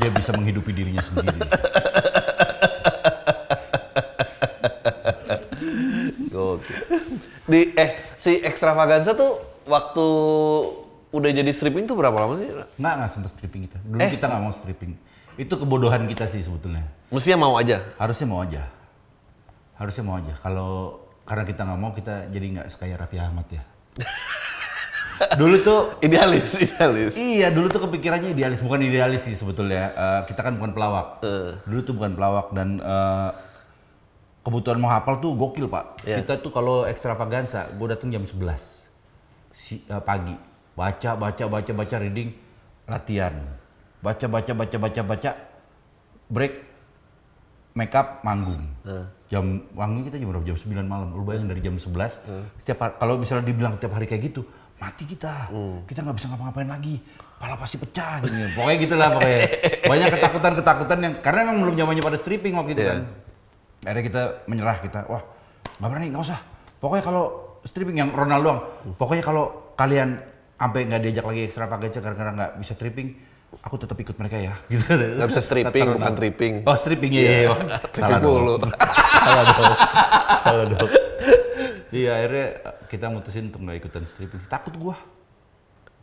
dia 0.00 0.08
bisa 0.08 0.32
menghidupi 0.32 0.72
dirinya 0.72 1.04
sendiri. 1.04 1.44
Gokil. 6.32 6.80
Di 7.44 7.60
eh 7.76 8.00
si 8.16 8.40
extravaganza 8.40 9.12
tuh 9.12 9.60
waktu 9.68 10.08
udah 11.10 11.30
jadi 11.30 11.50
stripping 11.50 11.86
tuh 11.86 11.94
berapa 11.94 12.14
lama 12.14 12.34
sih? 12.34 12.50
Nggak, 12.76 12.94
nggak 12.98 13.10
sempat 13.10 13.30
stripping 13.32 13.62
kita. 13.66 13.78
Dulu 13.80 14.00
Eh. 14.00 14.10
kita 14.10 14.26
nggak 14.26 14.42
mau 14.42 14.52
stripping. 14.52 14.92
Itu 15.36 15.54
kebodohan 15.54 16.06
kita 16.06 16.26
sih 16.26 16.40
sebetulnya. 16.40 16.86
Mestinya 17.08 17.44
mau 17.44 17.54
aja. 17.56 17.82
Harusnya 17.96 18.26
mau 18.26 18.40
aja. 18.40 18.62
Harusnya 19.76 20.02
mau 20.02 20.16
aja. 20.16 20.32
Kalau 20.38 20.70
karena 21.22 21.44
kita 21.44 21.62
nggak 21.62 21.78
mau, 21.78 21.90
kita 21.92 22.14
jadi 22.28 22.46
nggak 22.58 22.66
sekaya 22.68 22.94
Raffi 22.96 23.18
Ahmad 23.18 23.46
ya. 23.50 23.62
dulu 25.40 25.56
tuh, 25.64 25.80
Idealis, 26.04 26.60
idealis. 26.60 27.12
iya 27.16 27.48
dulu 27.48 27.68
tuh 27.68 27.88
kepikirannya 27.88 28.32
idealis. 28.32 28.60
Bukan 28.60 28.80
idealis 28.80 29.24
sih 29.24 29.32
sebetulnya. 29.32 29.92
Eh, 29.92 30.20
kita 30.28 30.40
kan 30.40 30.56
bukan 30.56 30.72
pelawak. 30.72 31.24
Dulu 31.64 31.80
tuh 31.82 31.94
bukan 31.96 32.12
pelawak 32.12 32.52
dan 32.52 32.80
eh, 32.80 33.28
kebutuhan 34.40 34.78
mau 34.78 34.88
hafal 34.88 35.18
tuh 35.18 35.32
gokil 35.34 35.66
pak. 35.66 36.04
Iya. 36.04 36.20
Kita 36.20 36.38
tuh 36.38 36.50
kalau 36.50 36.84
extravaganza, 36.84 37.66
gue 37.68 37.86
datang 37.88 38.08
jam 38.08 38.22
11 38.22 38.86
si, 39.50 39.82
eh, 39.82 40.00
pagi. 40.00 40.36
Baca, 40.76 41.10
baca, 41.16 41.44
baca, 41.48 41.72
baca, 41.72 41.96
reading, 41.96 42.36
latihan. 42.84 43.32
Baca, 44.04 44.26
baca, 44.28 44.52
baca, 44.52 44.76
baca, 44.76 45.00
baca, 45.02 45.30
break, 46.28 46.54
make 47.72 47.94
up, 47.96 48.20
manggung. 48.20 48.60
Jam 49.26 49.64
manggung 49.72 50.04
kita 50.04 50.20
jam 50.20 50.28
berapa? 50.30 50.44
Jam 50.44 50.54
9 50.54 50.84
malam. 50.84 51.08
Lu 51.10 51.24
bayangin 51.24 51.48
dari 51.48 51.64
jam 51.64 51.74
11, 51.74 52.20
setiap 52.60 52.78
hari, 52.78 52.92
kalau 53.00 53.16
misalnya 53.16 53.48
dibilang 53.48 53.74
setiap 53.74 53.96
hari 53.96 54.06
kayak 54.06 54.30
gitu, 54.30 54.44
mati 54.76 55.08
kita. 55.08 55.48
Kita 55.88 56.04
nggak 56.04 56.16
bisa 56.20 56.26
ngapa-ngapain 56.30 56.68
lagi. 56.68 57.00
Pala 57.36 57.56
pasti 57.56 57.76
pecah 57.76 58.20
gitu. 58.22 58.32
Pokoknya 58.52 58.76
gitulah 58.78 59.08
pokoknya. 59.12 59.40
Banyak 59.88 60.08
ketakutan-ketakutan 60.12 60.98
yang 61.00 61.14
karena 61.24 61.40
memang 61.48 61.58
belum 61.64 61.74
zamannya 61.74 62.02
pada 62.04 62.18
stripping 62.20 62.52
waktu 62.52 62.72
itu 62.76 62.82
Iya. 62.84 62.92
kan. 62.92 63.00
Akhirnya 63.82 64.04
kita 64.04 64.22
menyerah 64.44 64.76
kita. 64.84 65.00
Wah, 65.08 65.22
nggak 65.80 65.88
berani, 65.88 66.06
nggak 66.12 66.20
usah. 66.22 66.40
Pokoknya 66.76 67.04
kalau 67.04 67.24
stripping 67.64 67.96
yang 67.96 68.10
Ronaldo 68.12 68.44
doang. 68.44 68.60
Pokoknya 68.94 69.24
kalau 69.24 69.72
kalian 69.74 70.20
sampai 70.56 70.80
nggak 70.88 71.00
diajak 71.04 71.24
lagi 71.24 71.40
extravaganza 71.46 72.00
karena 72.00 72.32
nggak 72.32 72.52
bisa 72.60 72.74
tripping, 72.76 73.08
aku 73.62 73.76
tetap 73.80 73.96
ikut 74.00 74.16
mereka 74.16 74.36
ya. 74.40 74.54
Gitu. 74.72 74.88
Nggak 74.88 75.28
bisa 75.28 75.42
stripping, 75.44 75.86
bukan 75.96 76.14
tripping. 76.16 76.54
Oh 76.64 76.76
stripping 76.76 77.12
iya. 77.12 77.30
iya. 77.46 77.48
Oh, 77.52 77.58
Tripping 77.94 78.20
mulu. 78.24 78.54
Salah 79.22 79.44
dong. 79.52 79.74
Salah 80.42 80.64
dong. 80.66 80.90
Iya 81.94 82.10
akhirnya 82.18 82.46
kita 82.90 83.06
mutusin 83.08 83.48
untuk 83.52 83.60
nggak 83.62 83.76
ikutan 83.84 84.02
stripping. 84.04 84.42
Takut 84.50 84.74
gua. 84.76 84.96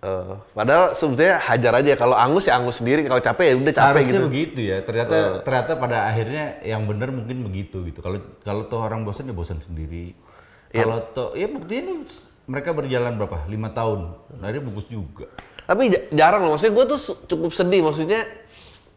Eh, 0.03 0.35
padahal 0.51 0.91
sebetulnya 0.91 1.39
hajar 1.39 1.73
aja. 1.79 1.93
Kalau 1.95 2.15
angus 2.19 2.51
ya 2.51 2.59
angus 2.59 2.83
sendiri. 2.83 3.07
Kalau 3.07 3.23
capek 3.23 3.45
ya 3.51 3.55
udah 3.55 3.73
capek 3.73 4.03
Seharusnya 4.03 4.19
gitu. 4.19 4.27
begitu 4.27 4.59
ya. 4.67 4.77
Ternyata 4.83 5.17
ternyata 5.47 5.71
pada 5.79 5.97
akhirnya 6.11 6.59
yang 6.67 6.83
benar 6.83 7.09
mungkin 7.15 7.47
begitu 7.47 7.87
gitu. 7.87 8.03
Kalau 8.03 8.19
kalau 8.43 8.67
toh 8.67 8.83
orang 8.83 9.07
bosan 9.07 9.31
ya 9.31 9.35
bosan 9.35 9.63
sendiri. 9.63 10.11
Iya. 10.75 10.83
Kalau 10.83 10.97
toh 11.15 11.29
ya 11.39 11.47
buktinya 11.47 11.81
nih 11.87 11.97
mereka 12.45 12.69
berjalan 12.71 13.13
berapa? 13.13 13.45
Lima 13.45 13.69
tahun. 13.69 13.99
Nah, 14.33 14.45
Akhirnya 14.45 14.63
bagus 14.65 14.85
juga. 14.85 15.25
Tapi 15.63 15.87
ja- 15.87 16.05
jarang 16.11 16.43
loh. 16.43 16.53
Maksudnya 16.53 16.73
gue 16.73 16.85
tuh 16.87 16.99
cukup 17.25 17.51
sedih. 17.51 17.81
Maksudnya 17.81 18.21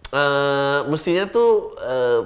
eh 0.09 0.81
mestinya 0.85 1.27
tuh 1.27 1.51
eh, 1.77 2.21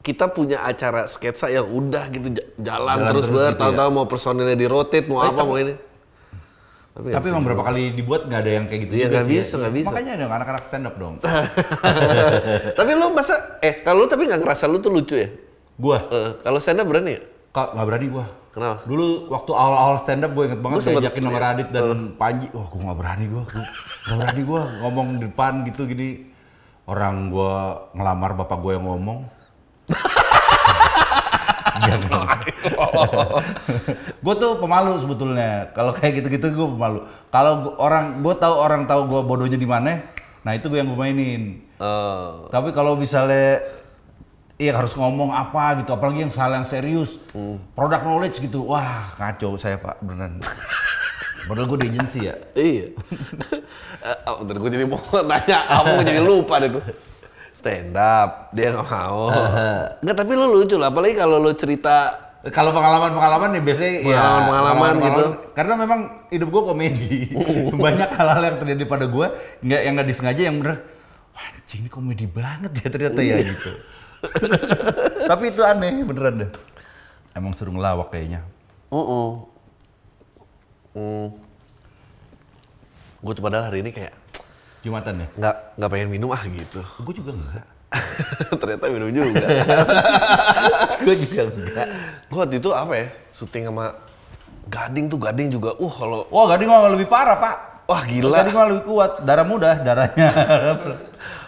kita 0.00 0.28
punya 0.28 0.62
acara 0.62 1.04
sketsa 1.04 1.46
yang 1.46 1.66
udah 1.66 2.08
gitu 2.08 2.32
ja- 2.32 2.48
jalan, 2.56 2.96
Jalan 2.96 3.10
terus, 3.12 3.26
terus 3.26 3.36
ber, 3.36 3.50
gitu 3.50 3.60
tahu-tahu 3.60 3.88
mau 3.92 4.06
personilnya 4.06 4.54
di 4.54 4.66
rotate, 4.66 5.04
mau 5.04 5.20
apa, 5.20 5.42
mau 5.42 5.54
ini. 5.54 5.74
Tapi, 6.90 7.14
Tapi 7.14 7.26
emang 7.28 7.44
berapa 7.44 7.62
kali 7.62 7.94
dibuat 7.94 8.26
nggak 8.26 8.40
ada 8.40 8.50
yang 8.52 8.64
kayak 8.66 8.80
gitu 8.82 8.94
Iya, 8.94 9.06
juga 9.06 9.12
nggak 9.12 9.22
sih 9.22 9.30
ya. 9.30 9.38
bisa, 9.38 9.54
nggak 9.56 9.74
bisa. 9.76 9.88
Makanya 9.88 10.12
dong 10.16 10.32
anak-anak 10.32 10.62
stand 10.64 10.84
up 10.84 10.94
dong. 10.96 11.14
tapi 12.78 12.90
lu 12.92 13.06
masa 13.12 13.34
eh 13.60 13.74
kalau 13.80 14.02
lu 14.02 14.08
tapi 14.08 14.26
nggak 14.26 14.40
ngerasa 14.40 14.64
lu 14.66 14.78
tuh 14.78 14.90
lucu 14.90 15.14
ya? 15.14 15.28
gua 15.76 16.10
Eh, 16.10 16.30
kalau 16.42 16.58
stand 16.58 16.82
up 16.82 16.86
berani 16.86 17.14
ya? 17.14 17.22
Kak, 17.52 17.74
nggak 17.74 17.86
berani 17.88 18.06
gua. 18.12 18.26
Kenapa? 18.48 18.76
Dulu 18.88 19.30
waktu 19.30 19.50
awal-awal 19.54 19.96
stand 20.00 20.24
up 20.24 20.32
gue 20.34 20.44
inget 20.50 20.60
banget 20.60 20.76
Gua 20.82 20.92
diajakin 20.98 21.24
sama 21.28 21.38
Radit 21.38 21.68
dan 21.70 21.98
Panji. 22.18 22.46
Wah, 22.50 22.66
gue 22.66 22.80
nggak 22.80 22.98
berani 22.98 23.24
gua. 23.28 23.42
Gua 23.44 23.64
Nggak 24.08 24.18
berani 24.18 24.42
gua 24.42 24.60
ngomong 24.84 25.06
di 25.14 25.18
depan 25.28 25.52
gitu 25.68 25.82
gini. 25.86 26.10
Orang 26.88 27.28
gua 27.28 27.84
ngelamar 27.92 28.32
bapak 28.36 28.58
gue 28.64 28.72
yang 28.76 28.86
ngomong. 28.88 29.20
gue 34.24 34.34
tuh 34.38 34.52
pemalu 34.58 34.98
sebetulnya. 35.00 35.70
Kalau 35.72 35.92
kayak 35.94 36.22
gitu-gitu 36.22 36.46
gue 36.52 36.68
pemalu. 36.74 37.06
Kalau 37.30 37.74
orang 37.78 38.22
gue 38.22 38.34
tahu 38.36 38.54
orang 38.54 38.86
tahu 38.88 39.06
gue 39.08 39.20
bodohnya 39.24 39.58
di 39.58 39.68
mana, 39.68 40.02
nah 40.42 40.52
itu 40.54 40.68
gue 40.68 40.78
yang 40.80 40.88
gue 40.90 40.98
mainin. 40.98 41.62
Eh, 41.78 42.30
Tapi 42.50 42.72
kalau 42.74 42.98
misalnya 42.98 43.62
iya 44.58 44.74
harus 44.74 44.92
ngomong 44.98 45.30
apa 45.30 45.80
gitu, 45.80 45.94
apalagi 45.94 46.26
yang 46.26 46.32
hal 46.34 46.50
yang 46.50 46.66
serius, 46.66 47.16
product 47.78 48.02
knowledge 48.02 48.36
gitu, 48.42 48.66
wah 48.66 49.14
kacau 49.14 49.54
saya 49.54 49.78
pak 49.78 50.02
beneran. 50.02 50.42
Padahal 51.48 51.66
gue 51.70 51.78
di 51.80 51.88
agency 51.94 52.28
ya. 52.28 52.34
iya. 52.52 52.92
Eh, 53.98 54.16
oh, 54.28 54.44
bentar 54.44 54.60
gue 54.60 54.70
jadi 54.70 54.84
mau 54.84 55.00
nanya, 55.24 55.58
apa 55.64 55.96
gue 55.96 56.04
jadi 56.06 56.20
lupa 56.22 56.60
deh 56.60 56.70
tuh. 56.70 56.84
Stand 57.50 57.96
up, 57.98 58.54
dia 58.54 58.70
nggak 58.70 58.86
mau. 58.86 59.34
Nggak, 60.06 60.16
tapi 60.22 60.32
lu 60.38 60.46
lucu 60.46 60.78
lah. 60.78 60.94
Apalagi 60.94 61.18
kalau 61.18 61.42
lu 61.42 61.50
cerita 61.58 62.14
Kalau 62.54 62.70
pengalaman-pengalaman 62.70 63.58
nih 63.58 63.62
biasanya 63.66 63.92
ya 63.98 64.14
Pengalaman-pengalaman 64.14 64.94
gitu. 65.02 65.24
Karena 65.58 65.74
memang 65.74 66.00
hidup 66.30 66.48
gue 66.54 66.62
komedi. 66.62 67.10
Banyak 67.84 68.14
hal-hal 68.14 68.42
yang 68.46 68.56
terjadi 68.62 68.84
pada 68.86 69.10
gue 69.10 69.26
nggak 69.66 69.80
yang 69.82 69.92
nggak 69.98 70.08
disengaja 70.08 70.42
yang 70.46 70.56
bener. 70.62 70.78
Wah, 71.34 71.46
anjing 71.50 71.82
ini 71.82 71.90
komedi 71.90 72.30
banget 72.30 72.70
ya 72.78 72.86
ternyata 72.94 73.20
ya 73.26 73.36
gitu. 73.42 73.70
Tapi 75.30 75.44
itu 75.50 75.62
aneh 75.62 76.02
beneran 76.02 76.34
deh. 76.46 76.50
Emang 77.36 77.52
suruh 77.54 77.72
ngelawak 77.72 78.10
kayaknya. 78.10 78.42
Uh 78.88 79.44
Hmm. 80.96 81.30
Gue 83.22 83.32
tuh 83.34 83.42
padahal 83.44 83.70
hari 83.70 83.86
ini 83.86 83.90
kayak 83.94 84.14
Jumatan 84.82 85.22
ya. 85.22 85.28
nggak 85.34 85.56
nggak 85.78 85.90
pengen 85.90 86.08
minum 86.10 86.30
ah 86.34 86.42
gitu. 86.42 86.80
Gue 87.02 87.14
juga 87.14 87.34
enggak. 87.34 87.66
Ternyata 88.62 88.84
minum 88.90 89.10
juga. 89.10 89.46
gue 91.06 91.14
juga 91.22 91.40
enggak. 91.50 91.86
gue 92.30 92.38
waktu 92.38 92.56
itu 92.58 92.70
apa 92.74 92.92
ya? 92.94 93.06
Syuting 93.30 93.70
sama 93.70 93.94
Gading 94.68 95.06
tuh 95.08 95.18
Gading 95.18 95.48
juga. 95.50 95.74
Uh 95.78 95.90
kalau 95.90 96.26
Wah, 96.30 96.46
Gading 96.52 96.68
mah 96.68 96.90
lebih 96.92 97.08
parah, 97.08 97.36
Pak. 97.40 97.56
wah 97.88 98.02
gila. 98.04 98.44
Gading 98.44 98.54
mah 98.54 98.66
lebih 98.68 98.84
kuat, 98.84 99.12
darah 99.24 99.46
muda, 99.48 99.80
darahnya. 99.80 100.28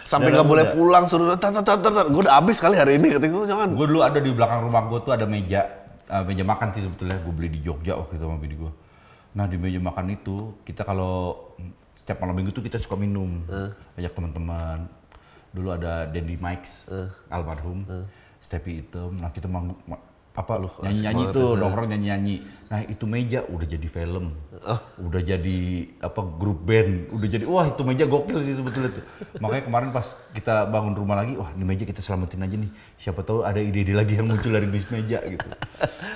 Sampai 0.03 0.33
nggak 0.33 0.47
boleh 0.47 0.65
pulang 0.73 1.05
suruh 1.05 1.37
tar 1.37 1.53
tar 1.53 1.63
tar 1.63 1.77
tar. 1.79 2.05
Gue 2.09 2.25
udah 2.25 2.41
habis 2.41 2.57
kali 2.57 2.75
hari 2.77 2.97
ini 2.97 3.13
katanya 3.13 3.31
gue 3.37 3.45
jangan. 3.47 3.67
gue 3.73 3.85
dulu 3.87 4.01
ada 4.01 4.19
di 4.21 4.31
belakang 4.33 4.65
rumah 4.65 4.81
gue 4.89 4.99
tuh 5.05 5.13
ada 5.13 5.25
meja, 5.29 5.61
eh, 6.09 6.23
meja 6.25 6.43
makan 6.45 6.67
sih 6.73 6.81
sebetulnya 6.85 7.17
gue 7.21 7.33
beli 7.33 7.49
di 7.53 7.59
Jogja 7.61 7.93
waktu 7.97 8.17
itu 8.17 8.23
sama 8.25 8.37
bini 8.41 8.55
gue. 8.57 8.71
Nah 9.37 9.45
di 9.47 9.55
meja 9.55 9.79
makan 9.79 10.05
itu 10.11 10.59
kita 10.67 10.83
kalau 10.83 11.37
setiap 11.95 12.17
malam 12.25 12.33
minggu 12.33 12.51
tuh 12.51 12.65
kita 12.65 12.81
suka 12.81 12.97
minum, 12.97 13.45
ajak 13.95 14.11
teman-teman. 14.17 14.89
Dulu 15.51 15.69
ada 15.69 16.09
Daddy 16.09 16.39
Mikes, 16.39 16.89
almarhum, 17.29 17.85
Stepi 18.41 18.81
Item. 18.81 19.21
Nah 19.21 19.29
kita 19.29 19.45
manggung, 19.45 19.77
apa 20.31 20.63
nyanyi-nyanyi 20.79 21.23
banget 21.27 21.35
tuh, 21.35 21.49
nongkrong 21.59 21.87
nyanyi-nyanyi. 21.91 22.35
Nah 22.71 22.79
itu 22.87 23.03
meja 23.03 23.43
udah 23.51 23.67
jadi 23.67 23.87
film, 23.91 24.31
udah 24.95 25.21
jadi 25.27 25.59
apa 25.99 26.21
grup 26.23 26.63
band, 26.63 27.11
udah 27.11 27.27
jadi 27.27 27.43
wah 27.43 27.67
itu 27.67 27.83
meja 27.83 28.07
gokil 28.07 28.39
sih 28.39 28.55
sebetulnya 28.55 28.95
tuh. 28.95 29.03
Makanya 29.43 29.63
kemarin 29.67 29.89
pas 29.91 30.15
kita 30.31 30.71
bangun 30.71 30.95
rumah 30.95 31.19
lagi, 31.19 31.35
wah 31.35 31.51
ini 31.51 31.67
meja 31.67 31.83
kita 31.83 31.99
selamatin 31.99 32.47
aja 32.47 32.55
nih. 32.55 32.71
Siapa 32.95 33.27
tahu 33.27 33.43
ada 33.43 33.59
ide-ide 33.59 33.91
lagi 33.91 34.15
yang 34.15 34.31
muncul 34.31 34.55
dari 34.55 34.71
bis 34.71 34.87
meja 34.87 35.19
gitu. 35.19 35.47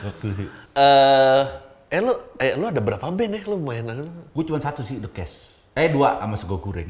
Gokil 0.08 0.32
sih. 0.32 0.47
Eh, 0.80 1.43
eh 1.91 1.99
lu, 1.99 2.15
eh 2.39 2.56
lu 2.56 2.71
ada 2.71 2.80
berapa 2.80 3.04
band 3.04 3.32
ya? 3.36 3.41
Lu 3.51 3.60
main 3.60 3.84
ada? 3.84 4.08
Gue 4.32 4.43
cuma 4.47 4.63
satu 4.63 4.80
sih 4.80 5.04
The 5.04 5.12
Cash. 5.12 5.67
Eh 5.75 5.91
dua 5.91 6.23
sama 6.23 6.39
Sego 6.39 6.56
Goreng. 6.63 6.88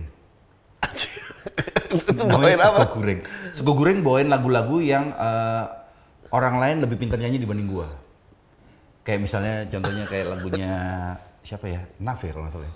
Itu 1.90 2.22
bawain 2.22 2.62
apa? 2.62 2.86
Sego 2.86 3.02
Goreng. 3.02 3.20
Sego 3.50 3.74
bawain 3.74 4.30
lagu-lagu 4.30 4.78
yang 4.78 5.10
eh, 5.10 5.85
orang 6.36 6.56
lain 6.60 6.78
lebih 6.84 7.00
pintar 7.00 7.16
nyanyi 7.16 7.40
dibanding 7.40 7.72
gua. 7.72 7.88
Kayak 9.08 9.20
misalnya 9.24 9.56
contohnya 9.72 10.04
kayak 10.04 10.26
lagunya 10.36 10.72
siapa 11.46 11.66
ya? 11.72 11.82
Nafe 12.04 12.36
kalau 12.36 12.50
nggak 12.50 12.54
salah. 12.60 12.68
ya. 12.68 12.74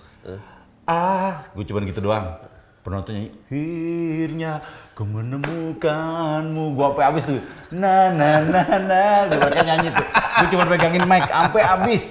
Ah, 0.88 1.34
gue 1.52 1.64
cuma 1.68 1.84
gitu 1.84 2.00
doang. 2.00 2.40
Penonton 2.80 3.12
nyanyi, 3.12 3.30
akhirnya 3.44 4.52
ku 4.96 5.04
menemukanmu. 5.04 6.72
Gua 6.72 6.96
sampai 6.96 7.04
habis 7.04 7.24
tuh. 7.28 7.42
Na 7.76 8.08
na 8.16 8.40
na 8.40 8.62
na. 8.80 9.02
Gue 9.28 9.36
mereka 9.36 9.62
nyanyi 9.68 9.88
tuh. 9.92 10.06
Gue 10.08 10.48
cuma 10.56 10.64
pegangin 10.64 11.04
mic 11.04 11.28
sampai 11.28 11.62
habis. 11.66 12.04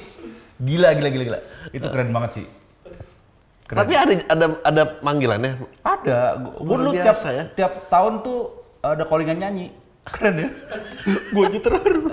Gila 0.61 0.93
gila 0.93 1.09
gila 1.09 1.23
gila. 1.33 1.39
Itu 1.73 1.87
keren 1.89 2.13
banget 2.13 2.31
sih. 2.43 2.45
Tapi 3.65 3.93
ada 3.97 4.13
ada 4.29 4.45
ada 4.61 4.83
panggilannya. 5.01 5.51
Ada. 5.81 6.17
Gue 6.61 6.75
dulu 6.77 6.91
tiap, 6.93 7.17
ya. 7.17 7.43
tiap 7.57 7.73
tahun 7.89 8.21
tuh 8.21 8.39
ada 8.85 9.03
callingan 9.09 9.41
nyanyi. 9.41 9.78
Keren 10.09 10.35
ya. 10.35 10.49
gue 11.05 11.43
aja 11.45 11.59
terharu. 11.59 12.09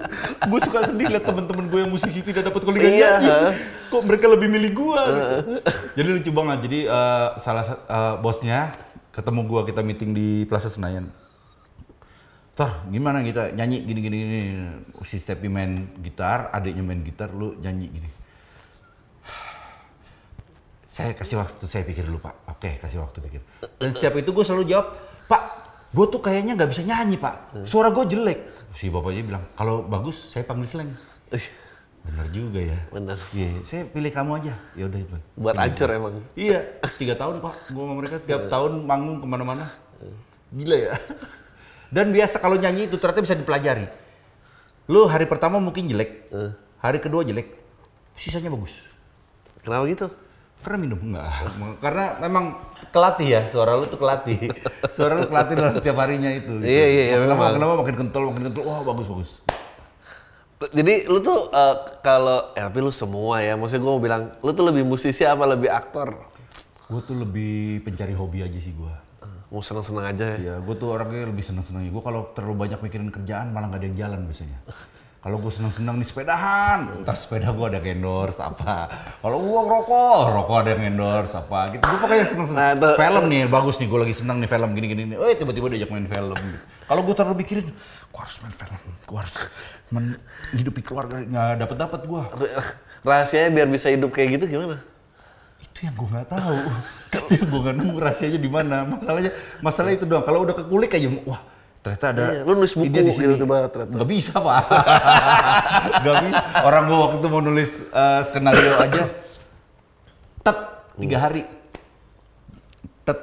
gue 0.47 0.59
suka 0.63 0.79
sedih 0.85 1.09
liat 1.09 1.25
temen-temen 1.25 1.65
gue 1.67 1.81
yang 1.83 1.91
musisi 1.91 2.21
tidak 2.21 2.53
dapat 2.53 2.61
callingan 2.63 2.93
Iya. 2.93 3.13
Kok 3.89 4.03
mereka 4.05 4.27
lebih 4.29 4.49
milih 4.49 4.73
gue 4.73 5.01
gitu. 5.01 5.35
Jadi 5.97 6.09
lucu 6.13 6.31
banget. 6.31 6.59
Jadi 6.65 6.79
eh, 6.85 7.29
salah 7.41 7.65
sa- 7.65 7.83
eh, 7.83 8.15
bosnya 8.21 8.77
ketemu 9.11 9.41
gue 9.45 9.61
kita 9.67 9.81
meeting 9.81 10.11
di 10.13 10.29
Plaza 10.45 10.69
Senayan. 10.69 11.09
Tor, 12.53 12.73
gimana 12.89 13.21
kita 13.21 13.53
nyanyi 13.53 13.85
gini 13.85 14.01
gini 14.01 14.17
gini. 14.17 14.41
Si 15.05 15.21
Stepi 15.21 15.45
main 15.45 15.93
gitar, 16.01 16.49
adiknya 16.51 16.81
main 16.81 17.05
gitar, 17.05 17.29
lu 17.29 17.53
nyanyi 17.61 17.89
gini. 17.91 18.09
Saya 20.87 21.13
kasih 21.13 21.37
waktu, 21.37 21.69
saya 21.69 21.85
pikir 21.85 22.09
dulu 22.09 22.23
pak. 22.23 22.33
Oke, 22.49 22.81
kasih 22.81 23.05
waktu 23.05 23.21
pikir. 23.21 23.41
Dan 23.77 23.93
setiap 23.93 24.17
itu 24.17 24.33
gue 24.33 24.41
selalu 24.41 24.65
jawab, 24.67 24.97
Pak, 25.27 25.43
gue 25.97 26.07
tuh 26.13 26.21
kayaknya 26.21 26.53
nggak 26.61 26.71
bisa 26.77 26.85
nyanyi 26.85 27.17
pak. 27.17 27.65
Suara 27.65 27.89
gue 27.89 28.05
jelek. 28.05 28.41
Si 28.77 28.93
bapaknya 28.93 29.23
bilang, 29.25 29.45
kalau 29.57 29.81
bagus 29.81 30.29
saya 30.29 30.45
panggil 30.45 30.69
slang. 30.69 30.93
Bener 32.05 32.27
juga 32.31 32.61
ya. 32.61 32.79
Bener. 32.93 33.17
Iya, 33.33 33.49
saya 33.65 33.83
pilih 33.89 34.13
kamu 34.13 34.31
aja. 34.45 34.55
Ya 34.77 34.85
udah 34.87 35.01
itu. 35.01 35.17
Buat 35.41 35.57
hancur 35.57 35.89
emang. 35.89 36.15
Iya, 36.37 36.59
tiga 37.01 37.17
tahun 37.17 37.41
pak. 37.41 37.73
Gue 37.73 37.83
sama 37.83 37.95
mereka 37.97 38.17
tiap 38.21 38.53
tahun 38.53 38.85
manggung 38.85 39.25
ke 39.25 39.27
mana-mana. 39.27 39.73
Gila 40.53 40.77
ya. 40.77 40.93
Dan 41.97 42.13
biasa 42.13 42.45
kalau 42.45 42.61
nyanyi 42.61 42.93
itu 42.93 43.01
ternyata 43.01 43.25
bisa 43.25 43.35
dipelajari. 43.35 43.89
Lu 44.93 45.09
hari 45.11 45.27
pertama 45.27 45.59
mungkin 45.59 45.91
jelek, 45.91 46.31
hari 46.79 47.03
kedua 47.03 47.27
jelek, 47.27 47.59
sisanya 48.15 48.55
bagus. 48.55 48.71
Kenapa 49.67 49.83
gitu? 49.91 50.07
Karena 50.63 50.79
minum 50.79 51.01
enggak? 51.11 51.27
Karena 51.83 52.15
memang 52.23 52.55
kelatih 52.95 53.29
ya, 53.29 53.41
suara 53.47 53.75
lu 53.75 53.87
tuh 53.87 54.01
kelatih. 54.01 54.51
suara 54.97 55.19
lu 55.19 55.27
kelatih 55.27 55.55
dalam 55.55 55.73
setiap 55.75 55.97
harinya 56.03 56.31
itu. 56.31 56.61
gitu. 56.61 56.67
Iya, 56.67 56.87
iya, 56.87 57.03
iya, 57.13 57.17
lama, 57.23 57.53
memang. 57.55 57.79
makin 57.83 57.97
kental, 58.07 58.23
makin 58.31 58.43
kental. 58.51 58.63
Wah 58.67 58.81
bagus 58.83 59.07
bagus. 59.07 59.31
Jadi 60.57 61.05
lu 61.05 61.21
tuh 61.21 61.53
eh, 61.53 61.77
kalau 62.01 62.57
ya 62.57 62.73
tapi 62.73 62.81
lu 62.81 62.93
semua 62.93 63.45
ya, 63.45 63.55
maksudnya 63.61 63.83
gue 63.85 63.93
mau 63.93 64.03
bilang, 64.03 64.23
lu 64.41 64.51
tuh 64.57 64.65
lebih 64.65 64.89
musisi 64.89 65.23
apa 65.29 65.45
lebih 65.45 65.69
aktor? 65.69 66.17
Gue 66.89 67.01
tuh 67.05 67.17
lebih 67.19 67.85
pencari 67.85 68.17
hobi 68.17 68.47
aja 68.47 68.57
sih 68.57 68.73
gue. 68.73 68.95
Mau 69.53 69.63
seneng-seneng 69.63 70.07
aja 70.11 70.25
ya. 70.35 70.37
Iya, 70.37 70.55
gue 70.59 70.75
tuh 70.75 70.91
orangnya 70.91 71.29
lebih 71.29 71.45
seneng-seneng. 71.45 71.87
Gue 71.93 72.03
kalau 72.03 72.33
terlalu 72.35 72.67
banyak 72.67 72.81
mikirin 72.83 73.13
kerjaan 73.15 73.55
malah 73.55 73.71
nggak 73.71 73.81
ada 73.83 73.87
yang 73.87 73.99
jalan 74.07 74.21
biasanya. 74.27 74.59
Kalau 75.17 75.43
gue 75.43 75.51
seneng-seneng 75.51 75.99
nih 75.99 76.07
sepedahan, 76.07 77.03
ntar 77.03 77.19
sepeda 77.19 77.51
gue 77.51 77.67
ada 77.67 77.83
endorse 77.83 78.39
apa. 78.39 78.87
Kalau 79.19 79.43
gue 79.43 79.59
ngerokok, 79.59 80.23
rokok 80.31 80.57
ada 80.63 80.71
yang 80.79 80.95
endorse 80.95 81.35
apa 81.35 81.75
gitu. 81.75 81.83
Gue 81.83 81.99
pokoknya 81.99 82.27
seneng-seneng. 82.31 82.79
Nah, 82.79 82.95
film 82.95 83.25
nih 83.27 83.41
bagus 83.51 83.75
nih, 83.83 83.91
gue 83.91 84.01
lagi 84.07 84.15
seneng 84.15 84.39
nih 84.39 84.47
film 84.47 84.71
gini-gini. 84.79 85.03
nih. 85.11 85.17
Oh 85.19 85.27
tiba-tiba 85.27 85.67
diajak 85.73 85.91
main 85.91 86.07
film. 86.07 86.39
Kalau 86.87 87.01
gue 87.03 87.15
terlalu 87.19 87.37
mikirin, 87.43 87.67
gue 88.15 88.21
harus 88.23 88.37
main 88.39 88.55
film, 88.55 88.79
gue 88.87 89.19
harus 89.19 89.35
menghidupi 89.91 90.81
keluarga, 90.87 91.19
nggak 91.19 91.51
dapet 91.59 91.77
dapet 91.81 92.01
gue. 92.07 92.23
Rahasianya 93.03 93.51
biar 93.51 93.69
bisa 93.73 93.91
hidup 93.91 94.15
kayak 94.15 94.39
gitu 94.39 94.55
gimana? 94.55 94.79
Itu 95.59 95.91
yang 95.91 95.95
gue 95.99 96.07
nggak 96.07 96.29
tahu. 96.31 96.57
itu 97.19 97.33
yang 97.43 97.49
gue 97.51 97.61
nggak 97.67 97.77
nemu 97.83 97.95
rahasianya 97.99 98.39
di 98.39 98.51
mana. 98.53 98.87
Masalahnya, 98.87 99.35
masalah 99.59 99.91
itu 99.91 100.07
doang. 100.07 100.23
Kalau 100.23 100.47
udah 100.47 100.55
kekulik 100.55 100.95
aja, 100.95 101.11
wah 101.27 101.56
ternyata 101.87 102.11
ada. 102.11 102.35
Iya, 102.35 102.43
lu 102.43 102.59
nulis 102.59 102.75
buku 102.75 102.91
di 102.91 103.15
sini. 103.15 103.31
gitu 103.31 103.47
tiba 103.47 103.71
ternyata. 103.71 103.95
Nggak 103.95 104.11
bisa 104.11 104.43
pak. 104.43 104.59
Nggak 106.03 106.17
bisa. 106.27 106.43
Orang 106.67 106.91
gue 106.91 106.99
waktu 106.99 107.23
itu 107.23 107.29
mau 107.31 107.39
nulis 107.39 107.71
eh, 107.95 108.21
skenario 108.27 108.75
aja, 108.83 109.07
tet 110.43 110.59
tiga 110.99 111.19
hari. 111.23 111.47
Tet. 113.07 113.19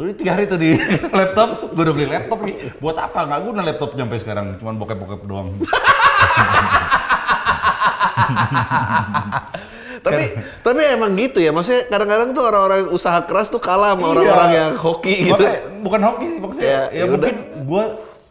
Udah 0.00 0.16
tiga 0.16 0.32
hari 0.32 0.48
tuh 0.48 0.56
di 0.56 0.72
laptop, 1.20 1.68
gue 1.76 1.82
udah 1.84 1.92
beli 1.92 2.08
laptop 2.08 2.40
nih. 2.48 2.80
Buat 2.80 2.96
apa? 2.96 3.28
Nggak 3.28 3.40
guna 3.44 3.60
laptop 3.60 3.92
sampai 3.92 4.24
sekarang, 4.24 4.56
cuman 4.56 4.80
bokep-bokep 4.80 5.20
doang. 5.28 5.52
Tapi 10.06 10.22
tapi 10.62 10.80
emang 10.88 11.10
gitu 11.12 11.38
ya, 11.38 11.50
maksudnya 11.50 11.84
kadang-kadang 11.86 12.30
tuh 12.30 12.44
orang-orang 12.44 12.86
usaha 12.88 13.18
keras 13.20 13.48
tuh 13.48 13.58
kalah 13.58 13.92
sama 13.92 14.06
orang-orang 14.08 14.48
Iya. 14.48 14.58
yang 14.60 14.70
hoki 14.76 15.14
gitu. 15.24 15.34
Makanya, 15.36 15.58
bukan 15.82 16.00
hoki 16.04 16.26
sih 16.28 16.38
maksudnya. 16.38 16.66
Ya, 16.66 16.82
Ya, 16.88 16.96
ya 16.96 17.04
mungkin 17.08 17.34
gue 17.60 17.84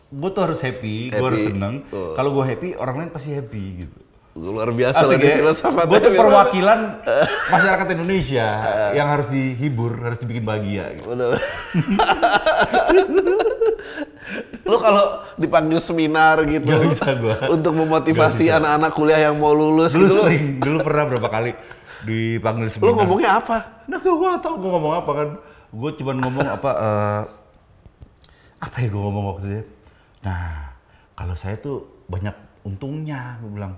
gue 0.08 0.30
tuh 0.32 0.42
harus 0.42 0.60
happy, 0.60 0.96
gue 1.10 1.20
harus 1.22 1.42
Happy. 1.42 1.52
seneng. 1.52 1.76
Oh. 1.90 2.16
Kalau 2.16 2.32
gue 2.32 2.44
happy, 2.46 2.70
orang 2.74 2.96
lain 2.98 3.10
pasti 3.10 3.30
happy 3.30 3.64
gitu. 3.84 3.98
Luar 4.36 4.68
biasa 4.68 5.00
lah 5.00 5.16
Asik 5.16 5.18
nih 5.18 5.32
ya. 5.32 5.38
filsafatnya. 5.40 5.88
Gue 5.88 6.00
tuh 6.02 6.12
perwakilan 6.14 6.80
masyarakat 7.56 7.88
Indonesia 7.90 8.48
yang 8.92 9.08
harus 9.08 9.32
dihibur, 9.32 9.96
harus 9.98 10.20
dibikin 10.20 10.44
bahagia. 10.44 10.92
Gitu. 10.92 11.08
Bener. 11.08 11.40
Lu 14.66 14.78
kalau 14.82 15.06
dipanggil 15.38 15.78
seminar 15.78 16.42
gitu 16.44 16.66
Gak 16.66 16.82
bisa 16.84 17.10
gua. 17.16 17.36
untuk 17.48 17.78
memotivasi 17.78 18.50
anak-anak 18.50 18.92
kuliah 18.92 19.30
yang 19.30 19.38
mau 19.38 19.54
lulus 19.54 19.94
Dulu 19.94 20.04
gitu 20.04 20.12
lu, 20.12 20.24
sering, 20.26 20.44
dulu 20.58 20.78
pernah 20.82 21.04
berapa 21.06 21.28
kali 21.30 21.52
dipanggil 22.04 22.66
lu 22.66 22.72
seminar. 22.74 22.94
ngomongnya 22.98 23.30
apa? 23.38 23.58
Nah, 23.86 23.98
gue 23.98 24.12
gak 24.12 24.42
tau 24.42 24.56
gue 24.58 24.68
ngomong 24.68 24.94
apa 24.98 25.12
kan. 25.14 25.30
Gue 25.70 25.90
cuma 25.94 26.12
ngomong 26.14 26.48
apa, 26.50 26.70
eh, 26.74 27.22
apa 28.60 28.76
ya 28.80 28.88
gue 28.90 29.00
ngomong 29.00 29.24
waktu 29.32 29.46
itu 29.46 29.54
ya? 29.54 29.64
Nah, 30.24 30.44
kalau 31.14 31.36
saya 31.38 31.56
tuh 31.56 31.78
banyak 32.08 32.34
untungnya, 32.66 33.38
gue 33.40 33.52
bilang. 33.54 33.74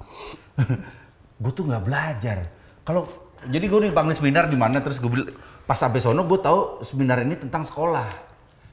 gue 1.41 1.52
tuh 1.54 1.67
nggak 1.67 1.84
belajar. 1.84 2.38
Kalau 2.82 3.06
jadi 3.45 3.65
gue 3.69 3.80
dipanggil 3.91 4.17
seminar 4.17 4.50
di 4.50 4.58
mana 4.58 4.82
terus 4.82 4.97
gue 4.97 5.12
bilang 5.12 5.30
pas 5.67 5.78
sampai 5.78 6.00
sono 6.02 6.23
gue 6.23 6.39
tahu 6.39 6.82
seminar 6.88 7.21
ini 7.21 7.36
tentang 7.38 7.67
sekolah. 7.67 8.08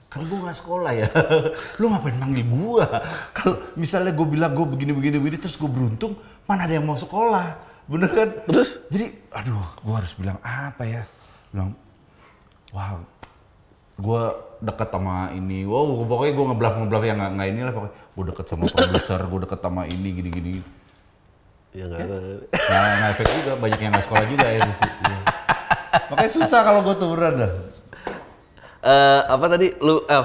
Kan 0.08 0.24
gue 0.24 0.38
nggak 0.38 0.56
sekolah 0.56 0.92
ya. 0.94 1.08
Lu 1.82 1.90
ngapain 1.90 2.14
manggil 2.16 2.46
gue? 2.46 2.84
Kalau 3.36 3.58
misalnya 3.74 4.14
gue 4.14 4.26
bilang 4.30 4.54
gue 4.54 4.64
begini 4.64 4.94
begini 4.94 5.18
begini 5.18 5.36
terus 5.42 5.58
gue 5.58 5.66
beruntung, 5.66 6.14
mana 6.46 6.70
ada 6.70 6.78
yang 6.78 6.86
mau 6.86 6.94
sekolah? 6.94 7.74
Bener 7.90 8.08
kan? 8.14 8.28
Terus? 8.48 8.80
Jadi, 8.88 9.12
aduh, 9.34 9.66
gue 9.82 9.94
harus 9.98 10.12
bilang 10.16 10.38
apa 10.40 10.88
ya? 10.88 11.02
Bilang, 11.52 11.76
wow, 12.72 12.96
gue 13.94 14.22
deket 14.64 14.88
sama 14.90 15.30
ini. 15.36 15.62
Wow, 15.68 16.02
pokoknya 16.08 16.32
gue 16.34 16.44
ngebluff 16.50 16.74
ngebluff 16.80 17.04
yang 17.04 17.18
nggak 17.20 17.32
nggak 17.36 17.48
inilah 17.52 17.72
pokoknya. 17.72 17.94
Gue 18.14 18.24
deket 18.32 18.46
sama 18.48 18.64
produser, 18.70 19.20
gue 19.22 19.40
deket 19.46 19.60
sama 19.60 19.82
ini 19.86 20.08
gini 20.10 20.30
gini. 20.32 20.52
Ya 21.74 21.90
enggak 21.90 22.06
tahu. 22.06 22.38
Nah, 22.54 22.92
nggak 22.98 23.10
efek 23.18 23.26
juga, 23.42 23.52
banyak 23.58 23.80
yang 23.82 23.92
nggak 23.94 24.04
sekolah 24.06 24.24
juga 24.30 24.46
ya. 24.46 24.60
Iya. 24.62 25.18
Makanya 26.10 26.30
susah 26.30 26.60
kalau 26.62 26.80
gue 26.86 26.94
tuh 26.94 27.08
beneran 27.10 27.34
dah. 27.42 27.52
Eh, 28.84 29.20
apa 29.32 29.44
tadi 29.48 29.72
lu 29.80 30.04
eh 30.04 30.24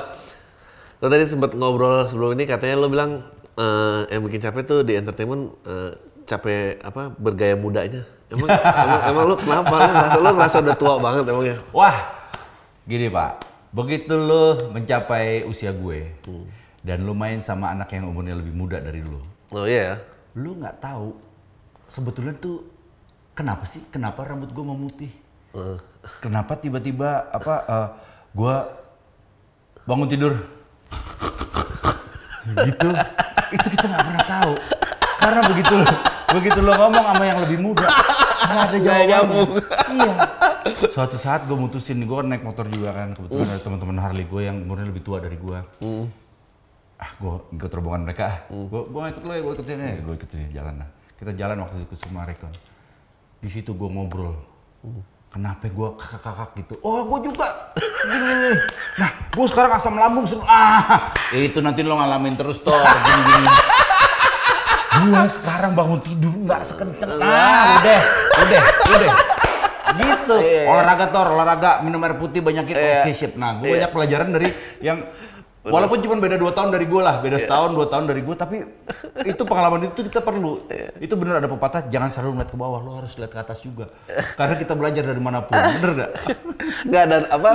lu 0.99 1.07
tadi 1.07 1.23
sempat 1.31 1.55
ngobrol 1.55 2.11
sebelum 2.11 2.35
ini 2.35 2.43
katanya 2.43 2.75
lu 2.75 2.91
bilang 2.91 3.23
eh, 3.55 4.01
yang 4.11 4.21
bikin 4.27 4.43
capek 4.43 4.63
tuh 4.67 4.79
di 4.83 4.99
entertainment 4.99 5.55
eh, 5.63 5.95
capek 6.27 6.83
apa 6.83 7.09
bergaya 7.15 7.55
mudanya. 7.57 8.03
Emang 8.29 8.45
emang, 8.85 9.01
emang 9.09 9.23
lu 9.25 9.35
kenapa 9.41 9.73
lu 9.73 9.89
ngerasa 9.89 10.17
lu 10.21 10.29
ngerasa 10.37 10.57
udah 10.61 10.75
tua 10.77 10.93
banget 11.01 11.23
emangnya? 11.25 11.57
Wah, 11.73 11.97
gini 12.85 13.09
pak, 13.09 13.48
begitu 13.69 14.13
lo 14.13 14.71
mencapai 14.71 15.45
usia 15.45 15.69
gue 15.69 16.09
dan 16.81 17.03
lo 17.03 17.13
main 17.13 17.37
sama 17.39 17.69
anak 17.69 17.91
yang 17.91 18.07
umurnya 18.07 18.33
lebih 18.33 18.51
muda 18.51 18.79
dari 18.79 19.01
lo, 19.01 19.21
Oh 19.51 19.65
iya 19.65 19.81
ya. 19.83 19.95
lu 20.33 20.55
nggak 20.55 20.79
tahu 20.79 21.13
sebetulnya 21.85 22.33
tuh 22.33 22.65
kenapa 23.33 23.65
sih? 23.65 23.81
Kenapa 23.89 24.21
rambut 24.21 24.49
gue 24.49 24.65
memutih? 24.65 25.11
Eh. 25.53 25.77
Kenapa 26.19 26.53
tiba-tiba 26.53 27.29
apa? 27.29 27.55
eh, 27.65 27.87
gue 28.31 28.55
bangun 29.83 30.07
tidur 30.07 30.33
gitu? 32.65 32.89
Itu 33.49 33.67
kita 33.69 33.85
nggak 33.85 34.05
pernah 34.05 34.25
tahu. 34.25 34.53
Karena 35.19 35.41
begitu 35.45 35.73
lo, 35.75 35.85
begitu 36.31 36.59
lo 36.61 36.71
ngomong 36.73 37.05
sama 37.05 37.23
yang 37.25 37.39
lebih 37.43 37.59
muda, 37.59 37.85
nggak 37.85 38.63
ada 38.65 38.77
jawabannya. 38.77 39.05
nyambung. 39.09 39.49
Iya. 39.89 40.13
Suatu 40.67 41.15
saat 41.15 41.43
gue 41.43 41.53
mutusin, 41.53 41.99
gue 41.99 42.19
naik 42.21 42.41
motor 42.41 42.65
juga 42.65 42.91
kan, 42.93 43.11
kebetulan 43.11 43.47
ada 43.47 43.59
teman-teman 43.59 43.97
Harley 43.97 44.23
gue 44.23 44.41
yang 44.43 44.59
umurnya 44.59 44.85
lebih 44.85 45.01
tua 45.01 45.17
dari 45.17 45.35
gue. 45.35 45.59
Ah, 46.95 47.11
gue 47.13 47.33
ikut 47.53 47.71
rombongan 47.71 48.03
mereka. 48.03 48.23
ah. 48.25 48.37
Gue 48.49 48.81
gue 48.85 49.01
ikut 49.09 49.23
lo 49.23 49.31
ya, 49.31 49.41
gue 49.41 49.53
ikutin 49.55 49.77
ya, 49.77 49.93
gue 49.97 50.13
ikutin 50.15 50.39
jalan 50.51 50.75
lah. 50.77 50.89
Kita 51.15 51.31
jalan 51.33 51.57
waktu 51.59 51.75
itu 51.77 51.87
ke 51.87 51.97
Sumarekon. 51.97 52.51
Di 53.39 53.49
situ 53.49 53.71
gue 53.71 53.87
ngobrol. 53.87 54.35
Kenapa 55.29 55.63
gue 55.63 55.89
kakak-kakak 55.93 56.49
gitu? 56.57 56.73
Oh, 56.81 57.05
gue 57.07 57.29
juga. 57.29 57.71
Gini, 58.01 58.17
gini. 58.25 58.51
Nah, 58.97 59.09
gue 59.29 59.45
sekarang 59.45 59.71
asam 59.71 59.93
lambung. 59.93 60.25
sem- 60.25 60.41
Ah, 60.41 61.13
itu 61.31 61.59
nanti 61.59 61.79
lo 61.81 61.95
ngalamin 61.95 62.33
terus 62.33 62.59
toh. 62.59 62.73
Gini-gini. 62.75 63.47
Gue 64.99 65.23
sekarang 65.29 65.71
bangun 65.71 66.01
tidur 66.01 66.33
nggak 66.35 66.61
sekenceng. 66.63 67.13
Ah, 67.15 67.77
udah, 67.79 68.01
udah, 68.41 68.61
udah. 68.89 69.11
Gitu. 69.97 70.35
Olahraga 70.69 71.05
tor, 71.09 71.27
olahraga, 71.33 71.71
minum 71.81 71.97
air 72.05 72.19
putih, 72.19 72.43
banyakin. 72.43 72.75
Oke, 72.75 73.11
sip. 73.17 73.33
Nah, 73.39 73.57
gue 73.57 73.73
banyak 73.73 73.91
pelajaran 73.91 74.29
dari 74.29 74.49
yang 74.83 75.01
Walaupun 75.59 75.99
cuma 75.99 76.15
beda 76.15 76.39
dua 76.39 76.55
tahun 76.55 76.71
dari 76.71 76.87
gue 76.87 77.01
lah, 77.03 77.19
beda 77.19 77.35
setahun 77.35 77.75
dua 77.75 77.91
tahun 77.91 78.07
dari 78.07 78.23
gue, 78.23 78.31
tapi 78.31 78.63
itu 79.31 79.41
pengalaman 79.43 79.91
itu 79.91 80.07
kita 80.07 80.23
perlu. 80.23 80.63
Itu 81.03 81.19
bener 81.19 81.43
ada 81.43 81.51
pepatah, 81.51 81.91
jangan 81.91 82.15
selalu 82.15 82.39
melihat 82.39 82.51
ke 82.55 82.57
bawah, 82.57 82.79
lo 82.79 82.91
harus 83.03 83.11
lihat 83.19 83.31
ke 83.35 83.39
atas 83.43 83.59
juga. 83.59 83.91
Karena 84.39 84.55
kita 84.55 84.73
belajar 84.79 85.03
dari 85.03 85.19
mana 85.19 85.43
pun, 85.43 85.59
bener 85.59 85.91
gak? 85.99 86.11
Nggak 86.89 87.03
dan 87.11 87.23
apa? 87.27 87.51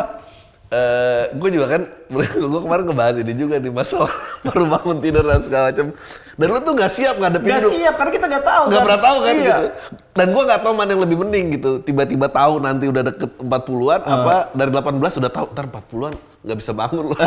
Eh 0.74 1.22
gue 1.30 1.50
juga 1.52 1.66
kan, 1.70 1.82
gue 2.50 2.60
kemarin 2.60 2.82
ngebahas 2.84 3.16
ini 3.22 3.32
juga 3.32 3.62
di 3.62 3.70
masalah 3.70 4.10
baru 4.46 4.66
bangun 4.66 4.98
tidur 4.98 5.22
dan 5.22 5.40
segala 5.40 5.70
macam. 5.70 5.94
Dan 6.34 6.46
lu 6.50 6.58
tuh 6.60 6.74
nggak 6.74 6.90
siap 6.90 7.14
ngadepin 7.22 7.46
Gak 7.46 7.70
siap, 7.70 7.94
karena 7.94 8.10
kita 8.10 8.26
gak 8.26 8.42
tahu 8.42 8.62
nggak 8.66 8.82
pernah 8.82 9.00
tahu 9.00 9.16
kan 9.20 9.34
Iya. 9.34 9.38
gitu. 9.38 9.66
Dan 10.14 10.26
gue 10.30 10.42
nggak 10.42 10.60
tahu 10.62 10.72
mana 10.74 10.88
yang 10.90 11.02
lebih 11.06 11.16
mending 11.22 11.46
gitu. 11.54 11.70
Tiba-tiba 11.78 12.26
tahu 12.26 12.58
nanti 12.58 12.84
udah 12.90 13.02
deket 13.06 13.30
40-an 13.38 14.00
Ah. 14.02 14.14
apa 14.18 14.34
dari 14.50 14.70
18 14.74 15.20
udah 15.22 15.30
tahu 15.30 15.46
ntar 15.54 15.66
40-an 15.70 16.14
nggak 16.44 16.58
bisa 16.58 16.72
bangun 16.74 17.04
loh. 17.08 17.18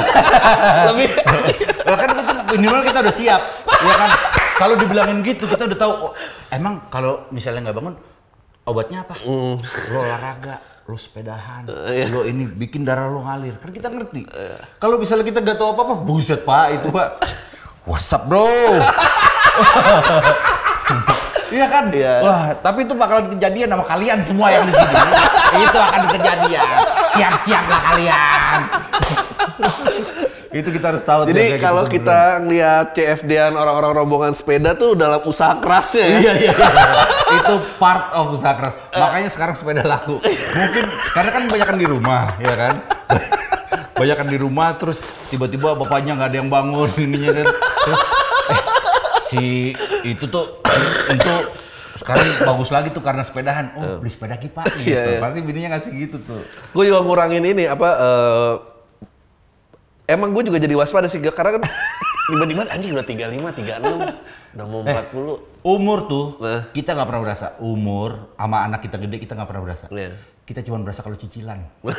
Lebih 0.92 1.08
kan 1.88 2.08
itu 2.12 2.22
minimal 2.54 2.82
kita 2.84 3.00
udah 3.02 3.16
siap, 3.16 3.42
ya 3.66 3.94
kan? 3.96 4.12
Kalau 4.58 4.74
dibilangin 4.76 5.22
gitu, 5.22 5.46
kita 5.46 5.66
udah 5.66 5.80
tahu. 5.80 5.94
oh, 6.10 6.12
emang 6.50 6.86
kalau 6.90 7.26
misalnya 7.30 7.70
nggak 7.70 7.78
bangun, 7.78 7.96
obatnya 8.62 9.02
apa? 9.02 9.16
Lo 9.26 9.58
olahraga, 9.98 10.62
lo 10.88 10.96
sepedahan, 10.96 11.68
lo 12.08 12.24
ini 12.24 12.48
bikin 12.48 12.88
darah 12.88 13.12
lo 13.12 13.28
ngalir. 13.28 13.60
Kan 13.60 13.76
kita 13.76 13.92
ngerti. 13.92 14.24
Kalau 14.80 14.96
misalnya 14.96 15.28
kita 15.28 15.44
nggak 15.44 15.60
tahu 15.60 15.76
apa-apa, 15.76 16.00
buset 16.00 16.48
pak, 16.48 16.80
itu 16.80 16.88
pak. 16.88 17.20
What's 17.84 18.12
up 18.16 18.28
bro? 18.28 18.48
Iya 21.48 21.66
kan? 21.72 21.84
Iya. 21.96 22.14
Wah, 22.24 22.46
tapi 22.60 22.84
itu 22.84 22.94
bakalan 22.94 23.32
kejadian 23.32 23.72
sama 23.72 23.86
kalian 23.88 24.20
semua 24.20 24.48
yang 24.52 24.68
di 24.68 24.74
sini. 24.76 24.94
itu 25.64 25.78
akan 25.80 26.02
kejadian. 26.12 26.68
Siap-siaplah 27.16 27.82
kalian. 27.88 28.60
itu 30.64 30.70
kita 30.74 30.96
harus 30.96 31.04
tahu. 31.06 31.30
Jadi 31.30 31.62
kalau 31.62 31.86
gitu, 31.86 32.02
kita 32.02 32.42
ngeliat 32.42 32.96
CFD-an 32.98 33.54
orang-orang 33.54 33.92
rombongan 34.04 34.34
sepeda 34.34 34.74
tuh 34.74 34.98
dalam 34.98 35.22
usaha 35.24 35.58
kerasnya 35.62 36.06
ya. 36.06 36.18
Iya 36.18 36.34
iya. 36.50 36.54
iya. 36.54 37.06
itu 37.38 37.56
part 37.78 38.14
of 38.18 38.34
usaha 38.34 38.54
keras. 38.58 38.74
Makanya 38.96 39.30
sekarang 39.30 39.56
sepeda 39.56 39.84
laku. 39.86 40.18
Mungkin 40.24 40.86
karena 41.14 41.30
kan 41.32 41.44
banyak 41.46 41.68
di 41.78 41.88
rumah, 41.88 42.24
ya 42.42 42.54
kan. 42.56 42.76
Banyak 43.98 44.18
di 44.30 44.38
rumah 44.38 44.78
terus 44.78 45.02
tiba-tiba 45.34 45.74
bapaknya 45.74 46.18
nggak 46.18 46.30
ada 46.34 46.38
yang 46.38 46.50
bangun 46.50 46.90
ininya 47.06 47.32
kan. 47.44 47.48
Terus 47.86 48.02
eh, 48.50 48.62
si 49.28 49.44
itu 50.06 50.26
tuh 50.30 50.62
untuk 51.12 51.42
sekarang 51.98 52.28
bagus 52.46 52.70
lagi 52.70 52.90
tuh 52.94 53.04
karena 53.04 53.26
sepedahan. 53.26 53.66
Oh, 53.76 53.98
beli 54.00 54.14
sepeda 54.14 54.38
lagi 54.38 54.48
Pak 54.48 54.66
gitu. 54.80 54.94
Iya, 54.94 55.18
iya. 55.18 55.20
Pasti 55.20 55.40
bininya 55.44 55.76
ngasih 55.76 55.92
gitu 55.98 56.18
tuh. 56.24 56.42
Gue 56.72 56.88
juga 56.88 57.04
ngurangin 57.04 57.44
ini 57.44 57.66
apa 57.68 57.90
eh, 57.98 58.77
emang 60.08 60.32
gue 60.32 60.44
juga 60.44 60.58
jadi 60.58 60.74
waspada 60.74 61.06
sih 61.06 61.20
karena 61.20 61.60
kan 61.60 61.64
tiba-tiba 62.28 62.64
anjing 62.68 62.92
udah 62.92 63.04
35, 63.04 63.60
36, 63.60 64.56
udah 64.56 64.66
mau 64.66 64.82
40. 64.82 65.68
Umur 65.68 66.00
tuh 66.08 66.26
Eh. 66.42 66.62
kita 66.74 66.96
nggak 66.96 67.08
pernah 67.08 67.22
berasa. 67.22 67.46
Umur 67.60 68.32
sama 68.34 68.64
anak 68.64 68.80
kita 68.82 68.96
gede 68.98 69.20
kita 69.20 69.36
nggak 69.36 69.48
pernah 69.48 69.64
berasa. 69.64 69.86
Iya. 69.88 70.16
Kita 70.44 70.64
cuma 70.64 70.80
berasa 70.80 71.04
kalau 71.04 71.16
cicilan. 71.16 71.60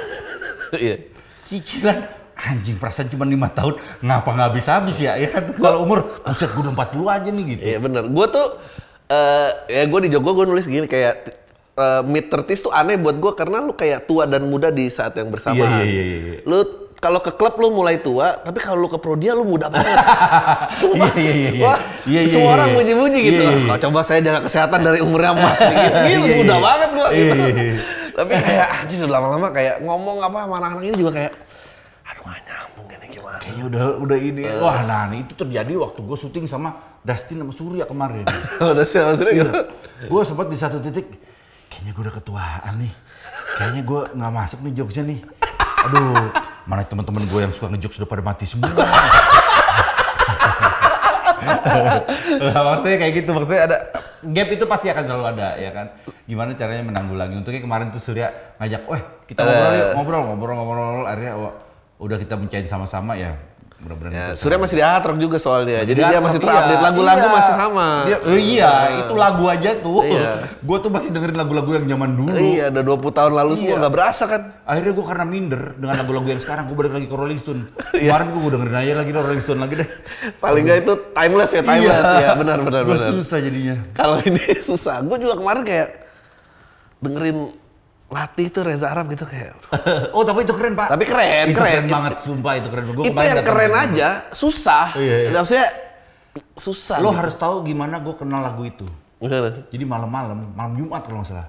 Iya. 0.69 1.01
cicilan 1.49 2.05
anjing 2.37 2.77
perasaan 2.77 3.09
cuma 3.09 3.25
lima 3.25 3.49
tahun 3.49 3.81
ngapa 3.99 4.31
nggak 4.31 4.49
habis 4.53 4.69
habis 4.69 4.97
ya 5.01 5.17
ya 5.17 5.33
kan 5.33 5.49
kalau 5.57 5.81
umur 5.81 6.21
buset 6.21 6.53
gue 6.53 6.61
udah 6.61 6.77
40 6.77 7.09
aja 7.09 7.29
nih 7.33 7.45
gitu 7.49 7.63
Iya 7.65 7.79
bener. 7.81 8.05
Gue 8.05 8.27
tuh 8.29 8.47
eh 9.09 9.51
ya 9.73 9.89
gue 9.89 10.01
di 10.05 10.09
Jogja 10.13 10.37
gue 10.37 10.45
nulis 10.45 10.69
gini 10.69 10.85
kayak 10.85 11.15
eh, 11.75 12.03
mid 12.05 12.29
30s 12.29 12.61
tuh 12.61 12.73
aneh 12.77 13.01
buat 13.01 13.17
gue 13.17 13.33
karena 13.33 13.65
lu 13.65 13.73
kayak 13.73 14.05
tua 14.05 14.29
dan 14.29 14.45
muda 14.45 14.69
di 14.69 14.93
saat 14.93 15.17
yang 15.17 15.33
bersamaan. 15.33 15.81
Iya, 15.81 15.89
iya, 15.89 16.03
iya, 16.05 16.19
iya. 16.21 16.41
Lu 16.45 16.61
kalau 16.99 17.23
ke 17.23 17.31
klub 17.31 17.55
lu 17.57 17.71
mulai 17.71 18.03
tua, 18.03 18.35
tapi 18.35 18.59
kalau 18.59 18.83
lu 18.83 18.89
ke 18.91 18.99
Prodia 18.99 19.31
lu 19.31 19.47
muda 19.47 19.71
banget. 19.71 19.95
Sumpah. 20.83 21.15
Iya, 21.15 21.23
iya, 21.23 21.33
iya, 21.33 21.51
iya. 21.55 21.63
Wah, 21.63 21.79
Iya, 22.03 22.21
iya, 22.27 22.31
semua 22.31 22.51
iya, 22.51 22.57
orang 22.59 22.69
iya. 22.69 22.77
muji-muji 22.77 23.19
gitu. 23.23 23.43
Iya, 23.43 23.51
iya, 23.55 23.61
iya. 23.63 23.71
"Oh, 23.71 23.79
coba 23.79 24.01
saya 24.03 24.21
jaga 24.21 24.41
kesehatan 24.43 24.81
dari 24.83 24.99
umurnya 24.99 25.33
mas 25.39 25.59
gitu. 25.63 25.71
Gitu, 25.71 26.27
Iya, 26.27 26.37
muda 26.37 26.55
iya. 26.55 26.59
banget 26.59 26.91
gua 26.91 27.09
Iya, 27.09 27.15
gitu. 27.15 27.35
iya, 27.39 27.49
iya. 27.55 27.75
Tapi 28.19 28.31
kayak 28.35 28.69
udah 28.99 29.11
lama-lama 29.15 29.49
kayak 29.55 29.75
ngomong 29.81 30.17
apa 30.19 30.39
sama 30.43 30.55
anak-anak 30.59 30.85
ini 30.85 30.97
juga 30.99 31.11
kayak 31.15 31.33
aduh 32.03 32.23
gak 32.27 32.41
nyambung 32.43 32.87
ini 32.91 33.07
gimana. 33.07 33.37
kayaknya 33.39 33.65
udah 33.71 33.85
udah 34.03 34.19
ini 34.19 34.43
wah 34.59 34.79
nah 34.83 35.03
nih, 35.07 35.19
itu 35.23 35.33
terjadi 35.37 35.73
waktu 35.79 35.99
gue 36.03 36.17
syuting 36.19 36.45
sama 36.51 36.69
Dustin 36.99 37.39
sama 37.39 37.53
Surya 37.55 37.85
kemarin 37.87 38.27
udah 38.75 38.83
sih 38.83 38.99
maksudnya 38.99 39.33
gitu. 39.39 39.53
gue 40.03 40.23
sempat 40.27 40.47
di 40.51 40.59
satu 40.59 40.83
titik 40.83 41.07
kayaknya 41.71 41.95
gue 41.95 42.03
udah 42.03 42.15
ketuaan 42.17 42.73
nih 42.75 42.93
kayaknya 43.55 43.83
gue 43.87 44.01
nggak 44.19 44.33
masuk 44.35 44.59
nih 44.67 44.73
jokesnya 44.75 45.05
nih 45.07 45.21
aduh 45.87 46.27
mana 46.69 46.85
teman-teman 46.85 47.25
gue 47.25 47.41
yang 47.41 47.53
suka 47.57 47.73
ngejokes 47.73 48.05
udah 48.05 48.11
pada 48.13 48.21
mati 48.21 48.45
semua. 48.45 48.69
Nah, 52.29 52.61
maksudnya 52.69 52.97
kayak 53.01 53.13
gitu 53.25 53.31
maksudnya 53.33 53.63
ada 53.65 53.77
gap 54.21 54.49
itu 54.53 54.65
pasti 54.69 54.93
akan 54.93 55.05
selalu 55.09 55.25
ada 55.33 55.57
ya 55.57 55.71
kan? 55.73 55.87
Gimana 56.29 56.53
caranya 56.53 56.85
menanggulangi? 56.85 57.41
Untuknya 57.41 57.65
kemarin 57.65 57.89
tuh 57.89 58.05
Surya 58.05 58.29
ngajak 58.61 58.85
weh 58.85 59.03
kita 59.25 59.49
ngobrol 59.49 59.73
yuk 59.73 59.89
ngobrol 59.97 60.23
ngobrol 60.29 60.55
ngobrol. 60.61 61.05
Akhirnya 61.09 61.33
wah, 61.41 61.57
udah 62.05 62.17
kita 62.21 62.37
mencari 62.37 62.69
sama-sama 62.69 63.17
ya 63.17 63.33
mudah-mudahan 63.79 64.11
Ya, 64.11 64.25
itu 64.35 64.43
Surya 64.43 64.59
masih 64.59 64.75
di 64.75 64.83
hard 64.83 65.05
rock 65.07 65.19
juga 65.19 65.37
soalnya. 65.39 65.87
Jadi 65.87 66.03
Dia 66.03 66.19
masih 66.19 66.43
terupdate 66.43 66.75
iya, 66.75 66.83
lagu-lagu 66.83 67.23
iya. 67.23 67.31
masih 67.31 67.55
sama. 67.55 67.87
Dia- 68.11 68.23
eh, 68.27 68.41
iya, 68.43 68.73
itu 69.07 69.15
lagu 69.15 69.45
aja 69.47 69.71
tuh. 69.79 70.03
Iya. 70.03 70.33
Gue 70.59 70.77
tuh 70.83 70.91
masih 70.91 71.09
dengerin 71.09 71.39
lagu-lagu 71.39 71.71
yang 71.73 71.87
zaman 71.87 72.11
dulu. 72.13 72.35
Iya, 72.35 72.75
udah 72.75 72.83
20 72.83 73.15
tahun 73.15 73.33
lalu 73.39 73.53
semua 73.55 73.71
Iya. 73.71 73.81
nggak 73.87 73.95
berasa 73.95 74.25
kan. 74.27 74.43
Akhirnya 74.67 74.93
gue 74.93 75.07
karena 75.07 75.25
minder 75.25 75.63
dengan 75.79 75.95
lagu-lagu 75.95 76.27
yang 76.27 76.43
sekarang, 76.43 76.67
gue 76.67 76.75
balik 76.75 76.93
lagi 76.93 77.07
ke 77.07 77.15
Rolling 77.15 77.39
Stone. 77.39 77.63
Iya. 77.95 78.11
Kemarin 78.11 78.27
gue 78.35 78.51
dengerin 78.51 78.77
aja 78.77 78.93
lagi 78.99 79.11
Rolling 79.15 79.43
Stone 79.43 79.61
lagi 79.63 79.75
deh. 79.79 79.89
Paling 80.37 80.63
nggak 80.67 80.79
itu 80.83 80.93
timeless 81.15 81.51
ya, 81.51 81.63
timeless 81.63 82.07
ya. 82.19 82.31
Benar 82.35 82.59
benar 82.61 82.83
Gue 82.83 82.95
benar. 82.99 83.11
susah 83.15 83.39
jadinya. 83.39 83.77
Kalau 83.95 84.17
ini 84.21 84.43
susah. 84.75 85.07
Gue 85.07 85.17
juga 85.19 85.39
kemarin 85.39 85.63
kayak 85.63 85.89
dengerin 86.99 87.39
latih 88.09 88.49
tuh 88.49 88.65
Reza 88.65 88.89
Arab 88.89 89.13
gitu 89.13 89.29
kayak. 89.29 89.53
oh 90.17 90.25
tapi 90.25 90.49
itu 90.49 90.55
keren 90.57 90.73
pak. 90.73 90.89
Tapi 90.89 91.05
keren, 91.05 91.53
itu 91.53 91.61
keren. 91.61 91.85
keren, 91.85 91.93
banget, 91.93 92.13
sumpah 92.19 92.53
itu 92.57 92.69
keren. 92.73 92.85
Gua 92.89 93.05
itu 93.05 93.13
yang 93.13 93.45
keren 93.45 93.71
ke- 93.71 93.83
aja, 93.85 94.09
susah. 94.33 94.97
Iya, 94.97 95.17
iya. 95.29 95.37
Maksudnya 95.37 95.67
susah. 96.57 96.97
Lo 97.05 97.13
gitu. 97.13 97.19
harus 97.21 97.35
tahu 97.37 97.55
gimana 97.63 98.01
gue 98.01 98.15
kenal 98.17 98.41
lagu 98.41 98.65
itu. 98.65 98.89
Jadi 99.69 99.85
malam-malam, 99.85 100.55
malam 100.55 100.73
Jumat 100.79 101.05
kalau 101.05 101.21
nggak 101.21 101.31
salah. 101.31 101.47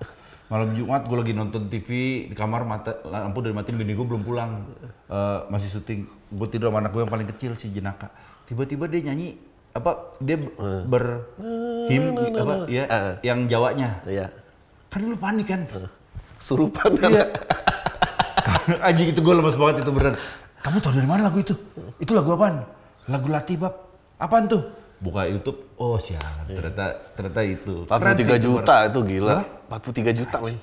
Malam 0.49 0.73
Jumat 0.73 1.05
gue 1.05 1.17
lagi 1.21 1.33
nonton 1.37 1.69
TV 1.69 1.89
di 2.25 2.33
kamar 2.33 2.65
mata 2.65 2.97
lampu 3.05 3.39
dari 3.39 3.53
matiin 3.53 3.77
bini 3.77 3.93
gue 3.93 4.01
belum 4.03 4.25
pulang 4.25 4.65
Eh, 5.09 5.39
masih 5.47 5.69
syuting. 5.71 6.05
Gue 6.29 6.45
tidur 6.49 6.69
sama 6.69 6.81
anak 6.81 6.91
gue 6.91 7.01
yang 7.01 7.09
paling 7.09 7.29
kecil 7.29 7.53
si 7.53 7.69
Jenaka. 7.69 8.09
Tiba-tiba 8.45 8.85
dia 8.85 9.09
nyanyi 9.09 9.37
apa 9.69 10.17
dia 10.17 10.41
Eh. 10.41 10.81
berhim 10.85 12.03
apa 12.35 12.53
ya 12.65 12.83
yang 13.21 13.45
Jawanya. 13.45 14.01
Iya. 14.03 14.27
Kan 14.89 15.05
lu 15.05 15.15
panik 15.15 15.45
kan? 15.45 15.69
Surupan 16.39 16.95
kan. 16.97 17.11
Iya. 17.11 17.25
Anjing 18.87 19.11
itu 19.11 19.19
gue 19.19 19.33
lemes 19.35 19.55
banget 19.59 19.83
itu 19.83 19.91
beneran. 19.91 20.15
Kamu 20.59 20.77
tahu 20.79 20.91
dari 20.95 21.07
mana 21.07 21.27
lagu 21.27 21.39
itu? 21.39 21.55
Itu 21.99 22.11
lagu 22.15 22.31
apaan? 22.35 22.63
Lagu 23.11 23.27
Latibab. 23.27 23.73
Apaan 24.19 24.47
tuh? 24.47 24.63
Buka 24.99 25.27
YouTube. 25.27 25.59
Oh 25.79 25.95
sialan. 25.95 26.43
Ternyata 26.47 26.85
ternyata 27.15 27.41
itu. 27.43 27.73
Keren 27.87 28.15
sih 28.19 28.25
43 28.27 28.35
itu, 28.35 28.47
juta 28.51 28.75
Bar. 28.75 28.87
itu 28.91 28.99
gila. 29.07 29.37
43 29.71 30.19
juta 30.19 30.37
men. 30.43 30.57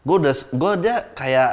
Gue 0.00 0.16
udah, 0.24 0.32
gue 0.32 0.70
udah 0.80 0.96
kayak 1.12 1.50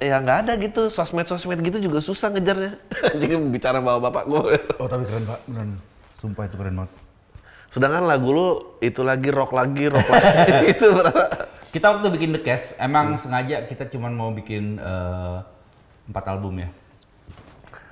ya 0.00 0.16
nggak 0.18 0.38
ada 0.48 0.52
gitu 0.58 0.90
sosmed 0.90 1.28
sosmed 1.28 1.60
gitu 1.60 1.76
juga 1.80 2.00
susah 2.00 2.32
ngejarnya. 2.32 2.80
Jadi 3.20 3.34
bicara 3.52 3.84
bawa 3.84 4.00
bapak 4.08 4.24
gue. 4.24 4.56
Oh 4.80 4.88
tapi 4.88 5.04
keren 5.04 5.24
pak, 5.28 5.40
beneran. 5.44 5.70
Sumpah 6.16 6.48
itu 6.48 6.56
keren 6.56 6.74
banget. 6.80 6.92
Sedangkan 7.74 8.06
lagu 8.06 8.30
lu 8.30 8.48
itu 8.78 9.02
lagi 9.02 9.34
rock 9.34 9.50
lagi 9.50 9.90
rock 9.90 10.06
lagi 10.06 10.30
itu 10.78 10.86
berapa? 10.94 11.26
Kita 11.74 11.90
waktu 11.90 12.06
bikin 12.06 12.30
The 12.30 12.42
Cash, 12.46 12.78
emang 12.78 13.18
sengaja 13.18 13.66
kita 13.66 13.90
cuma 13.90 14.06
mau 14.06 14.30
bikin 14.30 14.78
eh, 14.78 15.36
empat 16.06 16.24
album 16.30 16.62
ya. 16.62 16.70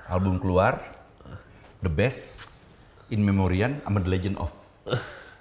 Album 0.07 0.39
keluar, 0.39 0.79
The 1.83 1.91
Best, 1.91 2.47
In 3.11 3.27
Memoriam, 3.27 3.83
sama 3.83 3.99
The 3.99 4.07
Legend 4.07 4.39
of. 4.39 4.55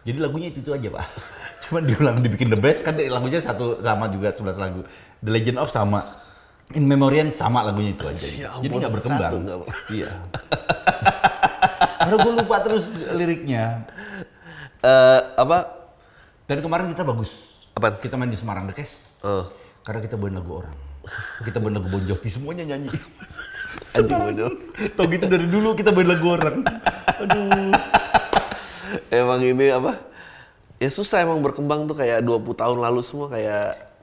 Jadi 0.03 0.19
lagunya 0.19 0.51
itu 0.51 0.59
itu 0.59 0.75
aja 0.75 0.91
pak. 0.91 1.07
Cuman 1.63 1.87
diulang 1.87 2.19
dibikin 2.19 2.51
The 2.51 2.59
Best 2.59 2.83
kan 2.83 2.99
lagunya 2.99 3.39
satu 3.39 3.79
sama 3.79 4.11
juga 4.11 4.35
11 4.35 4.59
lagu. 4.59 4.83
The 5.23 5.31
Legend 5.31 5.63
of 5.63 5.71
sama. 5.71 6.19
In 6.75 6.91
Memoriam 6.91 7.31
sama 7.31 7.63
lagunya 7.63 7.95
itu 7.95 8.03
aja. 8.03 8.27
Ya 8.27 8.51
Jadi 8.59 8.75
nggak 8.75 8.91
berkembang. 8.91 9.33
satu 9.39 9.63
ber- 9.63 9.71
Iya. 9.87 10.11
Karena 12.03 12.17
gue 12.19 12.33
lupa 12.35 12.57
terus 12.59 12.91
liriknya. 13.15 13.87
Eh, 14.83 15.21
apa? 15.39 15.59
Dan 16.51 16.59
kemarin 16.59 16.91
kita 16.91 17.07
bagus. 17.07 17.65
Apaan? 17.79 18.03
Kita 18.03 18.19
main 18.19 18.29
di 18.29 18.39
Semarang 18.39 18.67
The 18.67 18.75
Cash. 18.75 19.07
Oh. 19.23 19.47
Karena 19.87 20.03
kita 20.03 20.19
bawain 20.19 20.35
lagu 20.35 20.59
orang. 20.59 20.75
Kita 21.47 21.63
bawain 21.63 21.79
lagu 21.79 21.87
Bon 21.87 22.03
Jovi, 22.03 22.27
semuanya 22.27 22.67
nyanyi. 22.67 22.91
Anjing 23.97 24.11
bodoh. 24.11 24.53
Tau 24.99 25.07
gitu 25.07 25.25
dari 25.31 25.47
dulu 25.47 25.79
kita 25.79 25.95
bawain 25.95 26.11
lagu 26.11 26.27
orang. 26.35 26.67
Aduh. 27.23 27.71
Emang 29.09 29.41
ini 29.47 29.71
apa? 29.71 30.03
Ya 30.83 30.91
susah 30.91 31.23
emang 31.23 31.39
berkembang 31.47 31.87
tuh 31.87 31.95
kayak 31.95 32.27
20 32.27 32.43
tahun 32.59 32.79
lalu 32.83 33.01
semua 33.07 33.31
kayak 33.31 33.95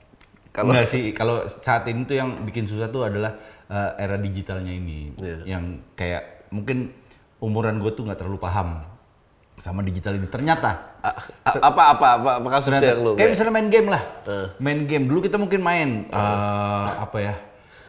kalau 0.50 0.74
Enggak 0.74 0.89
sih, 0.89 1.13
kalau 1.13 1.46
saat 1.46 1.86
ini 1.92 2.08
tuh 2.10 2.18
yang 2.18 2.42
bikin 2.48 2.65
susah 2.65 2.89
tuh 2.89 3.06
adalah 3.06 3.36
eh, 3.68 3.92
era 4.00 4.15
digitalnya 4.15 4.72
ini. 4.72 5.12
Iya. 5.20 5.60
Yang 5.60 5.63
kayak 6.00 6.24
mungkin 6.56 6.96
umuran 7.44 7.84
gue 7.84 7.92
tuh 7.92 8.08
nggak 8.08 8.24
terlalu 8.24 8.39
paham 8.39 8.99
sama 9.60 9.84
digital 9.84 10.15
ini. 10.15 10.26
Ternyata 10.26 10.98
A- 11.00 11.15
a- 11.45 11.62
apa 11.62 11.84
apa 11.93 12.08
apa 12.15 12.30
apa 12.39 12.48
kasus 12.50 12.72
Ternyata, 12.74 12.88
yang 12.89 13.00
lu 13.00 13.12
kayak 13.13 13.30
misalnya 13.30 13.54
main 13.54 13.67
game 13.67 13.88
lah. 13.88 14.04
Eh. 14.26 14.48
Main 14.58 14.80
game 14.84 15.06
dulu 15.06 15.19
kita 15.19 15.36
mungkin 15.36 15.60
main 15.60 15.89
eh, 16.08 16.86
apa 16.98 17.17
ya? 17.19 17.36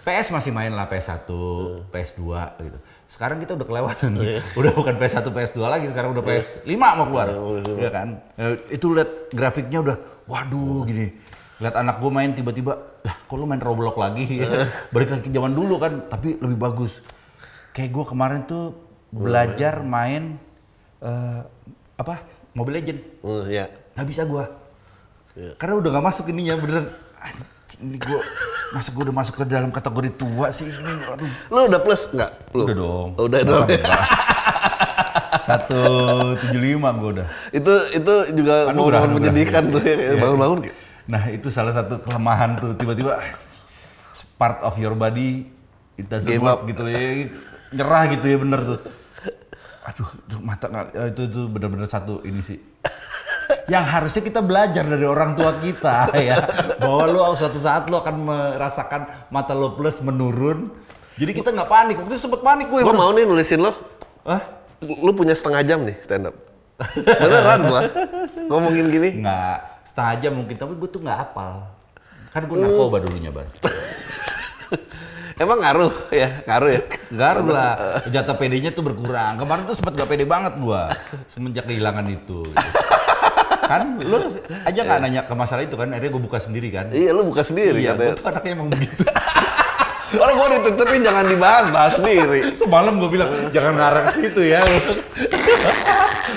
PS 0.00 0.32
masih 0.32 0.50
main 0.50 0.72
lah 0.72 0.84
PS1, 0.84 1.28
Eh. 1.28 1.86
PS2 1.88 2.22
gitu. 2.60 2.78
Sekarang 3.06 3.36
kita 3.36 3.52
udah 3.52 3.66
kelewatan. 3.66 4.16
Udah 4.58 4.72
bukan 4.72 4.94
PS1, 4.96 5.26
PS2 5.26 5.60
lagi, 5.62 5.86
sekarang 5.86 6.14
udah 6.14 6.22
PS5 6.22 6.70
mau 6.72 7.04
keluar. 7.04 7.26
Iya 7.60 7.90
kan? 7.90 8.08
Eh, 8.34 8.54
itu 8.70 8.90
lihat 8.90 9.30
grafiknya 9.30 9.78
udah 9.80 9.96
waduh 10.24 10.82
gini. 10.84 11.10
Lihat 11.58 11.76
anak 11.76 12.00
gue 12.00 12.08
main 12.08 12.32
tiba-tiba, 12.32 12.72
lah 13.02 13.16
kok 13.20 13.36
lu 13.36 13.44
main 13.44 13.60
Roblox 13.60 13.92
lagi? 13.94 14.40
Balik 14.94 15.10
lagi 15.12 15.28
zaman 15.28 15.52
dulu 15.52 15.76
kan, 15.76 16.06
tapi 16.08 16.40
lebih 16.40 16.56
bagus. 16.56 17.04
Kayak 17.70 17.90
gue 17.92 18.04
kemarin 18.08 18.40
tuh 18.46 18.78
belajar 19.10 19.82
main 19.82 20.38
eh, 21.00 21.40
apa? 22.00 22.14
Mobile 22.50 22.76
Legend 22.76 23.00
Oh, 23.20 23.44
ya. 23.44 23.68
nggak 23.92 24.06
bisa 24.06 24.22
gua 24.24 24.48
Iya. 25.32 25.54
karena 25.54 25.74
udah 25.76 25.90
nggak 25.90 26.04
masuk 26.04 26.24
ininya 26.26 26.54
beneran 26.56 26.86
anjing 27.16 27.46
ini 27.80 27.96
gua 27.96 28.18
masa 28.70 28.90
gua 28.90 29.02
udah 29.04 29.14
masuk 29.14 29.34
ke 29.36 29.44
dalam 29.46 29.70
kategori 29.70 30.10
tua 30.12 30.50
sih 30.50 30.66
ini 30.66 30.92
aduh 31.06 31.30
Lu 31.48 31.60
udah 31.66 31.80
plus 31.80 32.02
nggak? 32.08 32.30
Lu? 32.50 32.64
udah 32.64 32.76
dong 32.76 33.08
Oh, 33.14 33.24
udah 33.24 33.40
dong. 33.40 33.66
satu 35.40 35.82
tujuh 36.36 36.60
lima 36.60 36.90
gua 36.92 37.10
udah 37.14 37.28
itu 37.50 37.72
itu 37.92 38.14
juga 38.34 38.54
Aduh, 38.68 38.88
udah, 38.88 39.06
menyedihkan 39.06 39.70
tuh 39.70 39.80
ya 39.80 39.94
Iya. 39.94 40.18
bangun-bangun 40.18 40.58
kayak, 40.62 40.76
nah 41.06 41.22
itu 41.28 41.48
salah 41.48 41.70
satu 41.70 41.98
kelemahan 42.00 42.54
tuh 42.54 42.74
tiba-tiba 42.74 43.18
part 44.34 44.58
of 44.62 44.74
your 44.76 44.94
body 44.94 45.46
work 46.36 46.48
up. 46.56 46.60
gitu 46.64 46.82
ya 46.86 47.30
nyerah 47.70 48.02
gitu 48.08 48.26
ya 48.26 48.36
bener 48.36 48.60
tuh 48.66 48.78
aduh 49.80 50.08
mata 50.44 50.66
nggak 50.68 50.86
ya, 50.92 51.04
itu 51.08 51.22
itu 51.24 51.40
bener-bener 51.48 51.88
satu 51.88 52.20
ini 52.24 52.40
sih 52.44 52.58
yang 53.72 53.82
harusnya 53.82 54.22
kita 54.22 54.40
belajar 54.44 54.84
dari 54.86 55.06
orang 55.08 55.34
tua 55.34 55.56
kita 55.58 56.12
ya 56.28 56.36
bahwa 56.78 57.04
lu 57.08 57.20
suatu 57.34 57.58
saat 57.58 57.88
lu 57.88 57.96
akan 57.96 58.16
merasakan 58.28 59.08
mata 59.32 59.56
lo 59.56 59.74
plus 59.74 59.98
menurun 60.04 60.70
jadi 61.16 61.32
kita 61.36 61.52
nggak 61.52 61.68
panik 61.68 61.96
waktu 62.00 62.16
itu 62.16 62.22
sempet 62.28 62.40
panik 62.40 62.72
gue 62.72 62.80
Gua 62.80 62.96
mau 62.96 63.12
nih 63.12 63.28
nulisin 63.28 63.60
lo. 63.60 63.76
Hah? 64.24 64.40
Lu 64.80 65.12
punya 65.12 65.36
setengah 65.36 65.60
jam 65.68 65.84
nih 65.84 65.92
stand 66.00 66.32
up. 66.32 66.36
Beneran 66.96 67.60
gua. 67.68 67.80
Ngomongin 68.48 68.88
gini. 68.88 69.20
nggak 69.20 69.84
setengah 69.90 70.14
jam 70.22 70.32
mungkin 70.38 70.54
tapi 70.54 70.72
gue 70.78 70.88
tuh 70.88 71.02
nggak 71.02 71.18
hafal 71.18 71.66
kan 72.30 72.46
gue 72.46 72.56
narkoba 72.62 73.02
dulunya 73.02 73.34
bar 73.34 73.42
Emang 75.40 75.56
ngaruh 75.56 76.12
ya, 76.12 76.44
ngaruh 76.44 76.68
ya. 76.68 76.80
Garuh 77.08 77.48
lah, 77.48 78.04
jatah 78.12 78.36
PD-nya 78.36 78.76
tuh 78.76 78.84
berkurang. 78.84 79.40
Kemarin 79.40 79.64
tuh 79.64 79.72
sempat 79.72 79.96
gak 79.96 80.12
pede 80.12 80.28
banget 80.28 80.60
gua 80.60 80.92
semenjak 81.32 81.64
kehilangan 81.64 82.04
itu. 82.12 82.44
kan 83.70 84.02
lu 84.02 84.18
aja 84.66 84.80
nggak 84.82 84.98
nanya 85.00 85.22
ke 85.24 85.32
masalah 85.32 85.64
itu 85.64 85.80
kan, 85.80 85.88
akhirnya 85.88 86.12
gua 86.12 86.22
buka 86.28 86.38
sendiri 86.44 86.68
kan. 86.68 86.92
Iya, 86.92 87.16
lu 87.16 87.24
buka 87.24 87.40
sendiri 87.40 87.80
Iya, 87.80 87.96
gua 87.96 88.12
tuh 88.12 88.28
anaknya 88.28 88.52
emang 88.52 88.68
begitu. 88.68 89.00
Orang 90.20 90.34
gua 90.36 90.48
ditutupin 90.60 91.00
jangan 91.00 91.24
dibahas, 91.24 91.64
bahas 91.72 91.92
sendiri. 91.96 92.40
Semalam 92.60 93.00
gua 93.00 93.08
bilang 93.08 93.30
jangan 93.48 93.72
ngarang 93.80 94.04
ke 94.12 94.12
situ 94.20 94.42
ya. 94.44 94.60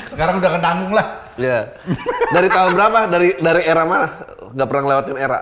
Sekarang 0.08 0.39
udah 0.39 0.52
kenanggung 0.56 0.96
lah. 0.96 1.28
Iya. 1.36 1.76
Dari 2.32 2.48
tahun 2.48 2.72
berapa? 2.72 3.00
Dari 3.12 3.30
dari 3.36 3.62
era 3.68 3.84
mana? 3.84 4.08
Gak 4.56 4.68
pernah 4.72 4.82
ngelewatin 4.88 5.18
era. 5.20 5.39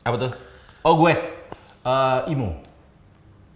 Apa 0.00 0.16
tuh? 0.16 0.32
Oh 0.80 0.94
gue, 1.02 1.12
Eh, 1.86 2.18
imo. 2.34 2.65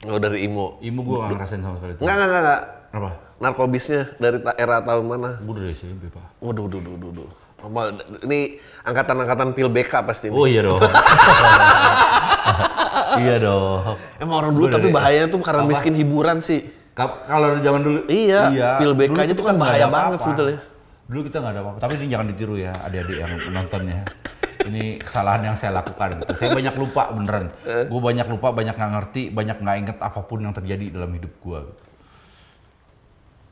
Oh, 0.08 0.16
dari 0.16 0.48
Imo. 0.48 0.80
Imo 0.80 1.04
gua 1.04 1.28
nggak 1.28 1.36
ngerasain 1.36 1.60
sama 1.60 1.76
sekali. 1.76 1.92
Enggak, 2.00 2.14
enggak, 2.16 2.40
enggak. 2.40 2.60
Apa? 2.90 3.10
Narkobisnya 3.36 4.00
dari 4.16 4.38
era 4.56 4.80
tahun 4.80 5.04
mana? 5.04 5.30
Gua 5.44 5.54
dari 5.56 5.72
SMP 5.72 6.08
pak. 6.08 6.40
Waduh, 6.40 6.64
waduh, 6.66 6.80
waduh, 6.80 7.08
waduh. 7.12 7.28
Normal. 7.60 7.84
Ini 8.24 8.40
angkatan-angkatan 8.80 9.52
pil 9.52 9.68
BK 9.68 9.92
pasti. 10.00 10.32
Oh 10.32 10.48
iya 10.48 10.64
dong. 10.64 10.80
iya 13.20 13.36
dong. 13.36 14.00
Emang 14.16 14.36
orang 14.40 14.52
dulu 14.56 14.66
tapi 14.66 14.88
bahayanya 14.88 15.28
tuh 15.28 15.40
karena 15.40 15.68
miskin 15.68 15.92
hiburan 15.92 16.40
sih. 16.40 16.64
Ka- 16.90 17.22
Kalau 17.22 17.60
zaman 17.60 17.80
dulu, 17.80 17.98
Iya, 18.08 18.48
pil 18.80 18.92
BK 18.96 19.08
Dulu 19.08 19.20
aja 19.20 19.28
kita 19.28 19.36
tuh 19.36 19.44
kan 19.44 19.56
bahaya 19.56 19.86
banget 19.86 20.18
sebetulnya. 20.24 20.58
Dulu 21.04 21.20
kita 21.26 21.36
nggak 21.38 21.52
ada 21.52 21.60
apa-apa. 21.60 21.78
Tapi 21.82 21.92
ini 21.98 22.06
jangan 22.08 22.26
ditiru 22.32 22.54
ya, 22.56 22.72
adik-adik 22.80 23.16
yang 23.18 23.32
menontonnya. 23.36 24.00
Ini 24.60 25.00
kesalahan 25.00 25.42
yang 25.42 25.56
saya 25.56 25.72
lakukan. 25.72 26.20
Gitu. 26.20 26.32
Saya 26.36 26.52
banyak 26.52 26.74
lupa 26.76 27.08
beneran. 27.08 27.48
Eh. 27.64 27.88
Gue 27.88 28.00
banyak 28.00 28.26
lupa, 28.26 28.50
banyak 28.50 28.74
nggak 28.74 28.92
ngerti, 28.92 29.22
banyak 29.28 29.56
nggak 29.56 29.76
inget 29.78 29.96
apa 29.98 30.20
pun 30.20 30.40
yang 30.40 30.52
terjadi 30.52 30.92
dalam 30.92 31.10
hidup 31.10 31.32
gue. 31.38 31.60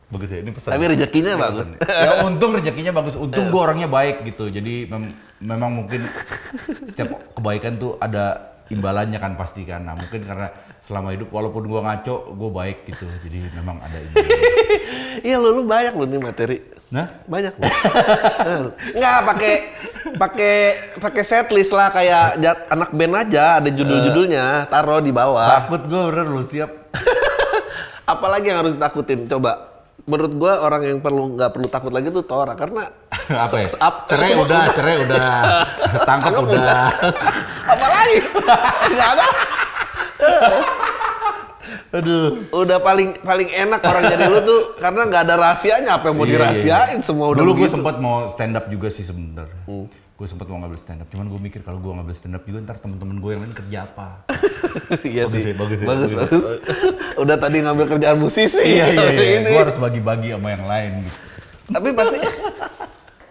Bagus 0.09 0.33
ya, 0.33 0.40
ini 0.40 0.51
pesan. 0.51 0.73
Tapi 0.73 0.85
rezekinya 0.88 1.33
Ini 1.33 1.40
bagus. 1.40 1.66
pesan 1.68 1.85
ya. 1.85 2.01
Ya 2.01 2.12
untung 2.25 2.57
rezekinya 2.57 2.92
bagus. 2.97 3.14
Untung 3.14 3.53
gue 3.53 3.61
orangnya 3.61 3.87
baik 3.87 4.25
gitu. 4.25 4.49
Jadi 4.49 4.88
mem- 4.88 5.12
memang 5.38 5.85
mungkin 5.85 6.01
setiap 6.88 7.12
kebaikan 7.37 7.77
tuh 7.77 8.01
ada 8.01 8.57
imbalannya 8.68 9.21
kan 9.21 9.37
pasti 9.37 9.68
kan. 9.68 9.85
Nah 9.85 9.92
mungkin 9.92 10.25
karena 10.25 10.49
selama 10.81 11.12
hidup 11.12 11.29
walaupun 11.29 11.68
gue 11.68 11.81
ngaco, 11.85 12.33
gue 12.33 12.51
baik 12.51 12.79
gitu. 12.88 13.05
Jadi 13.21 13.53
memang 13.53 13.77
ada 13.79 13.97
imbalannya. 14.01 14.40
Iya, 15.21 15.37
lu, 15.37 15.61
lu 15.61 15.62
banyak 15.68 15.92
lu 15.92 16.05
nih 16.07 16.21
materi. 16.23 16.57
Nah, 16.88 17.05
Banyak. 17.29 17.53
lu. 18.64 18.71
Enggak 18.97 19.16
pakai 19.29 19.55
pakai 20.18 20.54
pakai 20.96 21.22
setlist 21.22 21.70
lah 21.70 21.88
kayak 21.88 22.37
jat- 22.37 22.66
anak 22.68 22.90
band 22.90 23.14
aja 23.16 23.57
ada 23.57 23.70
judul-judulnya, 23.70 24.66
taruh 24.66 24.98
di 24.98 25.11
bawah. 25.11 25.46
takut 25.62 25.81
gue 25.83 26.02
bener 26.04 26.26
lu 26.26 26.42
siap. 26.42 26.70
Apalagi 28.09 28.48
yang 28.48 28.59
harus 28.59 28.74
ditakutin? 28.74 29.24
Coba. 29.24 29.70
Menurut 30.02 30.33
gua 30.35 30.59
orang 30.59 30.83
yang 30.83 30.98
perlu 30.98 31.37
nggak 31.37 31.50
perlu 31.50 31.68
takut 31.68 31.92
lagi 31.92 32.09
tuh 32.09 32.24
Tora 32.24 32.52
karena 32.52 32.88
apa 33.44 33.57
ya? 33.59 33.68
ap- 33.78 34.09
cerai 34.09 34.28
semua- 34.31 34.44
udah, 34.48 34.62
cerai 34.72 34.96
udah, 34.98 35.28
tangkap 36.02 36.33
Tangkap 36.33 36.44
udah. 36.48 36.85
Apalagi? 37.66 38.16
Nggak 38.88 39.08
ada. 39.10 39.27
Aduh. 41.90 42.48
Udah 42.50 42.79
paling 42.79 43.16
paling 43.19 43.48
enak 43.48 43.81
orang 43.81 44.08
jadi 44.08 44.25
lu 44.25 44.40
tuh 44.40 44.77
karena 44.79 45.04
nggak 45.04 45.23
ada 45.25 45.35
rahasianya 45.37 45.90
apa 45.94 46.08
yang 46.08 46.16
mau 46.16 46.25
Iya, 46.25 46.29
iya, 46.29 46.37
dirahasiain 46.40 46.96
iya. 46.96 47.04
semua 47.04 47.27
udah 47.29 47.40
Dulu 47.40 47.50
gue 47.54 47.69
sempat 47.71 47.96
mau 47.96 48.29
stand 48.31 48.56
up 48.56 48.69
juga 48.69 48.88
sih 48.88 49.04
sebenarnya. 49.04 49.60
Gue 50.19 50.27
sempat 50.27 50.50
mau 50.50 50.58
ngambil 50.58 50.83
stand 50.83 50.98
up, 50.98 51.06
cuman 51.14 51.31
gue 51.31 51.38
mikir 51.38 51.62
kalau 51.62 51.79
gue 51.79 51.94
ngambil 51.94 52.10
stand 52.10 52.35
up 52.35 52.42
juga 52.42 52.58
ntar 52.66 52.83
temen-temen 52.83 53.23
gue 53.23 53.31
yang 53.38 53.42
lain 53.46 53.54
kerja 53.54 53.79
apa? 53.87 54.27
Iya 55.06 55.31
Bagus 55.31 55.38
sih. 55.38 55.42
ya, 55.46 55.54
bagus 55.54 55.79
ya, 55.79 55.87
bagus, 55.87 56.10
bagus. 56.12 56.42
bagus. 56.42 56.62
Udah 57.23 57.37
tadi 57.38 57.56
ngambil 57.62 57.87
kerjaan 57.87 58.19
musisi. 58.19 58.58
iya 58.66 58.90
iya 58.90 59.06
iya. 59.14 59.27
Ini. 59.38 59.50
Gue 59.54 59.62
harus 59.62 59.79
bagi-bagi 59.79 60.35
sama 60.35 60.48
yang 60.50 60.66
lain 60.66 60.90
gitu. 61.06 61.19
Tapi 61.71 61.88
pasti 61.94 62.16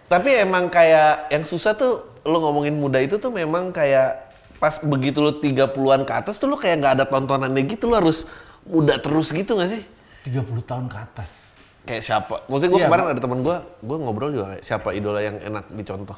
Tapi 0.08 0.30
emang 0.40 0.72
kayak 0.72 1.28
yang 1.28 1.44
susah 1.44 1.76
tuh 1.76 2.08
lu 2.24 2.40
ngomongin 2.40 2.72
muda 2.72 2.96
itu 2.96 3.20
tuh 3.20 3.28
memang 3.28 3.68
kayak 3.68 4.32
pas 4.56 4.80
begitu 4.80 5.20
lu 5.20 5.36
30-an 5.36 6.08
ke 6.08 6.12
atas 6.16 6.40
tuh 6.40 6.48
lu 6.48 6.56
kayak 6.56 6.80
nggak 6.80 6.92
ada 6.96 7.04
tontonannya 7.04 7.68
gitu 7.68 7.92
lu 7.92 8.00
harus 8.00 8.24
muda 8.64 8.96
terus 8.96 9.28
gitu 9.28 9.60
gak 9.60 9.68
sih? 9.68 9.84
30 10.24 10.40
tahun 10.64 10.88
ke 10.88 10.96
atas. 10.96 11.52
Kayak 11.84 12.02
siapa? 12.04 12.48
Maksudnya 12.48 12.70
gue 12.72 12.80
Iya, 12.80 12.86
kemarin 12.88 13.04
ada 13.12 13.20
teman 13.20 13.40
gue, 13.44 13.56
gue 13.84 13.96
ngobrol 14.00 14.30
juga 14.32 14.56
kayak 14.56 14.64
siapa 14.64 14.88
idola 14.96 15.20
yang 15.20 15.36
enak 15.36 15.68
dicontoh. 15.72 16.16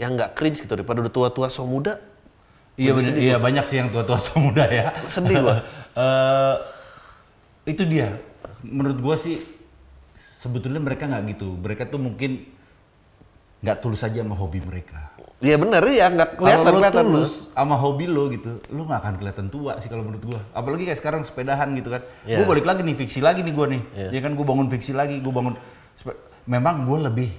Yang 0.00 0.10
nggak 0.18 0.30
cringe 0.34 0.58
gitu 0.62 0.72
daripada 0.74 1.02
udah 1.04 1.12
tua-tua 1.12 1.46
so 1.50 1.62
muda. 1.64 1.98
Iya 2.74 2.90
bener, 2.90 3.14
iya 3.14 3.36
banyak 3.38 3.64
sih 3.70 3.78
yang 3.78 3.94
tua-tua 3.94 4.18
so 4.18 4.34
muda 4.42 4.66
ya. 4.66 4.90
Sedih 5.06 5.40
gua. 5.42 5.58
Eh, 5.94 6.56
itu 7.70 7.86
dia. 7.86 8.18
Menurut 8.66 8.98
gua 8.98 9.14
sih 9.14 9.38
sebetulnya 10.18 10.82
mereka 10.82 11.06
nggak 11.06 11.38
gitu. 11.38 11.54
Mereka 11.54 11.86
tuh 11.86 12.02
mungkin 12.02 12.50
nggak 13.62 13.78
tulus 13.78 14.02
aja 14.02 14.26
sama 14.26 14.34
hobi 14.34 14.58
mereka. 14.58 15.14
Iya 15.38 15.54
bener 15.54 15.86
ya, 15.86 16.10
nggak 16.10 16.34
Kalau 16.34 16.42
kelihatan 16.50 16.66
lo 16.66 16.78
kelihatan 16.82 17.04
lu. 17.06 17.14
tulus 17.22 17.32
sama 17.54 17.76
hobi 17.78 18.04
lo 18.10 18.26
gitu, 18.26 18.58
lo 18.74 18.82
nggak 18.90 19.00
akan 19.06 19.14
kelihatan 19.22 19.46
tua 19.54 19.78
sih 19.78 19.86
kalau 19.86 20.02
menurut 20.02 20.34
gua. 20.34 20.40
Apalagi 20.50 20.82
kayak 20.82 20.98
sekarang 20.98 21.22
sepedahan 21.22 21.70
gitu 21.78 21.94
kan. 21.94 22.02
Iya. 22.26 22.42
Gua 22.42 22.46
balik 22.58 22.66
lagi 22.66 22.82
nih 22.82 22.96
fiksi 22.98 23.22
lagi 23.22 23.46
nih 23.46 23.54
gua 23.54 23.70
nih. 23.70 23.82
Ya 24.10 24.18
kan 24.18 24.34
gua 24.34 24.46
bangun 24.50 24.66
fiksi 24.66 24.98
lagi, 24.98 25.22
gua 25.22 25.30
bangun. 25.30 25.54
Memang 26.50 26.90
gua 26.90 27.06
lebih 27.06 27.30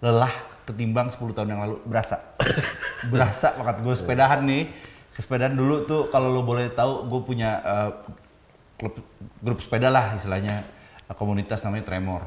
lelah 0.00 0.32
ketimbang 0.68 1.08
10 1.08 1.32
tahun 1.32 1.48
yang 1.56 1.60
lalu 1.64 1.76
berasa. 1.88 2.20
berasa 3.12 3.56
banget 3.56 3.76
gua 3.80 3.94
sepedahan 3.96 4.44
nih. 4.44 4.68
Sepedahan 5.16 5.56
dulu 5.56 5.88
tuh 5.88 6.12
kalau 6.12 6.28
lo 6.28 6.44
boleh 6.44 6.68
tahu 6.70 7.08
gua 7.08 7.20
punya 7.24 7.50
eh, 7.64 7.90
klub 8.76 8.94
grup 9.40 9.58
sepeda 9.64 9.88
lah 9.88 10.12
istilahnya 10.14 10.68
eh, 11.08 11.14
komunitas 11.16 11.64
namanya 11.64 11.88
Tremor. 11.88 12.22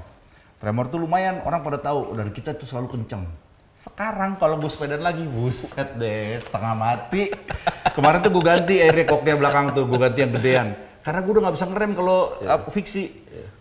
Tremor 0.57 0.85
tuh 0.89 1.01
lumayan 1.01 1.41
orang 1.45 1.61
pada 1.61 1.77
tahu 1.81 2.17
dan 2.17 2.29
kita 2.33 2.57
tuh 2.57 2.65
selalu 2.65 2.97
kenceng. 2.97 3.25
Sekarang 3.73 4.37
kalau 4.37 4.61
gue 4.61 4.69
sepedaan 4.69 5.01
lagi, 5.01 5.25
buset 5.25 5.97
deh, 5.97 6.37
setengah 6.37 6.77
mati. 6.77 7.33
Kemarin 7.97 8.21
tuh 8.21 8.29
gue 8.29 8.43
ganti 8.45 8.77
air 8.77 8.93
koknya 9.09 9.41
belakang 9.41 9.73
tuh, 9.73 9.89
gue 9.89 9.97
ganti 9.97 10.21
yang 10.21 10.31
gedean. 10.37 10.67
Karena 11.01 11.25
gue 11.25 11.31
udah 11.33 11.49
nggak 11.49 11.55
bisa 11.57 11.65
ngerem 11.65 11.91
kalau 11.97 12.19
uh, 12.45 12.61
fiksi. 12.69 13.09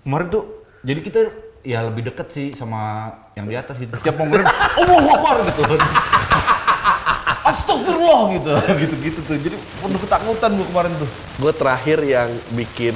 Kemarin 0.04 0.28
tuh, 0.28 0.44
jadi 0.84 1.00
kita 1.00 1.20
ya 1.60 1.84
lebih 1.84 2.08
deket 2.08 2.28
sih 2.32 2.46
sama 2.56 3.12
yang 3.36 3.46
di 3.48 3.54
atas 3.56 3.76
gitu. 3.76 3.92
Setiap 4.00 4.16
mau 4.16 4.26
ngerem, 4.28 4.46
Allah 4.48 5.00
Akbar 5.16 5.36
gitu. 5.48 5.62
Astagfirullah 7.50 8.22
gitu, 8.36 8.50
gitu-gitu 8.84 9.20
tuh. 9.24 9.36
Jadi 9.36 9.56
penuh 9.56 10.00
ketakutan 10.00 10.50
gue 10.56 10.66
kemarin 10.68 10.92
tuh. 10.96 11.08
Gue 11.40 11.52
terakhir 11.56 11.98
yang 12.04 12.30
bikin 12.52 12.94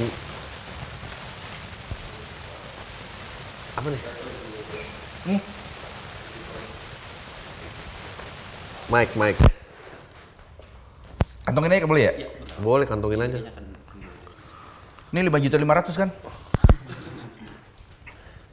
apa 3.75 3.87
nih? 3.91 4.01
Hmm. 5.25 5.41
Mike, 8.85 9.13
Mike. 9.17 9.39
Kantongin 11.45 11.73
aja 11.73 11.89
boleh 11.89 12.03
ya? 12.05 12.13
Boleh 12.61 12.85
kantongin 12.85 13.21
aja. 13.21 13.37
Ini 15.13 15.19
5 15.25 15.43
juta 15.45 15.57
500 15.57 16.01
kan? 16.01 16.09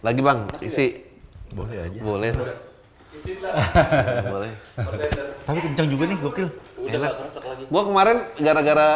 Lagi 0.03 0.19
bang, 0.19 0.39
isi. 0.59 0.99
Boleh 1.55 1.79
aja. 1.79 1.99
Boleh 2.03 2.31
tuh. 2.35 2.47
Boleh. 4.27 4.53
Tapi 5.47 5.59
kencang 5.63 5.89
juga 5.89 6.05
nih, 6.11 6.19
gokil. 6.19 6.49
Enak. 6.91 7.13
Gua 7.71 7.83
kemarin 7.87 8.19
gara-gara 8.43 8.89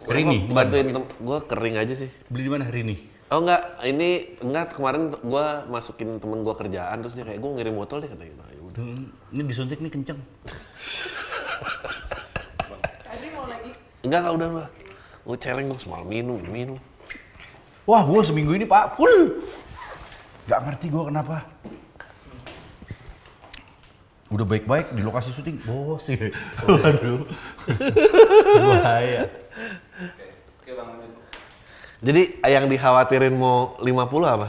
Rini, 0.00 0.48
bantuin 0.50 0.90
tem 0.90 1.04
gua 1.22 1.44
kering 1.44 1.76
aja 1.78 1.94
sih. 1.94 2.10
Beli 2.26 2.48
di 2.48 2.50
mana 2.50 2.66
hari 2.66 2.82
ini? 2.82 2.96
Oh 3.30 3.46
enggak, 3.46 3.62
ini 3.86 4.34
enggak 4.42 4.74
kemarin 4.74 5.14
gua 5.22 5.62
masukin 5.70 6.18
temen 6.18 6.42
gua 6.42 6.58
kerjaan 6.58 6.98
terus 6.98 7.14
dia 7.14 7.22
kayak 7.22 7.38
gua 7.38 7.54
ngirim 7.54 7.78
botol 7.78 8.02
deh 8.02 8.10
katanya. 8.10 8.42
Ya 8.50 8.60
udah. 8.64 8.80
Hmm, 8.80 9.06
ini 9.30 9.42
disuntik 9.46 9.78
nih 9.78 9.92
kencang. 9.92 10.18
Enggak 14.02 14.18
enggak 14.24 14.34
udah 14.34 14.48
udah. 14.50 14.68
Gua 15.22 15.36
celeng 15.38 15.70
gua 15.70 15.78
semalam 15.78 16.08
minum, 16.10 16.42
minum. 16.48 16.80
Wah, 17.86 18.02
gua 18.02 18.24
seminggu 18.24 18.56
ini 18.56 18.66
pak 18.66 18.98
full. 18.98 19.46
Gak 20.50 20.60
ngerti 20.66 20.86
gua 20.90 21.06
kenapa. 21.06 21.46
Udah 24.30 24.46
baik-baik 24.46 24.94
di 24.94 25.02
lokasi 25.02 25.30
syuting, 25.30 25.62
bos 25.62 26.06
sih. 26.06 26.18
Waduh. 26.66 27.26
Bahaya. 28.58 29.30
Jadi 32.00 32.22
yang 32.42 32.64
dikhawatirin 32.66 33.34
mau 33.36 33.76
50 33.78 33.94
apa? 34.26 34.48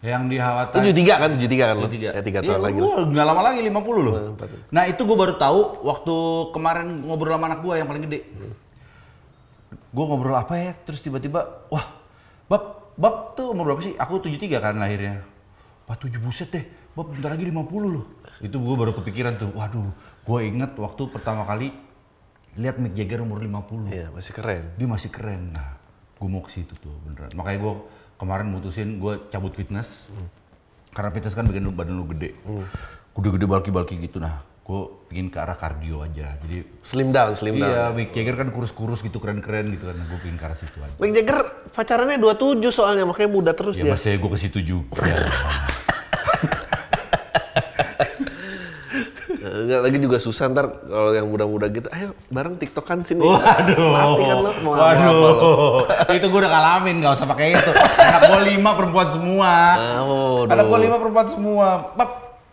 Yang 0.00 0.22
dikhawatir 0.30 0.78
73 0.94 1.18
kan? 1.18 1.30
73 1.34 1.68
kan 1.70 1.76
lo? 1.76 1.88
tiga. 1.90 2.08
Ya 2.14 2.22
3 2.22 2.30
Iya, 2.30 2.40
tahun 2.46 2.62
lagi. 2.62 2.78
gua 2.78 2.94
nggak 3.10 3.26
lama 3.26 3.42
lagi 3.42 3.60
50 3.66 4.06
loh. 4.06 4.14
Nah. 4.14 4.48
Nah 4.70 4.82
itu 4.86 5.00
gue 5.02 5.16
baru 5.18 5.34
tahu 5.34 5.60
waktu 5.82 6.14
kemarin 6.54 6.86
ngobrol 7.02 7.34
sama 7.34 7.46
anak 7.50 7.60
gue 7.66 7.74
yang 7.74 7.88
paling 7.90 8.02
gede. 8.06 8.20
Gue 9.90 10.04
ngobrol 10.06 10.38
apa 10.38 10.54
ya, 10.54 10.72
terus 10.78 11.02
tiba-tiba, 11.02 11.66
wah, 11.72 11.98
bab, 12.46 12.85
bab 12.96 13.36
tuh 13.36 13.52
umur 13.52 13.72
berapa 13.72 13.84
sih? 13.84 13.94
Aku 13.96 14.18
73 14.18 14.58
kan 14.58 14.76
lahirnya. 14.80 15.22
Wah 15.86 15.94
7 15.94 16.18
buset 16.18 16.50
deh, 16.50 16.64
bab 16.98 17.14
bentar 17.14 17.30
lagi 17.30 17.46
50 17.46 17.54
loh. 17.86 18.04
Itu 18.42 18.58
gue 18.58 18.74
baru 18.74 18.90
kepikiran 18.96 19.38
tuh, 19.38 19.54
waduh, 19.54 19.94
gue 20.26 20.38
inget 20.42 20.74
waktu 20.74 21.02
pertama 21.14 21.46
kali 21.46 21.70
lihat 22.56 22.80
Mick 22.82 22.96
Jagger 22.96 23.22
umur 23.22 23.38
50. 23.38 23.86
Iya, 23.92 24.08
masih 24.10 24.32
keren. 24.34 24.64
Dia 24.80 24.88
masih 24.88 25.12
keren. 25.12 25.52
Nah, 25.52 25.76
gue 26.16 26.26
mau 26.26 26.42
ke 26.42 26.50
situ 26.50 26.74
tuh 26.80 26.90
beneran. 27.04 27.30
Makanya 27.36 27.58
gue 27.62 27.74
kemarin 28.16 28.48
mutusin 28.48 28.96
gue 28.98 29.28
cabut 29.28 29.52
fitness. 29.52 30.08
Karena 30.90 31.12
fitness 31.12 31.36
kan 31.36 31.44
bikin 31.44 31.68
badan 31.76 32.00
lu 32.00 32.08
gede. 32.08 32.32
Gede-gede 33.12 33.46
balki-balki 33.46 34.00
gitu. 34.00 34.18
Nah, 34.18 34.40
gue 34.66 34.80
pingin 35.06 35.30
ke 35.30 35.38
arah 35.38 35.54
kardio 35.54 36.02
aja. 36.02 36.34
Jadi 36.36 36.66
Slim 36.82 37.08
down, 37.08 37.32
slim 37.32 37.54
down. 37.54 37.70
iya, 37.70 37.84
Mick 37.88 38.10
Jagger 38.10 38.34
kan 38.34 38.50
kurus-kurus 38.50 38.98
gitu, 38.98 39.16
keren-keren 39.16 39.70
gitu 39.70 39.86
kan. 39.86 39.94
Gue 39.94 40.18
pingin 40.18 40.34
ke 40.34 40.44
arah 40.44 40.58
situ 40.58 40.74
aja. 40.76 40.90
Mick 40.98 41.14
Jagger 41.14 41.38
pacarannya 41.70 42.18
27 42.18 42.58
soalnya, 42.68 43.06
makanya 43.06 43.30
muda 43.30 43.52
terus 43.52 43.74
Ya 43.74 43.86
dia. 43.86 43.94
masih 43.94 44.18
gue 44.18 44.26
ke 44.26 44.38
situ 44.40 44.58
juga. 44.60 45.06
Enggak 49.46 49.80
lagi 49.80 49.98
juga 49.98 50.18
susah 50.18 50.50
ntar 50.50 50.66
kalau 50.82 51.10
yang 51.12 51.26
muda-muda 51.26 51.66
gitu, 51.68 51.86
ayo 51.88 52.12
bareng 52.28 52.54
tiktokan 52.56 53.02
sini. 53.02 53.22
Waduh. 53.22 53.78
Mati 53.88 54.22
kan 54.24 54.36
lo 54.36 54.50
mau 54.60 54.74
Waduh. 54.74 55.06
apa 55.06 55.28
lo. 56.02 56.12
itu 56.12 56.26
gue 56.26 56.40
udah 56.40 56.50
ngalamin, 56.50 56.94
gak 56.98 57.12
usah 57.14 57.26
pakai 57.26 57.54
itu. 57.54 57.70
Anak 57.96 58.22
gue 58.26 58.40
lima 58.48 58.70
perempuan 58.74 59.08
semua. 59.08 59.52
Aduh. 59.76 60.50
Anak 60.50 60.64
gue 60.66 60.78
lima 60.82 60.96
perempuan 60.98 61.28
semua. 61.30 61.66
Bab, 61.94 62.10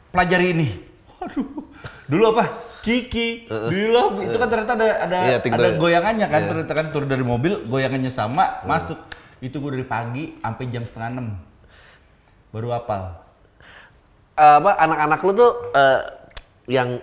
pelajari 0.09 0.47
ini. 0.53 0.67
Waduh. 1.23 1.47
Dulu 2.11 2.23
apa? 2.35 2.43
Kiki. 2.83 3.47
Dulu 3.47 4.19
itu 4.21 4.35
kan 4.35 4.47
ternyata 4.51 4.75
ada 4.75 4.87
ada 5.07 5.17
Iya, 5.31 5.37
ada 5.39 5.67
ya. 5.71 5.79
goyangannya 5.79 6.27
kan. 6.27 6.41
Ternyata 6.51 6.73
kan 6.75 6.85
turun 6.91 7.07
dari 7.07 7.23
mobil, 7.23 7.63
goyangannya 7.63 8.11
sama, 8.11 8.59
masuk. 8.67 8.99
Itu 9.39 9.63
gue 9.63 9.79
dari 9.79 9.87
pagi 9.87 10.35
sampai 10.37 10.63
jam 10.67 10.83
setengah 10.83 11.09
enam. 11.15 11.27
Baru 12.51 12.75
hafal. 12.75 13.23
apa 14.33 14.81
anak-anak 14.81 15.19
lu 15.21 15.31
tuh 15.37 15.51
eh, 15.77 16.01
yang 16.65 16.97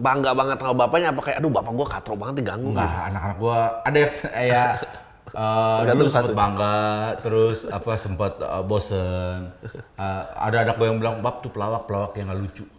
bangga 0.00 0.32
banget 0.32 0.56
sama 0.56 0.86
bapaknya 0.86 1.12
apa 1.12 1.20
kayak 1.20 1.36
aduh 1.42 1.52
bapak 1.52 1.72
gua 1.74 1.86
katro 1.92 2.14
banget 2.16 2.40
diganggu 2.40 2.72
Enggak, 2.72 3.12
anak-anak 3.12 3.36
gua 3.36 3.58
ada 3.84 3.98
yang 4.00 4.12
Tergantung 5.34 5.98
dulu 6.00 6.10
sempat 6.10 6.32
bangga, 6.32 6.78
terus 7.18 7.58
apa 7.66 7.90
sempat 7.96 8.32
eh, 8.36 8.62
bosen. 8.62 9.50
Eh, 9.94 10.22
ada 10.36 10.56
anak 10.62 10.74
gua 10.74 10.86
yang 10.86 10.98
bilang, 10.98 11.18
"Bab 11.18 11.38
tuh 11.38 11.50
pelawak-pelawak 11.50 12.14
yang 12.14 12.28
nggak 12.28 12.40
lucu." 12.40 12.64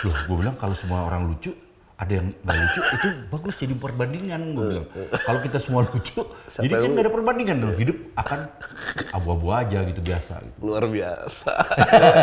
Loh, 0.00 0.16
gua 0.26 0.36
bilang 0.38 0.56
kalau 0.56 0.72
semua 0.72 1.04
orang 1.04 1.24
lucu, 1.26 1.52
ada 1.94 2.08
yang 2.10 2.32
nggak 2.34 2.56
lucu, 2.58 2.80
itu 2.90 3.08
bagus 3.28 3.54
jadi 3.54 3.74
perbandingan. 3.74 4.40
Gua 4.50 4.64
bilang, 4.66 4.86
kalau 5.20 5.40
kita 5.40 5.56
semua 5.56 5.84
lucu, 5.84 6.24
jadi 6.54 6.72
kan 6.74 6.88
nggak 6.90 7.04
ada 7.04 7.12
perbandingan 7.12 7.56
dong. 7.58 7.76
Hidup 7.76 7.96
akan 8.14 8.38
abu-abu 9.12 9.48
aja 9.50 9.78
gitu 9.82 10.00
biasa. 10.00 10.40
Gitu. 10.40 10.56
luar 10.62 10.84
biasa. 10.86 11.52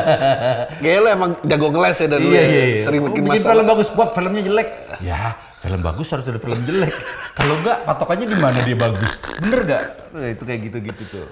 Kayaknya 0.81 0.99
lu 0.99 1.09
emang 1.11 1.31
jago 1.43 1.67
ngeles 1.69 1.97
ya 1.97 2.07
dari 2.07 2.25
Iya, 2.25 2.33
ya. 2.33 2.45
iya, 2.47 2.63
iya. 2.67 2.81
Sering 2.81 3.01
Oh, 3.01 3.07
bikin 3.07 3.21
bikin 3.23 3.37
masalah. 3.37 3.53
film 3.53 3.65
bagus, 3.67 3.87
buat 3.91 4.09
filmnya 4.11 4.41
jelek. 4.43 4.69
Ya, 4.99 5.37
film 5.67 5.83
bagus 5.83 6.07
harus 6.09 6.25
ada 6.25 6.39
film 6.39 6.55
jelek. 6.63 6.95
Kalau 7.35 7.59
enggak, 7.59 7.83
patokannya 7.83 8.25
di 8.25 8.37
mana 8.39 8.63
dia 8.63 8.73
bagus? 8.73 9.19
Bener 9.37 9.59
nggak? 9.61 9.83
Nah, 10.15 10.29
itu 10.31 10.43
kayak 10.43 10.61
gitu-gitu 10.63 11.03
tuh. 11.05 11.27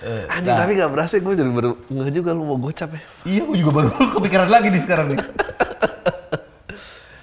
Eh, 0.00 0.30
Anjing 0.30 0.54
tapi 0.54 0.78
gak 0.78 0.92
berhasil 0.94 1.18
gue 1.18 1.34
jadi 1.34 1.50
baru 1.50 1.74
nggak 1.84 2.10
juga 2.14 2.30
lu 2.30 2.46
mau 2.46 2.56
gocap 2.56 2.94
ya. 2.94 3.02
Iya, 3.26 3.42
gue 3.42 3.56
juga 3.58 3.72
baru 3.74 3.90
kepikiran 4.14 4.46
lagi 4.46 4.70
nih 4.70 4.80
sekarang 4.80 5.06
nih. 5.10 5.20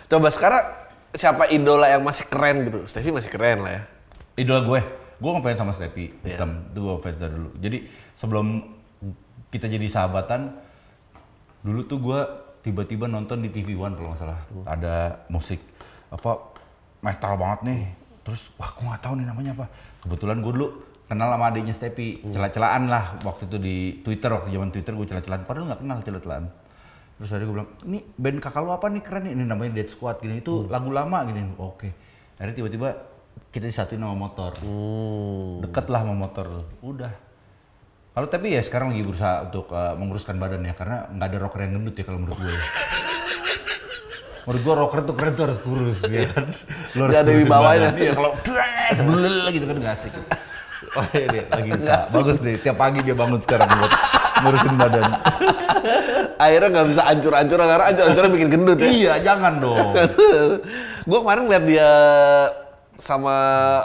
Coba 0.06 0.28
sekarang 0.30 0.64
siapa 1.12 1.48
idola 1.48 1.88
yang 1.88 2.04
masih 2.04 2.28
keren 2.28 2.68
gitu? 2.68 2.84
Stevie 2.86 3.16
masih 3.16 3.32
keren 3.32 3.64
lah 3.64 3.72
ya. 3.72 3.82
Idola 4.36 4.62
gue, 4.64 4.80
gue 5.18 5.30
ngefans 5.32 5.58
sama 5.58 5.72
Stepi, 5.72 6.12
Iya. 6.22 6.38
hitam. 6.38 6.50
Itu 6.70 6.80
gue 6.82 6.94
ngefans 6.94 7.18
dari 7.18 7.34
dulu. 7.34 7.50
Jadi 7.58 7.78
sebelum 8.14 8.46
kita 9.48 9.66
jadi 9.66 9.88
sahabatan, 9.88 10.54
dulu 11.62 11.82
tuh 11.86 11.98
gue 11.98 12.20
tiba-tiba 12.62 13.06
nonton 13.06 13.40
di 13.40 13.50
TV 13.50 13.74
One 13.74 13.94
kalau 13.94 14.12
nggak 14.12 14.22
salah. 14.22 14.40
Ada 14.66 14.96
musik 15.30 15.60
apa 16.14 16.32
metal 17.02 17.34
banget 17.36 17.60
nih. 17.66 17.82
Terus 18.24 18.54
wah 18.56 18.70
gue 18.72 18.86
nggak 18.86 19.04
tahu 19.04 19.14
nih 19.20 19.26
namanya 19.28 19.52
apa. 19.58 19.66
Kebetulan 20.06 20.38
gue 20.40 20.54
dulu 20.54 20.68
kenal 21.10 21.30
sama 21.36 21.46
adiknya 21.52 21.76
Stepi, 21.76 22.08
celah-celahan 22.32 22.84
lah 22.88 23.20
waktu 23.28 23.44
itu 23.50 23.58
di 23.60 23.76
Twitter 24.02 24.30
waktu 24.32 24.50
zaman 24.54 24.70
Twitter 24.72 24.94
gue 24.96 25.08
celah-celahan. 25.10 25.44
Padahal 25.44 25.66
nggak 25.74 25.82
kenal 25.84 25.98
celah-celahan. 26.00 26.46
Terus 27.20 27.30
ada 27.30 27.44
gue 27.46 27.56
bilang, 27.56 27.70
ini 27.86 28.00
band 28.18 28.40
kakak 28.42 28.62
lu 28.64 28.72
apa 28.74 28.88
nih 28.90 29.04
keren 29.04 29.24
nih? 29.28 29.34
Ini 29.38 29.44
namanya 29.46 29.72
Dead 29.78 29.90
Squad 29.92 30.18
gini. 30.24 30.40
Itu 30.42 30.66
lagu 30.72 30.90
lama 30.90 31.22
gini. 31.28 31.42
Oke. 31.60 31.90
Akhirnya 32.40 32.56
tiba-tiba 32.58 32.90
kita 33.54 33.70
disatuin 33.70 34.02
sama 34.02 34.18
motor. 34.18 34.52
Deket 35.62 35.86
lah 35.92 36.02
sama 36.02 36.16
motor. 36.18 36.48
Udah. 36.82 37.14
Kalau 38.14 38.28
tapi 38.30 38.54
ya 38.54 38.62
sekarang 38.62 38.94
lagi 38.94 39.02
berusaha 39.06 39.50
untuk 39.50 39.74
uh, 39.74 39.98
menguruskan 39.98 40.38
badan 40.38 40.62
ya 40.66 40.78
karena 40.78 41.10
nggak 41.10 41.28
ada 41.34 41.38
rocker 41.42 41.66
yang 41.66 41.82
gendut 41.82 41.98
ya 41.98 42.06
kalau 42.06 42.20
menurut 42.22 42.38
gue. 42.38 42.54
menurut 44.44 44.62
gue 44.62 44.74
rocker 44.76 45.00
tuh 45.08 45.16
keren 45.16 45.34
tuh 45.34 45.44
harus 45.48 45.60
kurus 45.64 45.98
ya 46.08 46.28
kan. 46.32 46.46
Lu 46.96 47.02
harus 47.08 47.16
ada 47.16 47.32
wibawanya. 47.32 47.90
badan. 47.92 48.04
Iya 48.04 48.12
kalau 48.16 48.32
belel 49.08 49.48
gitu 49.52 49.66
kan 49.68 49.76
nggak 49.80 49.96
asik. 49.96 50.14
Oh 50.94 51.02
iya 51.10 51.26
dia 51.26 51.44
lagi 51.50 51.70
usaha. 51.74 52.06
Bagus 52.06 52.38
deh, 52.46 52.54
tiap 52.62 52.78
pagi 52.78 53.02
dia 53.02 53.18
bangun 53.18 53.42
sekarang 53.42 53.66
buat 53.66 53.92
ngurusin 54.46 54.74
badan. 54.78 55.10
Akhirnya 56.44 56.70
nggak 56.70 56.88
bisa 56.92 57.02
ancur-ancur 57.10 57.58
karena 57.58 57.86
ancur-ancurnya 57.90 58.30
bikin 58.30 58.50
gendut 58.54 58.78
ya. 58.78 58.90
iya, 58.94 59.14
jangan 59.18 59.58
dong. 59.58 59.90
gue 61.10 61.20
kemarin 61.24 61.50
lihat 61.50 61.66
dia 61.66 61.90
sama 62.94 63.36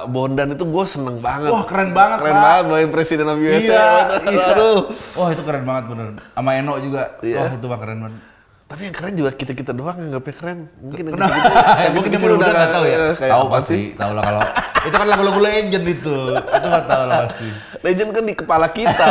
Bondan 0.05 0.53
itu 0.53 0.69
gue 0.69 0.85
seneng 0.85 1.17
banget. 1.25 1.49
Wah, 1.49 1.65
keren 1.65 1.97
banget, 1.97 2.19
Keren 2.21 2.35
Pak. 2.37 2.45
banget 2.45 2.65
bawain 2.69 2.91
presiden 2.93 3.27
of 3.33 3.41
USA. 3.41 3.57
iya, 3.57 3.85
iya. 4.29 4.45
Aduh. 4.53 4.79
Wah, 5.17 5.29
itu 5.33 5.43
keren 5.49 5.65
banget 5.65 5.85
bener. 5.89 6.09
Sama 6.37 6.51
Eno 6.61 6.77
juga. 6.77 7.17
Iya. 7.25 7.41
Wah, 7.41 7.51
itu 7.57 7.67
mah 7.73 7.79
keren 7.81 7.99
banget. 8.05 8.21
Tapi 8.69 8.81
yang 8.85 8.93
keren 8.93 9.15
juga 9.17 9.31
kita-kita 9.33 9.73
doang 9.73 9.97
yang 9.97 10.13
nggaknya 10.13 10.35
keren. 10.37 10.59
Mungkin 10.77 11.05
yang 11.09 11.93
gitu-gitu 11.97 12.21
yang 12.21 12.37
muda 12.37 12.37
udah 12.37 12.49
nggak 12.53 12.71
tahu 12.77 12.85
ya. 12.85 12.99
Tahu 13.17 13.45
pasti, 13.49 13.81
tahu 13.97 14.13
lah 14.13 14.23
kalau 14.23 14.43
itu 14.79 14.95
kan 14.95 15.09
lagu-lagu 15.09 15.41
legend 15.41 15.85
itu. 15.89 16.17
Itu 16.37 16.67
nggak 16.69 16.85
tahu 16.85 17.03
lah 17.09 17.19
pasti. 17.25 17.49
Legend 17.81 18.11
kan 18.13 18.23
di 18.29 18.35
kepala 18.37 18.67
kita. 18.69 19.09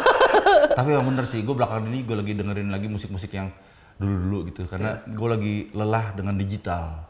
Tapi 0.80 0.88
yang 0.96 1.04
bener 1.04 1.28
sih, 1.28 1.44
gue 1.44 1.52
belakangan 1.52 1.84
ini 1.92 2.08
gue 2.08 2.16
lagi 2.16 2.32
dengerin 2.32 2.68
lagi 2.72 2.88
musik-musik 2.88 3.30
yang 3.36 3.52
dulu-dulu 4.00 4.48
gitu 4.48 4.64
karena 4.64 5.04
gue 5.04 5.28
lagi 5.28 5.54
lelah 5.76 6.16
dengan 6.16 6.32
digital. 6.32 7.04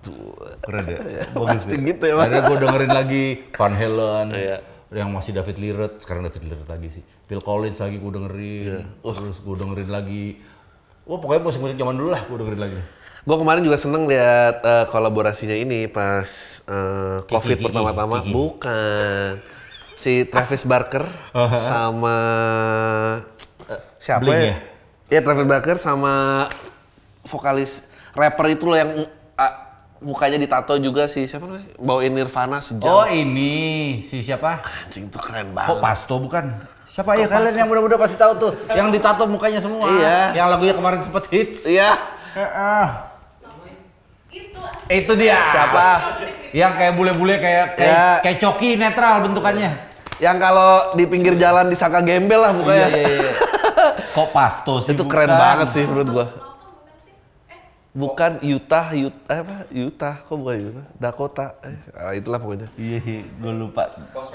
Keren 0.66 0.84
ya? 0.90 0.98
Bagus 1.38 1.62
pasti 1.62 1.76
deh. 1.78 1.86
gitu 1.86 2.04
ya. 2.10 2.14
Akhirnya 2.18 2.42
gue 2.50 2.58
dengerin 2.58 2.92
lagi 2.92 3.24
Van 3.54 3.74
Halen, 3.78 4.28
Iya. 4.34 4.58
yang 4.90 5.14
masih 5.14 5.38
David 5.38 5.56
Liret, 5.62 6.02
sekarang 6.02 6.26
David 6.26 6.50
Liret 6.50 6.66
lagi 6.66 6.88
sih. 6.98 7.02
Phil 7.30 7.38
Collins 7.38 7.78
lagi 7.78 8.02
gue 8.02 8.10
dengerin, 8.10 8.82
terus 9.06 9.38
gue 9.38 9.54
dengerin 9.54 9.86
lagi. 9.86 10.24
Wah 11.10 11.18
pokoknya 11.18 11.42
musik-musik 11.42 11.74
zaman 11.74 11.98
dulu 11.98 12.14
lah 12.14 12.22
gue 12.22 12.36
dengerin 12.38 12.62
lagi. 12.62 12.78
gue 13.20 13.36
kemarin 13.36 13.60
juga 13.66 13.76
seneng 13.76 14.06
lihat 14.06 14.62
eh, 14.62 14.86
kolaborasinya 14.94 15.58
ini 15.58 15.90
pas 15.90 16.30
eh, 16.70 17.18
COVID 17.26 17.66
pertama-tama. 17.66 18.22
Bukan. 18.30 19.42
Si 19.98 20.22
Travis 20.30 20.62
Barker 20.62 21.04
sama 21.58 22.16
eh, 23.66 23.82
siapa 23.98 24.22
Blink 24.22 24.38
ya? 24.38 24.56
Iya 25.10 25.20
Travis 25.26 25.46
Barker 25.50 25.76
sama 25.82 26.46
vokalis 27.26 27.82
rapper 28.14 28.46
itu 28.54 28.70
loh 28.70 28.78
yang 28.78 28.90
ah, 29.34 29.82
mukanya 29.98 30.38
ditato 30.38 30.78
juga 30.78 31.10
sih 31.10 31.26
siapa 31.26 31.50
namanya? 31.50 31.74
Bawain 31.82 32.14
Nirvana 32.14 32.62
sejam. 32.62 32.86
Oh 32.86 33.04
ini 33.10 33.98
si 34.06 34.22
siapa? 34.22 34.62
Anjing 34.86 35.10
itu 35.10 35.18
keren 35.18 35.50
Kok 35.50 35.58
banget. 35.58 35.82
Pasto 35.82 36.14
bukan? 36.22 36.54
Siapa 36.90 37.14
ya 37.14 37.30
kalian 37.30 37.54
yang 37.54 37.68
muda-muda 37.70 37.94
pasti 37.94 38.18
tahu 38.18 38.32
tuh, 38.34 38.52
yang 38.74 38.90
ditato 38.90 39.22
mukanya 39.30 39.62
semua. 39.62 39.86
Iya. 39.86 40.42
Yang 40.42 40.46
lagunya 40.50 40.74
kemarin 40.74 41.00
sempet 41.06 41.24
hits. 41.30 41.62
Iya. 41.62 41.94
Heeh. 42.34 42.86
itu 44.30 44.58
Itu 44.90 45.12
dia. 45.14 45.38
Siapa? 45.54 45.88
Yang 46.50 46.72
kayak 46.74 46.92
bule-bule 46.98 47.38
kayak 47.38 47.66
kayak, 47.78 47.94
Ya. 47.94 48.06
kayak 48.26 48.38
coki 48.42 48.74
netral 48.74 49.22
bentukannya. 49.22 49.70
Yang 50.18 50.36
kalau 50.42 50.70
di 50.98 51.04
pinggir 51.06 51.34
jalan 51.38 51.70
disangka 51.70 52.02
gembel 52.02 52.42
lah 52.42 52.50
mukanya. 52.50 52.90
Iya, 52.90 52.98
iya, 53.06 53.16
iya. 53.22 53.32
Kok 54.18 54.28
pasto 54.34 54.82
sih? 54.82 54.92
Itu 54.92 55.06
keren 55.06 55.30
bukan? 55.30 55.38
banget 55.38 55.68
sih 55.70 55.82
menurut 55.86 56.10
gua. 56.10 56.26
bukan 57.90 58.38
sih 58.38 58.46
eh 58.46 58.54
Utah, 58.54 58.86
Utah 58.94 59.38
apa? 59.42 59.56
Utah, 59.74 60.14
kok 60.22 60.36
bukan 60.38 60.62
Utah? 60.62 60.86
Dakota, 60.94 61.58
eh, 61.66 61.74
ah, 61.98 62.14
itulah 62.14 62.38
pokoknya. 62.38 62.70
Iya, 62.78 63.02
iya, 63.02 63.22
gue 63.26 63.50
lupa. 63.50 63.90
Post 64.14 64.30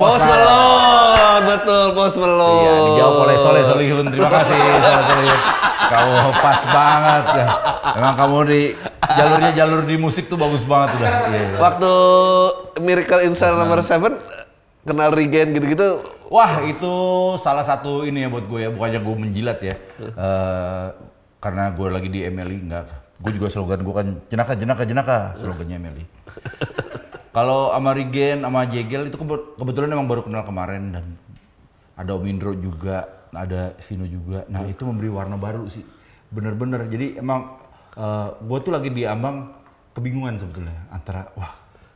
Malone, 0.00 1.44
betul 1.44 1.84
Post 1.92 2.16
Malone. 2.16 2.62
Iya, 2.64 2.74
dijawab 2.88 3.16
oleh 3.28 3.36
Soleh 3.36 3.62
Solihun. 3.66 4.06
Terima 4.08 4.30
kasih 4.30 4.56
Soleh 4.84 5.04
Solihun. 5.04 5.40
Kamu 5.82 6.16
pas 6.40 6.60
banget 6.64 7.24
ya. 7.36 7.46
Emang 8.00 8.14
kamu 8.16 8.36
di 8.48 8.60
jalurnya 9.12 9.52
jalur 9.52 9.80
di 9.84 9.96
musik 10.00 10.24
tuh 10.32 10.40
bagus 10.40 10.64
banget 10.64 10.96
udah. 10.96 11.10
Iya, 11.28 11.40
iya. 11.52 11.58
Waktu 11.60 11.92
Miracle 12.80 13.22
in 13.28 13.36
Cell 13.36 13.58
Number 13.60 13.84
7 13.84 14.00
kenal 14.88 15.10
Regen 15.12 15.52
gitu-gitu. 15.52 16.00
Wah 16.32 16.64
itu 16.64 16.94
salah 17.44 17.60
satu 17.60 18.08
ini 18.08 18.24
ya 18.24 18.28
buat 18.32 18.48
gue 18.48 18.60
ya, 18.64 18.70
bukannya 18.72 19.00
gue 19.04 19.16
menjilat 19.20 19.58
ya. 19.60 19.76
Eh, 20.00 20.86
karena 21.36 21.68
gue 21.76 21.88
lagi 21.92 22.08
di 22.08 22.24
MLI 22.24 22.58
enggak. 22.64 22.88
Gue 23.20 23.36
juga 23.36 23.52
slogan 23.52 23.84
gue 23.84 23.94
kan 23.94 24.08
jenaka 24.32 24.52
jenaka 24.56 24.82
jenaka 24.88 25.16
slogannya 25.36 25.76
MLI. 25.76 26.04
Kalau 27.32 27.72
sama 27.72 27.96
Rigen 27.96 28.44
sama 28.44 28.68
Jegel 28.68 29.08
itu 29.08 29.16
kebe- 29.16 29.56
kebetulan 29.56 29.88
emang 29.88 30.04
baru 30.04 30.20
kenal 30.20 30.44
kemarin 30.44 30.92
dan 30.92 31.16
ada 31.96 32.12
Om 32.12 32.28
Indro 32.28 32.52
juga, 32.52 33.08
ada 33.32 33.72
Vino 33.88 34.04
juga. 34.04 34.44
Nah 34.52 34.68
itu 34.68 34.84
memberi 34.84 35.08
warna 35.08 35.40
baru 35.40 35.64
sih, 35.64 35.80
bener-bener. 36.28 36.84
Jadi 36.92 37.16
emang 37.16 37.56
gue 38.36 38.58
tuh 38.60 38.72
lagi 38.72 38.92
di 38.92 39.08
ambang 39.08 39.48
kebingungan 39.96 40.40
sebetulnya 40.40 40.88
antara 40.88 41.28
wah 41.36 41.52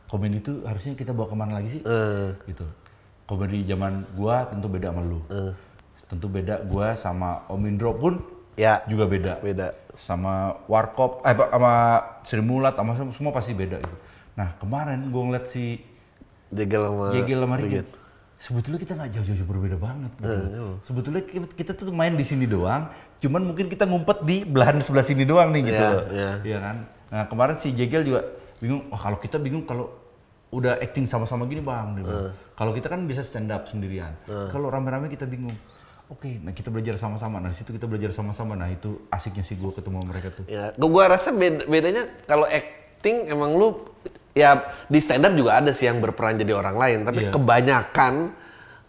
komedi 0.09 0.41
itu 0.41 0.65
harusnya 0.65 0.93
kita 0.97 1.13
bawa 1.17 1.29
ke 1.29 1.37
mana 1.37 1.53
lagi 1.61 1.81
sih? 1.81 1.83
Gitu. 2.49 2.65
Komedi 3.27 3.67
zaman 3.67 4.07
gua 4.15 4.47
tentu 4.49 4.71
beda 4.73 4.95
sama 4.95 5.03
lu. 5.05 5.21
Tentu 6.07 6.31
beda 6.31 6.63
gua 6.65 6.95
sama 6.97 7.45
Om 7.51 7.63
Indro 7.67 7.93
pun 7.99 8.21
Ya. 8.57 8.81
juga 8.89 9.05
beda. 9.05 9.43
Beda. 9.45 9.77
Sama 10.01 10.57
Warkop, 10.65 11.21
eh 11.29 11.37
sama 11.37 11.73
Sri 12.25 12.41
Mulat, 12.41 12.73
sama 12.77 12.97
semua, 12.97 13.13
semua 13.13 13.33
pasti 13.37 13.53
beda 13.53 13.77
gitu. 13.83 13.97
Nah 14.37 14.49
kemarin 14.61 15.09
gua 15.09 15.23
ngeliat 15.33 15.47
si 15.49 15.81
Jegel 16.53 16.83
sama 16.87 17.05
Jegel 17.11 17.41
sama. 17.43 17.57
Rigen. 17.59 17.87
Sebetulnya 18.37 18.77
kita 18.77 18.93
nggak 19.01 19.11
jauh-jauh 19.17 19.49
berbeda 19.49 19.77
banget. 19.81 20.13
Gitu. 20.21 20.69
Sebetulnya 20.85 21.23
kita, 21.57 21.73
tuh 21.73 21.89
main 21.89 22.13
di 22.13 22.21
sini 22.21 22.45
doang, 22.45 22.93
cuman 23.17 23.49
mungkin 23.49 23.73
kita 23.73 23.89
ngumpet 23.89 24.29
di 24.29 24.45
belahan 24.45 24.77
sebelah 24.85 25.09
sini 25.09 25.25
doang 25.25 25.57
nih 25.57 25.73
gitu. 25.73 25.81
Iya, 25.81 25.89
loh. 25.89 26.05
iya. 26.13 26.31
Iya 26.45 26.59
kan. 26.61 26.77
Nah 27.09 27.23
kemarin 27.33 27.57
si 27.57 27.73
Jegel 27.73 28.05
juga 28.05 28.21
bingung. 28.61 28.93
Wah 28.93 29.01
kalau 29.01 29.17
kita 29.17 29.41
bingung 29.41 29.65
kalau 29.65 29.89
udah 30.53 30.77
acting 30.85 31.09
sama-sama 31.09 31.49
gini 31.49 31.65
bang. 31.65 31.97
bilang. 31.97 32.37
Kalau 32.53 32.77
kita 32.77 32.93
kan 32.93 33.09
bisa 33.09 33.25
stand 33.25 33.49
up 33.49 33.65
sendirian. 33.67 34.13
Kalau 34.29 34.69
rame-rame 34.69 35.09
kita 35.09 35.25
bingung. 35.25 35.57
Oke, 36.07 36.39
nah 36.39 36.55
kita 36.55 36.71
belajar 36.71 36.95
sama-sama. 37.01 37.43
Nah 37.43 37.51
situ 37.51 37.75
kita 37.75 37.91
belajar 37.91 38.15
sama-sama. 38.15 38.55
Nah 38.55 38.71
itu 38.71 39.11
asiknya 39.11 39.43
sih 39.43 39.59
gue 39.59 39.75
ketemu 39.75 40.07
mereka 40.07 40.31
tuh. 40.31 40.47
Ya, 40.47 40.71
gua, 40.79 40.87
gua 40.87 41.05
rasa 41.11 41.35
bed- 41.35 41.67
bedanya 41.67 42.07
kalau 42.31 42.47
acting 42.47 43.27
emang 43.27 43.59
lu 43.59 43.91
ya 44.37 44.51
di 44.85 45.01
stand 45.01 45.25
up 45.25 45.33
juga 45.33 45.57
ada 45.65 45.73
sih 45.73 45.89
yang 45.89 45.97
berperan 46.05 46.37
jadi 46.37 46.53
orang 46.53 46.77
lain, 46.77 46.99
tapi 47.09 47.25
Iya. 47.25 47.33
kebanyakan 47.33 48.15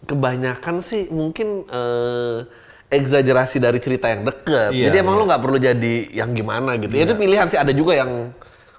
kebanyakan 0.04 0.84
sih 0.84 1.08
mungkin 1.08 1.64
eh, 1.66 2.44
egzagerasi 2.92 3.56
dari 3.58 3.80
cerita 3.80 4.12
yang 4.12 4.28
deket. 4.28 4.70
Iya, 4.76 4.92
jadi 4.92 4.96
emang 5.00 5.16
iya. 5.16 5.20
lu 5.20 5.28
nggak 5.28 5.42
perlu 5.42 5.58
jadi 5.58 5.94
yang 6.12 6.30
gimana 6.36 6.76
gitu. 6.76 6.92
Ya 6.92 7.08
itu 7.08 7.16
pilihan 7.16 7.48
sih 7.48 7.56
ada 7.56 7.72
juga 7.72 7.96
yang 7.96 8.32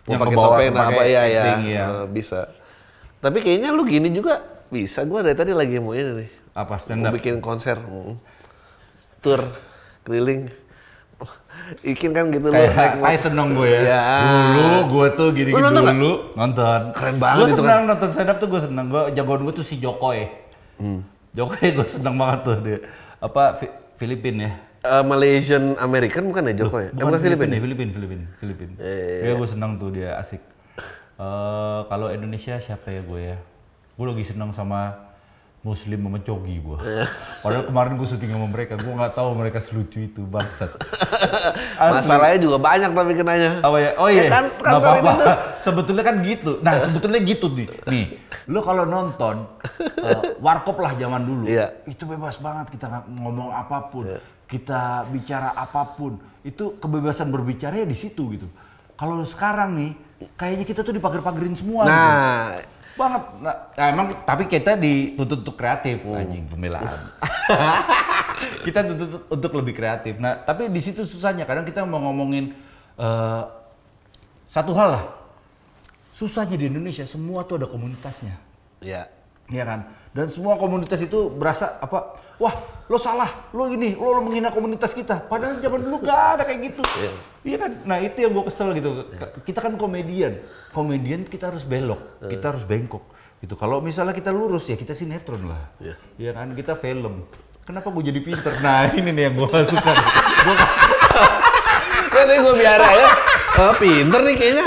mau 0.06 0.18
pakai 0.18 0.38
topeng 0.38 0.74
apa 0.78 1.04
ya 1.06 1.24
ya 1.26 1.44
iya. 1.62 1.84
eh, 1.90 2.06
bisa. 2.10 2.50
Tapi 3.20 3.42
kayaknya 3.44 3.74
lu 3.74 3.84
gini 3.84 4.14
juga 4.14 4.40
bisa. 4.70 5.04
Gua 5.04 5.26
dari 5.26 5.36
tadi 5.36 5.52
lagi 5.52 5.82
mau 5.82 5.98
ini 5.98 6.26
nih. 6.26 6.30
Apa 6.54 6.78
stand 6.82 7.02
Mau 7.02 7.10
up? 7.12 7.18
bikin 7.18 7.42
konser. 7.44 7.78
mm. 7.78 8.16
Tour 9.20 9.42
keliling. 10.08 10.48
Ikin 11.86 12.12
kan 12.12 12.34
gitu 12.34 12.50
lu 12.50 12.58
Kayak 12.58 13.30
dong 13.32 13.50
gue 13.54 13.68
ya. 13.70 13.82
Iya. 13.86 14.02
Dulu 14.58 14.78
gue 14.90 15.08
tuh 15.14 15.28
gini, 15.34 15.50
Lu 15.54 15.60
nonton 15.62 15.84
dulu 15.86 16.14
nonton. 16.34 16.80
Keren 16.94 17.16
banget 17.22 17.38
Gue 17.40 17.48
itu 17.50 17.62
senang 17.62 17.82
nonton 17.86 18.10
stand 18.10 18.30
up 18.30 18.38
tuh 18.42 18.48
gue 18.50 18.62
senang. 18.66 18.86
Gue 18.90 19.02
jagoan 19.14 19.42
gue 19.46 19.54
tuh 19.54 19.66
si 19.66 19.76
Jokoy. 19.78 20.26
Hmm. 20.82 21.02
Jokoy 21.34 21.78
gue 21.78 21.88
senang 21.88 22.16
banget 22.18 22.40
tuh 22.42 22.58
dia. 22.62 22.80
Apa 23.22 23.58
Fi- 23.58 23.76
Filipin 23.96 24.36
ya? 24.42 24.52
Eh, 24.80 25.04
Malaysian 25.04 25.76
American 25.76 26.32
bukan 26.32 26.48
ya 26.50 26.54
Joko 26.64 26.80
ya? 26.80 26.88
Eh, 26.88 26.96
bukan 26.96 27.20
Filipina. 27.20 27.52
ya, 27.52 27.62
Filipin, 27.62 27.90
Filipin, 27.92 28.22
Filipin. 28.40 28.70
Iya, 28.80 29.28
Dia 29.28 29.34
gue 29.36 29.50
senang 29.52 29.76
tuh 29.76 29.92
dia 29.92 30.16
asik. 30.16 30.40
Eh 31.20 31.80
kalau 31.86 32.08
Indonesia 32.08 32.56
siapa 32.58 32.88
ya 32.88 33.04
gue 33.04 33.22
ya? 33.36 33.38
Gue 34.00 34.06
lagi 34.08 34.24
senang 34.24 34.56
sama 34.56 35.09
Muslim 35.60 36.00
sama 36.00 36.20
Cogi 36.20 36.56
gue. 36.58 36.78
Iya. 36.80 37.06
Padahal 37.44 37.64
kemarin 37.66 37.92
gue 37.96 38.08
syuting 38.08 38.32
sama 38.32 38.48
mereka, 38.48 38.74
gue 38.76 38.88
nggak 38.90 39.12
tahu 39.12 39.30
mereka 39.34 39.60
selucu 39.60 40.00
itu 40.02 40.24
bangsat. 40.24 40.72
Masalahnya 41.96 42.40
juga 42.40 42.58
banyak 42.58 42.92
tapi 42.92 43.12
kenanya. 43.14 43.60
Apa 43.60 43.78
ya? 43.78 43.92
Oh 43.96 44.08
Ya 44.08 44.24
iya. 44.26 44.32
kan, 44.32 44.44
Nggak 44.48 44.64
kantor 44.64 44.94
ini 44.94 45.02
apa-apa. 45.02 45.20
tuh. 45.20 45.36
Sebetulnya 45.66 46.04
kan 46.04 46.16
gitu. 46.22 46.52
Nah, 46.62 46.74
sebetulnya 46.80 47.20
gitu 47.22 47.52
nih. 47.52 47.68
Nih, 47.86 48.06
lu 48.48 48.60
kalau 48.60 48.88
nonton 48.88 49.44
eh, 50.00 50.40
warkop 50.40 50.80
lah 50.80 50.96
zaman 50.96 51.22
dulu. 51.22 51.44
Iya. 51.46 51.84
Itu 51.84 52.08
bebas 52.08 52.40
banget 52.40 52.72
kita 52.72 52.88
ng- 52.88 53.20
ngomong 53.20 53.52
apa 53.52 53.92
pun. 53.92 54.08
Kita 54.46 55.04
bicara 55.06 55.52
apa 55.52 55.84
pun. 55.90 56.16
Itu 56.40 56.80
kebebasan 56.80 57.28
berbicara 57.28 57.76
ya 57.76 57.84
di 57.84 57.94
situ 57.94 58.32
gitu. 58.32 58.48
Kalau 58.96 59.20
sekarang 59.22 59.76
nih, 59.76 59.92
kayaknya 60.34 60.64
kita 60.64 60.82
tuh 60.82 60.92
dipager-pagerin 60.92 61.56
semua 61.56 61.84
gitu. 61.84 62.00
Banget. 63.00 63.24
Nah, 63.40 63.56
emang 63.88 64.12
tapi 64.28 64.44
kita 64.52 64.76
dituntut 64.76 65.40
untuk 65.48 65.56
kreatif 65.56 66.04
anjing 66.04 66.44
pembelaan. 66.52 66.84
kita 68.68 68.84
dituntut 68.84 69.22
untuk 69.32 69.52
lebih 69.56 69.72
kreatif. 69.80 70.20
Nah, 70.20 70.44
tapi 70.44 70.68
di 70.68 70.82
situ 70.84 71.08
susahnya 71.08 71.48
kadang 71.48 71.64
kita 71.64 71.88
mau 71.88 72.04
ngomongin 72.12 72.52
eh, 73.00 73.42
satu 74.52 74.76
hal 74.76 75.00
lah. 75.00 75.06
Susahnya 76.12 76.60
di 76.60 76.68
Indonesia 76.68 77.08
semua 77.08 77.48
tuh 77.48 77.64
ada 77.64 77.68
komunitasnya. 77.72 78.36
ya. 78.84 79.08
Iya 79.50 79.64
kan? 79.66 79.80
Dan 80.10 80.26
semua 80.34 80.58
komunitas 80.58 80.98
itu 81.06 81.30
berasa 81.30 81.78
apa? 81.78 82.18
Wah, 82.42 82.56
lo 82.90 82.98
salah, 82.98 83.50
lo 83.54 83.70
ini, 83.70 83.94
lo, 83.94 84.18
lo 84.18 84.22
menghina 84.26 84.50
komunitas 84.50 84.98
kita. 84.98 85.22
Padahal 85.30 85.62
zaman 85.62 85.86
dulu 85.86 86.02
gak 86.02 86.22
ada 86.34 86.44
kayak 86.50 86.74
gitu. 86.74 86.82
Iya 87.46 87.58
kan? 87.62 87.72
Nah 87.86 88.02
itu 88.02 88.26
yang 88.26 88.34
gue 88.34 88.46
kesel 88.50 88.74
gitu. 88.74 89.06
Kita 89.46 89.62
kan 89.62 89.78
komedian, 89.78 90.42
komedian 90.74 91.30
kita 91.30 91.54
harus 91.54 91.62
belok, 91.62 92.26
kita 92.26 92.46
harus 92.50 92.66
bengkok. 92.66 93.06
Itu 93.40 93.56
kalau 93.56 93.80
misalnya 93.80 94.12
kita 94.12 94.36
lurus 94.36 94.68
ya 94.68 94.76
kita 94.76 94.92
sinetron 94.92 95.48
lah. 95.48 95.72
Iya. 95.80 95.96
Iya 96.20 96.32
kan 96.36 96.52
kita 96.58 96.74
film. 96.76 97.24
Kenapa 97.64 97.94
gue 97.94 98.04
jadi 98.10 98.20
pinter? 98.20 98.52
Nah 98.66 98.90
ini 98.92 99.14
nih 99.14 99.24
yang 99.30 99.36
gue 99.40 99.48
suka. 99.64 99.92
gue 99.94 100.56
Katanya 102.10 102.40
gue 102.42 102.56
biara 102.58 102.90
ya. 102.98 103.10
Ah, 103.60 103.74
pinter 103.78 104.20
nih 104.26 104.36
kayaknya. 104.36 104.66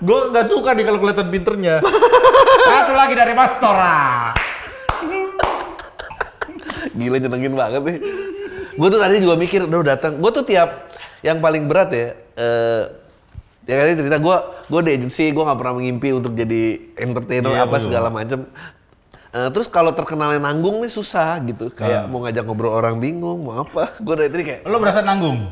gue 0.00 0.18
nggak 0.32 0.46
suka 0.48 0.72
nih 0.72 0.84
kalau 0.88 0.98
kelihatan 1.04 1.28
pinternya. 1.30 1.74
Satu 2.64 2.92
lagi 2.96 3.14
dari 3.14 3.36
Mas 3.36 3.54
Tora. 3.60 4.32
Gila 6.94 7.16
nyenengin 7.18 7.52
banget 7.52 7.82
nih. 7.82 7.98
Gue 8.74 8.88
tuh 8.88 8.98
tadi 8.98 9.18
juga 9.18 9.34
mikir, 9.34 9.66
udah 9.66 9.82
datang. 9.84 10.16
Gue 10.16 10.30
tuh 10.30 10.42
tiap 10.42 10.90
yang 11.20 11.38
paling 11.38 11.66
berat 11.66 11.90
ya. 11.90 12.08
eh 12.34 12.82
ya 13.64 13.74
kali 13.76 13.96
cerita 13.96 14.18
gue, 14.18 14.36
gue 14.66 14.80
di 14.82 14.90
agency, 14.92 15.30
gue 15.30 15.40
nggak 15.40 15.56
pernah 15.56 15.74
mengimpi 15.74 16.10
untuk 16.10 16.32
jadi 16.32 16.62
entertainer 16.94 17.48
Iya, 17.50 17.64
apa 17.64 17.72
betul. 17.72 17.84
segala 17.86 18.08
macem. 18.08 18.40
Eh, 19.30 19.48
terus 19.50 19.66
kalau 19.66 19.90
terkenalnya 19.90 20.38
nanggung 20.38 20.78
nih 20.78 20.88
susah 20.88 21.42
gitu. 21.42 21.70
Kayak 21.70 22.06
mau 22.06 22.22
ngajak 22.22 22.44
ngobrol 22.44 22.70
orang 22.70 22.98
bingung, 22.98 23.42
mau 23.42 23.62
apa. 23.62 23.94
Gue 24.04 24.14
dari 24.14 24.28
tadi 24.28 24.44
kayak, 24.44 24.60
Lo 24.64 24.78
berasa 24.78 25.00
nanggung? 25.00 25.50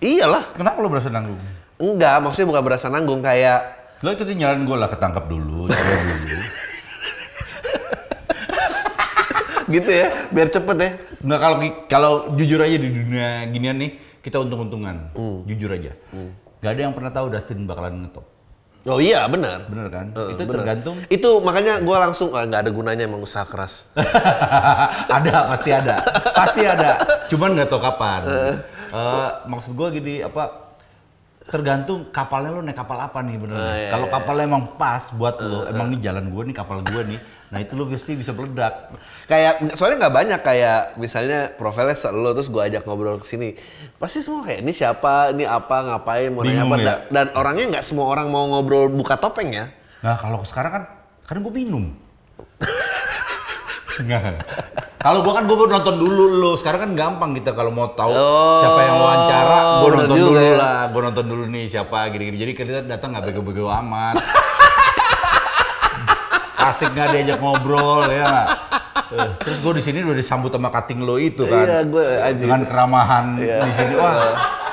iyalah. 0.00 0.52
Kenapa 0.52 0.80
lo 0.80 0.88
berasa 0.88 1.08
nanggung? 1.08 1.36
Enggak, 1.76 2.20
maksudnya 2.20 2.48
bukan 2.50 2.62
berasa 2.62 2.86
nanggung. 2.88 3.20
Kayak, 3.20 3.60
Lo 4.00 4.10
ikutin 4.10 4.36
jalan 4.36 4.64
gue 4.64 4.76
lah 4.76 4.88
ketangkap 4.88 5.24
dulu, 5.24 5.68
coba 5.68 5.92
dulu. 5.96 6.40
gitu 9.70 9.90
ya, 9.90 10.06
biar 10.28 10.48
cepet 10.50 10.76
ya. 10.76 10.90
Nggak 11.22 11.38
kalau 11.38 11.56
kalau 11.86 12.12
jujur 12.34 12.60
aja 12.60 12.76
di 12.76 12.88
dunia 12.90 13.46
ginian 13.48 13.76
nih 13.78 13.90
kita 14.20 14.36
untung-untungan, 14.42 15.14
jujur 15.46 15.70
aja. 15.72 15.94
Gak 16.60 16.76
ada 16.76 16.80
yang 16.84 16.92
pernah 16.92 17.08
tahu 17.08 17.32
Dustin 17.32 17.64
bakalan 17.64 18.04
ngetop, 18.04 18.26
Oh 18.88 18.96
iya, 18.96 19.28
benar. 19.28 19.68
bener 19.68 19.92
kan? 19.92 20.08
Eh, 20.16 20.32
itu 20.32 20.42
benar. 20.44 20.54
tergantung. 20.64 20.96
Itu 21.12 21.44
makanya 21.44 21.84
gue 21.84 21.96
langsung 22.00 22.32
ah, 22.32 22.48
nggak 22.48 22.60
ada 22.64 22.70
gunanya 22.72 23.04
emang 23.04 23.20
usaha 23.20 23.44
keras. 23.44 23.84
ada 25.16 25.52
pasti 25.52 25.68
ada, 25.68 26.00
pasti 26.32 26.62
ada. 26.64 26.96
Cuman 27.28 27.60
nggak 27.60 27.68
tahu 27.68 27.80
kapan. 27.80 28.20
Eh, 28.28 29.30
maksud 29.52 29.76
gue 29.76 29.88
gini 30.00 30.14
apa? 30.24 30.72
Tergantung 31.50 32.08
kapalnya 32.08 32.56
lo 32.56 32.60
naik 32.64 32.78
kapal 32.78 32.96
apa 33.00 33.20
nih 33.20 33.36
bener. 33.36 33.56
Ah, 33.58 33.74
iya, 33.76 33.90
Kalau 33.92 34.06
iya. 34.08 34.14
kapalnya 34.16 34.44
emang 34.48 34.64
pas 34.80 35.02
buat 35.12 35.36
lo, 35.44 35.68
emang 35.68 35.92
nih 35.92 36.00
jalan 36.00 36.24
gue 36.32 36.42
nih 36.48 36.56
kapal 36.56 36.78
gue 36.80 37.02
nih. 37.04 37.20
Nah 37.50 37.58
itu 37.58 37.74
lo 37.74 37.90
pasti 37.90 38.14
bisa 38.14 38.30
meledak. 38.30 38.94
kayak 39.26 39.74
soalnya 39.74 40.06
nggak 40.06 40.14
banyak 40.14 40.40
kayak 40.40 40.80
misalnya 41.02 41.50
profilnya 41.54 41.98
lo 42.14 42.30
terus 42.30 42.46
gue 42.46 42.62
ajak 42.62 42.86
ngobrol 42.86 43.18
ke 43.18 43.26
sini 43.26 43.58
pasti 43.98 44.22
semua 44.22 44.46
kayak 44.46 44.62
ini 44.62 44.70
siapa 44.70 45.34
ini 45.34 45.42
apa 45.46 45.76
ngapain 45.82 46.30
mau 46.30 46.46
nanya 46.46 46.62
apa 46.62 46.76
ya? 46.78 46.86
dan, 46.86 46.96
dan 47.10 47.26
orangnya 47.34 47.78
nggak 47.78 47.84
semua 47.84 48.06
orang 48.06 48.30
mau 48.30 48.46
ngobrol 48.46 48.86
buka 48.86 49.18
topeng 49.18 49.50
ya 49.50 49.66
Nah 50.00 50.16
kalau 50.16 50.40
sekarang 50.48 50.72
kan, 50.72 50.82
kan 51.28 51.36
gue 51.44 51.52
minum. 51.52 51.92
Kalau 55.00 55.20
gue 55.24 55.32
kan 55.32 55.44
baru 55.44 55.64
nonton 55.68 55.96
dulu 56.00 56.24
lo. 56.40 56.52
Sekarang 56.56 56.88
kan 56.88 56.90
gampang 56.96 57.30
kita 57.36 57.52
kalau 57.52 57.72
mau 57.72 57.88
tahu 57.92 58.12
Oh, 58.12 58.60
siapa 58.64 58.80
yang 58.84 58.96
wawancara, 59.00 59.58
bener 59.84 59.96
nonton 60.04 60.16
dulu 60.16 60.40
ya. 60.40 60.56
lah. 60.56 60.80
Gue 60.88 61.02
nonton 61.04 61.24
dulu 61.28 61.42
nih 61.48 61.64
siapa 61.68 62.08
gini-gini. 62.12 62.36
Jadi 62.40 62.52
kita 62.56 62.80
datang 62.84 63.12
nggak 63.12 63.28
bego-bego 63.28 63.68
amat. 63.68 64.16
Asik 66.62 66.88
nggak 66.90 67.08
diajak 67.10 67.38
ngobrol 67.38 68.04
ya? 68.06 68.44
Eh, 69.10 69.30
Terus 69.40 69.58
gue 69.58 69.72
di 69.74 69.82
sini 69.82 69.98
udah 70.02 70.14
disambut 70.14 70.50
sama 70.50 70.68
cutting 70.68 71.00
lo 71.00 71.16
itu 71.16 71.42
kan. 71.42 71.62
Iya, 71.62 71.78
gue 71.84 72.04
anjing. 72.20 72.46
Dengan 72.46 72.62
keramahan 72.62 73.24
di 73.36 73.46
sini. 73.72 73.94
Wah, 73.94 74.14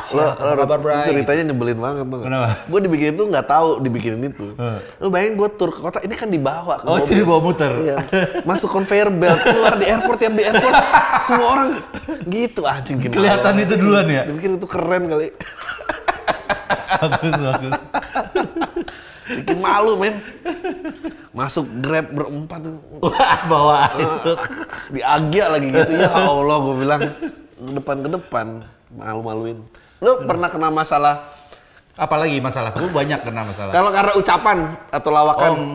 lo, 0.08 0.24
siapa 0.24 0.44
lo 0.46 0.54
kabar, 0.58 0.78
Bray? 0.80 1.04
ceritanya 1.06 1.44
nyebelin 1.48 1.76
banget 1.78 2.06
tuh 2.06 2.22
Kenapa? 2.22 2.48
gue 2.64 2.80
dibikin 2.82 3.10
itu 3.12 3.24
nggak 3.26 3.44
tahu 3.46 3.68
dibikinin 3.78 4.24
itu 4.26 4.56
lo 4.96 5.08
bayangin 5.10 5.36
gue 5.36 5.50
tur 5.52 5.68
ke 5.68 5.80
kota 5.82 6.00
ini 6.00 6.14
kan 6.14 6.28
dibawa 6.28 6.80
ke 6.80 6.86
Oh, 6.86 6.96
jadi 6.98 7.22
bawa 7.22 7.40
muter. 7.42 7.72
Iya. 7.76 7.98
masuk 8.44 8.72
conveyor 8.72 9.12
belt 9.12 9.36
keluar 9.42 9.76
di 9.76 9.84
airport 9.86 10.20
yang 10.22 10.32
di 10.32 10.44
airport 10.44 10.76
semua 11.20 11.48
orang 11.52 11.70
gitu 12.26 12.64
anjing 12.64 12.98
gimana 12.98 13.16
Kelihatan 13.18 13.54
itu 13.60 13.74
duluan 13.76 14.08
ya? 14.08 14.24
dibikin 14.24 14.52
itu 14.56 14.64
keren 14.66 15.04
kali 15.08 15.28
Bagus, 16.88 17.34
bagus. 17.38 17.72
Bikin 19.28 19.60
malu 19.60 20.00
men 20.00 20.16
masuk 21.36 21.68
grab 21.84 22.08
berempat 22.10 22.64
tuh 22.64 22.80
Wah, 23.04 23.40
bawa 23.46 23.92
itu. 24.00 24.32
di 24.96 25.02
Agia 25.04 25.52
lagi 25.52 25.68
gitu 25.70 25.94
ya 26.00 26.10
Allah 26.12 26.58
gue 26.64 26.76
bilang 26.80 27.02
ke 27.58 27.72
depan 27.76 27.96
ke 28.02 28.10
depan 28.10 28.48
malu-maluin 28.96 29.60
lo 30.00 30.24
pernah 30.24 30.48
kena 30.48 30.70
masalah 30.72 31.28
Apalagi 31.98 32.38
masalah? 32.38 32.78
Gue 32.78 32.94
banyak 32.94 33.26
kena 33.26 33.42
masalah. 33.42 33.74
kalau 33.74 33.90
karena 33.90 34.14
ucapan 34.14 34.58
atau 34.94 35.10
lawakan 35.10 35.52
Om, 35.58 35.66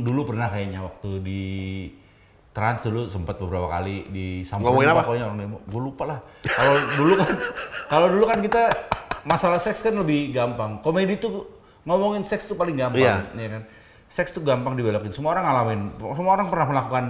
dulu 0.00 0.32
pernah 0.32 0.48
kayaknya 0.48 0.80
waktu 0.80 1.20
di 1.20 1.42
Trans 2.52 2.84
dulu 2.84 3.08
sempat 3.08 3.36
beberapa 3.36 3.68
kali 3.68 4.08
di 4.12 4.44
Ngomongin 4.44 4.92
apa? 4.92 5.04
pokoknya 5.04 5.24
orang 5.28 5.38
demo. 5.40 5.60
Gue 5.68 5.80
lupa 5.92 6.08
lah. 6.08 6.18
Kalau 6.44 6.74
dulu 6.96 7.12
kan 7.20 7.30
kalau 7.92 8.06
dulu 8.12 8.24
kan 8.28 8.38
kita 8.40 8.62
masalah 9.28 9.60
seks 9.60 9.84
kan 9.84 9.92
lebih 9.92 10.32
gampang. 10.32 10.80
Komedi 10.80 11.20
tuh 11.20 11.48
ngomongin 11.82 12.22
seks 12.22 12.46
tuh 12.46 12.54
paling 12.54 12.78
gampang, 12.78 13.02
Iya. 13.02 13.26
ya 13.34 13.48
kan? 13.58 13.62
Seks 14.06 14.30
tuh 14.30 14.44
gampang 14.44 14.76
dibelokin. 14.76 15.10
Semua 15.10 15.34
orang 15.34 15.44
ngalamin. 15.48 15.80
Semua 15.98 16.32
orang 16.36 16.46
pernah 16.52 16.66
melakukan 16.68 17.04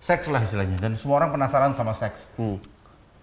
seks 0.00 0.32
lah 0.32 0.40
istilahnya 0.40 0.80
dan 0.80 0.96
semua 0.96 1.20
orang 1.20 1.30
penasaran 1.30 1.72
sama 1.76 1.92
seks. 1.92 2.24
Hmm. 2.40 2.56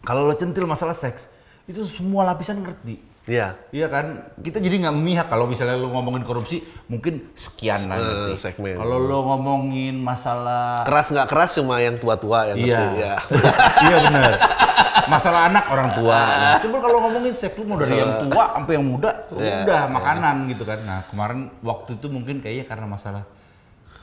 Kalau 0.06 0.30
lo 0.30 0.34
centil 0.38 0.64
masalah 0.70 0.94
seks, 0.94 1.28
itu 1.66 1.84
semua 1.84 2.24
lapisan 2.24 2.62
ngerti. 2.64 3.18
Iya 3.28 3.60
Iya 3.76 3.92
kan, 3.92 4.24
kita 4.40 4.64
jadi 4.64 4.88
nggak 4.88 4.96
memihak 4.96 5.28
kalau 5.28 5.52
misalnya 5.52 5.76
lu 5.76 5.92
ngomongin 5.92 6.24
korupsi 6.24 6.64
mungkin 6.88 7.28
sekian 7.36 7.92
lah 7.92 8.00
segmen. 8.40 8.80
Kalau 8.80 9.04
lu 9.04 9.20
ngomongin 9.20 10.00
masalah 10.00 10.88
keras 10.88 11.12
nggak 11.12 11.28
keras 11.28 11.60
cuma 11.60 11.84
yang 11.84 12.00
tua-tua 12.00 12.56
yang 12.56 12.58
iya, 12.64 12.80
ngerti 12.80 12.96
ya 13.04 13.16
iya 13.92 13.98
benar. 14.08 14.34
Masalah 15.08 15.42
anak 15.52 15.66
orang 15.72 15.90
tua. 15.96 16.20
Nah, 16.20 16.58
cuma 16.60 16.78
kalau 16.84 16.98
ngomongin 17.08 17.34
seks 17.34 17.56
lu 17.58 17.66
mau 17.66 17.80
dari 17.80 17.98
yang 17.98 18.28
tua 18.28 18.44
sampai 18.56 18.74
yang 18.76 18.86
muda, 18.86 19.12
Iya, 19.34 19.64
udah 19.64 19.82
makanan 19.90 20.36
gitu 20.52 20.64
kan. 20.68 20.80
Nah 20.84 21.00
kemarin 21.08 21.52
waktu 21.64 21.96
itu 21.96 22.08
mungkin 22.12 22.44
kayaknya 22.44 22.66
karena 22.68 22.86
masalah 22.86 23.24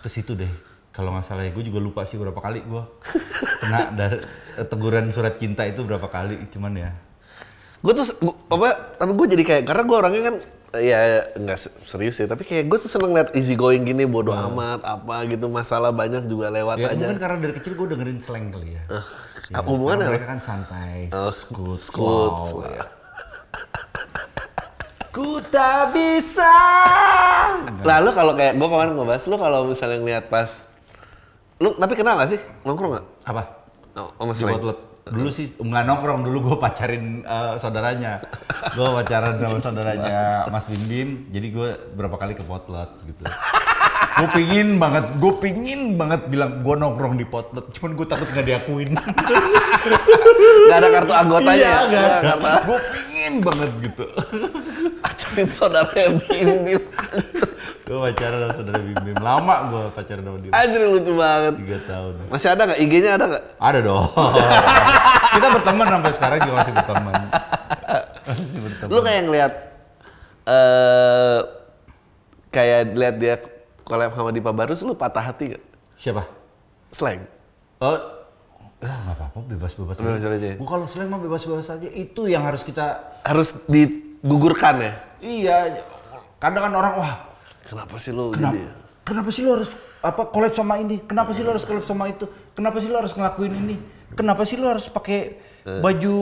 ke 0.00 0.08
situ 0.08 0.32
deh. 0.36 0.50
Kalau 0.94 1.10
nggak 1.10 1.26
salah 1.26 1.42
ya, 1.42 1.50
gue 1.50 1.64
juga 1.66 1.82
lupa 1.82 2.06
sih 2.06 2.14
berapa 2.14 2.38
kali 2.38 2.62
gue 2.62 2.82
kena 3.58 3.90
dari 3.90 4.22
teguran 4.70 5.10
surat 5.10 5.34
cinta 5.34 5.66
itu 5.66 5.82
berapa 5.82 6.06
kali, 6.06 6.46
cuman 6.54 6.72
ya. 6.78 6.90
gue 7.84 7.92
tuh 7.92 8.06
gua, 8.24 8.34
apa 8.54 8.96
tapi 8.96 9.12
gue 9.12 9.26
jadi 9.36 9.44
kayak 9.44 9.62
karena 9.68 9.82
gue 9.84 9.96
orangnya 10.00 10.22
kan 10.32 10.36
ya 10.76 10.98
nggak 11.32 11.54
se- 11.56 11.74
serius 11.82 12.14
sih 12.14 12.24
tapi 12.24 12.42
kayak 12.42 12.64
gue 12.64 12.78
tuh 12.78 12.88
seneng 12.88 13.12
liat 13.12 13.30
easy 13.32 13.54
going 13.54 13.82
gini 13.82 14.04
bodoh 14.04 14.32
amat 14.32 14.80
apa 14.80 15.26
gitu 15.26 15.46
masalah 15.46 15.90
banyak 15.90 16.24
juga 16.24 16.48
lewat 16.48 16.76
Ya 16.76 16.90
aja 16.90 17.04
mungkin 17.04 17.18
karena 17.18 17.38
dari 17.38 17.54
kecil 17.54 17.72
gue 17.74 17.86
dengerin 17.88 18.18
slang 18.18 18.48
kali 18.48 18.74
ya. 18.74 18.82
Ya, 19.44 19.54
apa 19.54 19.68
hubungannya? 19.68 20.08
Mereka 20.08 20.26
kan 20.26 20.40
santai, 20.40 21.12
skut, 21.30 21.76
skut, 21.76 21.80
slow, 21.84 22.64
slow. 22.64 22.64
ya. 22.66 22.84
Ku 25.10 25.38
tak 25.44 25.94
bisa. 25.94 26.54
lalu 27.82 28.10
kalau 28.10 28.32
kayak 28.34 28.54
gue 28.54 28.66
kemarin 28.66 28.92
ngebahas 28.92 29.22
lu 29.24 29.36
kalau 29.36 29.58
misalnya 29.64 29.98
ngeliat 30.00 30.26
pas 30.26 30.66
lu 31.56 31.70
tapi 31.72 31.94
kenal 31.94 32.16
gak 32.16 32.34
sih 32.34 32.40
nongkrong 32.62 32.98
nggak 32.98 33.06
Apa? 33.24 33.42
oh, 33.94 34.10
sama 34.16 34.32
Slang? 34.34 34.58
Dulu 35.04 35.28
sih 35.28 35.52
nggak 35.56 35.84
nongkrong 35.84 36.22
dulu 36.24 36.38
gue 36.52 36.56
pacarin 36.56 37.20
eh, 37.24 37.54
saudaranya. 37.60 38.24
Gue 38.72 38.88
pacaran 38.88 39.36
sama 39.40 39.58
saudaranya 39.60 40.48
Mas 40.48 40.64
Bim 40.68 40.84
Bim. 40.88 41.10
Jadi 41.28 41.46
gue 41.52 41.68
berapa 41.96 42.16
kali 42.16 42.32
ke 42.32 42.44
potluck 42.44 43.00
gitu. 43.04 43.24
Gue 44.14 44.28
pingin 44.32 44.68
banget, 44.76 45.04
gue 45.14 45.32
pingin 45.38 45.80
banget 45.94 46.20
bilang 46.26 46.58
gue 46.58 46.74
nongkrong 46.74 47.14
di 47.14 47.24
potluck. 47.24 47.70
Cuman 47.70 47.94
gue 47.94 48.06
takut 48.06 48.26
nggak 48.26 48.46
diakuin. 48.46 48.94
nggak 50.64 50.76
ada 50.76 50.88
kartu 50.90 51.12
anggotanya 51.12 51.54
Iya, 51.56 51.66
ya? 51.66 51.80
nggak 51.84 52.02
ada. 52.02 52.18
karena 52.24 52.52
Gue 52.62 52.78
pingin 52.90 53.32
banget 53.40 53.70
gitu. 53.80 54.04
pacarin 55.00 55.48
saudaranya 55.48 56.08
bim 56.24 56.58
bim 56.64 56.82
gue 57.84 57.98
pacaran 58.00 58.38
sama 58.40 58.52
saudara 58.56 58.80
Bim 58.80 58.96
Bim. 59.04 59.16
Lama 59.20 59.54
gue 59.68 59.82
pacaran 59.92 60.22
sama 60.24 60.38
dia. 60.40 60.50
anjir 60.52 60.80
lucu 60.88 61.12
banget 61.12 61.54
Tiga 61.60 61.78
tahun. 61.84 62.12
masih 62.32 62.48
ada 62.48 62.62
nggak 62.64 62.80
IG-nya 62.80 63.10
ada 63.12 63.24
nggak 63.28 63.44
Ada 63.60 63.78
dong. 63.82 64.06
Kita 65.34 65.46
berteman 65.50 65.86
sampai 65.90 66.10
sekarang 66.14 66.38
juga 66.40 66.54
masih 66.56 66.72
berteman. 66.72 67.14
Masih 68.24 68.60
berteman. 68.64 68.88
lu 68.88 69.00
kayak 69.02 69.22
ngeliat 69.26 69.52
eh 70.44 71.40
kayak 72.48 72.80
lihat 72.94 73.14
dia 73.18 73.34
collab 73.84 74.10
sama 74.10 74.32
Dipa 74.32 74.50
Barus 74.50 74.80
lu 74.80 74.92
patah 74.92 75.20
hati 75.22 75.52
gak? 75.52 75.62
Siapa? 75.94 76.24
Slang. 76.88 77.28
Oh, 77.78 77.90
ah, 77.90 78.00
nggak 78.80 79.14
apa-apa, 79.14 79.38
bebas-bebas 79.46 79.96
Bebas 79.96 80.20
aja. 80.20 80.28
aja. 80.30 80.56
Gua 80.56 80.68
kalau 80.68 80.86
slang 80.86 81.06
mah 81.06 81.18
bebas-bebas 81.18 81.68
aja. 81.68 81.86
Itu 81.86 82.24
yang 82.24 82.42
harus 82.42 82.62
kita. 82.62 83.00
Harus 83.22 83.60
digugurkan 83.66 84.74
ya? 84.78 84.92
Iya. 85.20 85.56
Kadang 86.38 86.62
kan 86.62 86.74
orang 86.74 86.94
wah, 86.96 87.14
Kenapa 87.64 87.96
sih 87.96 88.12
lu 88.12 88.28
kenapa, 88.28 88.52
jadi? 88.52 88.62
kenapa 89.02 89.28
sih 89.28 89.40
lu 89.40 89.50
harus 89.52 89.70
apa 90.00 90.28
collab 90.28 90.52
sama 90.52 90.76
ini? 90.76 91.00
Kenapa 91.00 91.32
sih 91.32 91.40
lu 91.40 91.48
harus 91.48 91.64
collab 91.64 91.84
sama 91.84 92.04
itu? 92.06 92.28
Kenapa 92.52 92.76
sih 92.76 92.88
lu 92.88 92.96
harus 92.96 93.12
ngelakuin 93.12 93.52
ini? 93.54 93.76
Kenapa 94.12 94.44
sih 94.44 94.56
lu 94.56 94.68
harus 94.68 94.84
pakai 94.86 95.40
Eh. 95.64 95.80
baju 95.80 96.16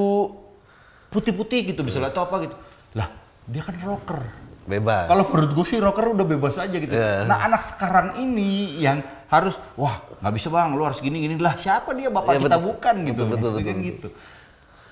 putih-putih 1.10 1.74
gitu 1.74 1.82
misalnya 1.82 2.14
atau 2.14 2.24
apa 2.24 2.46
gitu? 2.46 2.54
Lah, 2.94 3.10
dia 3.44 3.58
kan 3.58 3.74
rocker. 3.82 4.22
Bebas. 4.62 5.06
Kalau 5.06 5.24
menurut 5.26 5.52
gue 5.52 5.66
sih 5.66 5.78
rocker 5.78 6.06
udah 6.08 6.22
bebas 6.24 6.54
aja 6.56 6.70
gitu. 6.72 6.90
Iya. 6.90 7.26
Nah 7.26 7.50
anak 7.50 7.62
sekarang 7.62 8.14
ini 8.16 8.78
yang 8.78 9.02
harus 9.26 9.56
wah 9.74 9.98
nggak 10.20 10.34
bisa 10.34 10.48
bang 10.48 10.70
lu 10.70 10.82
harus 10.82 11.00
gini 11.00 11.18
gini 11.18 11.34
lah 11.36 11.56
siapa 11.56 11.90
dia 11.92 12.06
bapak 12.06 12.36
Iya, 12.36 12.40
kita 12.42 12.48
betul. 12.52 12.68
bukan 12.68 12.94
gitu 13.00 13.22
Betul, 13.24 13.26
betul, 13.32 13.50
betul, 13.58 13.74
gitu 13.80 14.08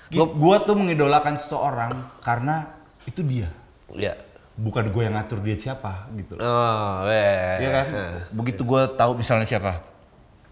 Gi- 0.09 0.33
gua 0.35 0.55
tuh 0.59 0.75
mengidolakan 0.75 1.33
seseorang 1.35 1.93
karena 2.19 2.67
itu 3.05 3.21
dia 3.21 3.47
Ya. 3.93 4.17
bukan 4.57 4.87
gue 4.87 5.01
yang 5.03 5.13
ngatur 5.13 5.39
dia 5.39 5.55
siapa 5.57 6.07
gitu. 6.13 6.35
Oh, 6.35 6.93
weh. 7.05 7.57
Iya 7.59 7.69
kan? 7.71 7.85
Begitu 8.33 8.61
gue 8.61 8.81
tahu 8.91 9.11
misalnya 9.15 9.45
siapa, 9.45 9.79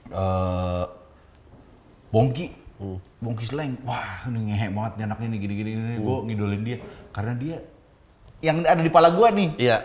eh 0.10 0.84
Bongki, 2.10 2.50
Bongki 3.20 3.46
Sleng, 3.46 3.78
wah 3.84 4.26
ini 4.26 4.50
ngehe 4.50 4.68
banget 4.70 4.94
nih 4.96 5.06
anak 5.06 5.20
ini 5.22 5.38
gini-gini, 5.38 5.70
gini. 5.72 5.94
gue 5.98 6.16
ngidolin 6.26 6.62
dia 6.64 6.78
karena 7.10 7.34
dia 7.34 7.58
yang 8.40 8.62
ada 8.62 8.80
di 8.80 8.88
pala 8.88 9.10
gue 9.10 9.28
nih, 9.32 9.50
Iya. 9.58 9.78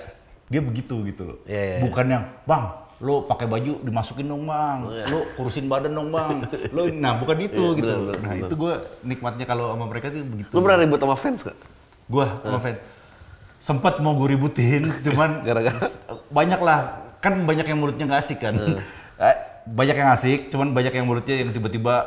dia 0.46 0.61
begitu 0.61 0.94
gitu 1.05 1.22
loh. 1.24 1.38
Iya, 1.44 1.59
iya, 1.59 1.74
iya. 1.74 1.82
Bukan 1.82 2.07
yang 2.07 2.24
bang, 2.44 2.64
lo 2.98 3.14
pakai 3.22 3.46
baju 3.46 3.72
dimasukin 3.80 4.24
dong 4.24 4.44
bang, 4.44 4.78
lo 4.84 5.18
kurusin 5.34 5.66
badan 5.66 5.92
dong 5.92 6.09
bang, 6.09 6.46
lo 6.70 6.86
nah 6.88 7.16
bukan 7.16 7.36
itu 7.40 7.62
Iya, 7.64 7.76
gitu. 7.76 7.84
benar, 7.84 7.96
loh. 7.96 8.07
benar, 8.09 8.18
nah 8.20 8.34
itu 8.38 8.55
gue 8.55 8.74
nikmatnya 9.02 9.44
kalau 9.44 9.66
sama 9.70 9.84
mereka 9.86 10.07
tuh 10.09 10.22
begitu. 10.22 10.50
Lu 10.50 10.61
pernah 10.61 10.78
ribut 10.78 10.98
sama 10.98 11.14
fans 11.14 11.40
gak? 11.42 11.57
Gue 12.05 12.26
sama 12.40 12.59
fans 12.59 12.78
sempet 13.59 13.94
mau 13.98 14.12
gue 14.14 14.28
ributin, 14.30 14.82
cuman 15.05 15.40
Gara-gara? 15.40 15.88
banyak 16.28 16.61
lah 16.61 16.80
kan 17.18 17.40
banyak 17.40 17.64
yang 17.64 17.80
mulutnya 17.80 18.05
nggak 18.05 18.20
asik 18.20 18.38
kan 18.38 18.52
Eh, 19.14 19.36
banyak 19.64 19.96
yang 19.96 20.11
asik 20.11 20.50
cuman 20.50 20.70
banyak 20.70 20.92
yang 20.92 21.09
mulutnya 21.09 21.40
yang 21.40 21.48
tiba-tiba 21.48 22.05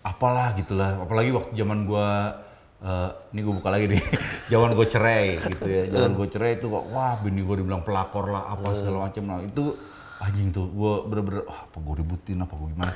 apalah 0.00 0.50
gitulah 0.52 0.98
apalagi 0.98 1.30
waktu 1.30 1.54
zaman 1.54 1.86
gua 1.86 2.42
eh, 2.86 3.10
ini 3.34 3.40
gue 3.42 3.54
buka 3.58 3.68
lagi 3.68 3.86
nih. 3.90 4.02
Zaman 4.52 4.70
gue 4.72 4.86
cerai 4.86 5.24
gitu 5.42 5.64
ya. 5.66 5.82
Zaman 5.90 6.12
gue 6.14 6.26
cerai 6.30 6.52
itu 6.54 6.66
kok 6.70 6.84
wah 6.94 7.18
bini 7.18 7.42
gue 7.42 7.56
dibilang 7.58 7.82
pelakor 7.82 8.30
lah 8.30 8.46
apa 8.48 8.66
segala 8.72 9.10
macam. 9.10 9.22
Nah 9.26 9.42
itu 9.42 9.74
anjing 10.16 10.48
tuh 10.48 10.70
gue 10.70 10.92
bener-bener 11.10 11.42
wah 11.44 11.66
apa 11.66 11.76
gue 11.76 11.94
ributin 11.98 12.38
apa 12.38 12.54
gue 12.54 12.68
gimana? 12.70 12.92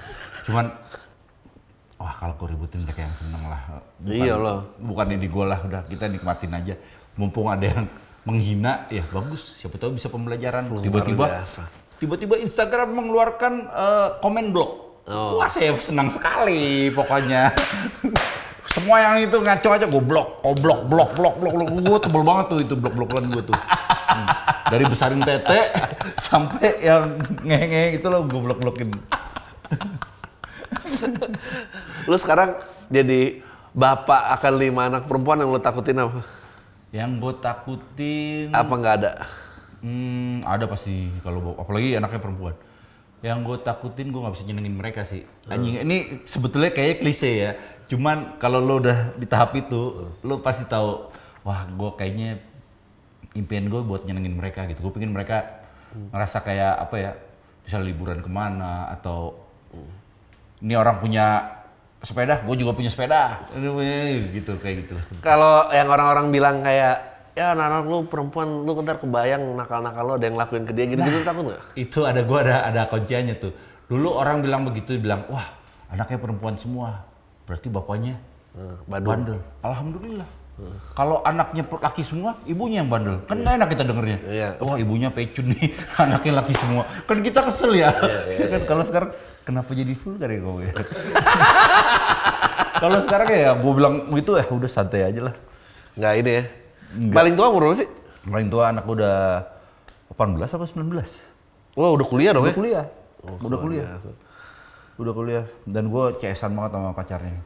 Cuman 0.47 0.65
wah 1.99 2.15
kalau 2.17 2.35
gue 2.39 2.49
ributin 2.55 2.79
mereka 2.87 3.01
yang 3.03 3.17
seneng 3.19 3.43
lah. 3.45 3.61
Bukan, 3.99 4.15
Iya 4.15 4.35
loh. 4.39 4.59
bukan 4.79 5.07
ini 5.11 5.27
gue 5.27 5.45
lah 5.45 5.59
udah 5.67 5.83
kita 5.85 6.07
nikmatin 6.07 6.55
aja. 6.55 6.75
Mumpung 7.19 7.51
ada 7.51 7.67
yang 7.67 7.85
menghina 8.23 8.87
ya 8.89 9.03
bagus. 9.11 9.59
Siapa 9.59 9.75
tahu 9.77 9.99
bisa 9.99 10.07
pembelajaran. 10.07 10.71
Tiba-tiba 10.81 11.43
tiba-tiba 12.01 12.41
Instagram 12.41 12.97
mengeluarkan 12.97 13.53
eh, 13.69 14.09
komen 14.23 14.55
blok 14.55 14.91
Oh. 15.11 15.43
wah 15.43 15.51
saya 15.51 15.75
senang 15.83 16.07
sekali 16.07 16.87
pokoknya 16.93 17.51
semua 18.71 18.97
yang 19.03 19.27
itu 19.27 19.35
ngaco 19.35 19.69
aja 19.69 19.87
gue 19.87 20.03
blok 20.03 20.29
oh 20.47 20.55
blok 20.55 20.87
blok 20.87 21.11
blok 21.19 21.35
blok 21.43 21.55
blok 21.59 21.69
gue 21.75 21.99
tebel 22.01 22.23
banget 22.23 22.45
tuh 22.47 22.59
itu 22.63 22.75
blok 22.79 22.95
blokan 22.95 23.25
gue 23.29 23.45
tuh 23.45 23.59
Hmm. 24.11 24.27
dari 24.67 24.83
besarin 24.91 25.23
tete 25.23 25.71
sampai 26.27 26.83
yang 26.83 27.15
ngehe 27.47 27.95
itu 27.95 28.07
loh 28.11 28.27
gue 28.27 28.41
blok 28.43 28.59
blokin 28.59 28.91
Lu 32.11 32.17
sekarang 32.19 32.59
jadi 32.91 33.39
bapak 33.71 34.35
akan 34.41 34.53
lima 34.59 34.91
anak 34.91 35.07
perempuan 35.07 35.39
yang 35.39 35.55
lu 35.55 35.63
takutin 35.63 35.95
apa? 35.95 36.27
yang 36.91 37.23
gue 37.23 37.33
takutin 37.39 38.51
Apa 38.51 38.75
nggak 38.75 38.95
ada? 38.99 39.13
Hmm, 39.79 40.43
ada 40.43 40.67
pasti 40.67 41.07
kalau 41.23 41.55
apalagi 41.55 41.95
anaknya 41.95 42.19
perempuan. 42.19 42.59
Yang 43.23 43.39
gue 43.47 43.57
takutin 43.63 44.11
gue 44.11 44.21
nggak 44.21 44.35
bisa 44.35 44.45
nyenengin 44.45 44.75
mereka 44.75 45.07
sih. 45.07 45.23
Anjing, 45.47 45.87
ini 45.87 46.27
sebetulnya 46.27 46.75
kayak 46.75 46.99
klise 46.99 47.31
ya. 47.31 47.51
Cuman 47.91 48.39
kalau 48.39 48.63
lo 48.63 48.79
udah 48.79 49.19
di 49.19 49.27
tahap 49.27 49.59
itu, 49.59 50.15
lo 50.23 50.39
pasti 50.39 50.63
tahu, 50.71 51.11
wah 51.43 51.67
gue 51.67 51.91
kayaknya 51.99 52.39
impian 53.35 53.67
gue 53.67 53.83
buat 53.83 54.07
nyenengin 54.07 54.39
mereka 54.39 54.71
gitu. 54.71 54.79
Gue 54.87 54.93
pengen 54.95 55.11
mereka 55.11 55.67
ngerasa 56.15 56.47
kayak 56.47 56.87
apa 56.87 56.97
ya, 57.03 57.11
bisa 57.67 57.83
liburan 57.83 58.23
ke 58.23 58.31
mana 58.31 58.95
atau 58.95 59.35
ini 60.63 60.79
orang 60.79 61.03
punya 61.03 61.59
sepeda, 61.99 62.47
gue 62.47 62.57
juga 62.57 62.73
punya 62.79 62.89
sepeda, 62.95 63.43
gitu 64.31 64.55
kayak 64.63 64.87
gitu. 64.87 64.95
Kalau 65.19 65.67
yang 65.75 65.91
orang-orang 65.91 66.31
bilang 66.31 66.63
kayak 66.63 67.11
ya 67.35 67.55
anak-anak 67.55 67.85
lu 67.87 67.99
perempuan 68.11 68.49
lu 68.67 68.73
ntar 68.83 68.99
kebayang 68.99 69.55
nakal-nakal 69.55 70.03
lo 70.03 70.13
ada 70.19 70.27
yang 70.27 70.37
lakuin 70.37 70.67
ke 70.67 70.75
dia 70.75 70.87
gitu-gitu 70.91 71.23
takut 71.23 71.47
nggak? 71.47 71.63
itu 71.79 71.99
ada 72.03 72.21
gua 72.27 72.43
ada 72.43 72.57
ada 72.67 72.83
kunciannya 72.91 73.35
tuh 73.39 73.55
dulu 73.87 74.19
orang 74.19 74.43
bilang 74.43 74.67
begitu 74.67 74.99
bilang 74.99 75.25
wah 75.31 75.47
anaknya 75.89 76.19
perempuan 76.19 76.59
semua 76.59 77.07
berarti 77.51 77.67
bapaknya 77.67 78.15
Eh, 78.51 78.75
Badung. 78.87 79.11
bandel. 79.15 79.39
Alhamdulillah. 79.63 80.29
Kalau 80.93 81.23
anaknya 81.23 81.63
laki 81.65 82.03
semua 82.03 82.35
ibunya 82.45 82.83
yang 82.83 82.91
bandel. 82.91 83.23
Kan 83.25 83.41
nggak 83.41 83.55
enak 83.57 83.69
kita 83.71 83.83
dengernya. 83.83 84.19
Iya. 84.27 84.49
wah 84.59 84.77
ibunya 84.77 85.09
pecun 85.09 85.51
nih. 85.51 85.71
Anaknya 86.03 86.33
laki 86.43 86.55
semua. 86.55 86.83
Kan 87.07 87.23
kita 87.23 87.47
kesel 87.47 87.75
ya. 87.75 87.91
Kan 88.51 88.63
kalau 88.67 88.83
sekarang 88.83 89.11
kenapa 89.41 89.71
jadi 89.73 89.95
vulgar 89.95 90.29
ya 90.29 90.39
kau 90.39 90.59
ya 90.61 90.71
kalau 92.77 92.99
sekarang 93.05 93.29
ya 93.29 93.51
gue 93.55 93.73
bilang 93.73 93.95
gitu 94.11 94.37
ya 94.37 94.45
udah 94.49 94.71
santai 94.71 95.05
aja 95.05 95.31
lah. 95.31 95.35
Nggak 95.97 96.13
ini 96.19 96.31
ya? 96.31 96.43
Paling 97.13 97.35
tua 97.35 97.47
umur 97.51 97.71
berapa 97.71 97.79
sih? 97.79 97.89
paling 98.21 98.53
tua 98.53 98.69
anak 98.69 98.85
udah 98.85 99.49
18 100.13 100.45
apa 100.45 100.65
19 100.69 100.93
Wah 101.73 101.89
udah 101.89 102.05
kuliah 102.05 102.37
dong 102.37 102.45
udah 102.45 102.53
ya? 102.53 102.57
kuliah. 102.59 102.85
Oh, 103.25 103.37
udah 103.41 103.59
kuliah. 103.59 103.87
biasa. 103.97 104.11
Udah 105.01 105.15
kuliah. 105.17 105.45
Dan 105.65 105.89
gue 105.89 106.05
CS-an 106.21 106.53
banget 106.53 106.77
sama 106.77 106.93
pacarnya. 106.93 107.41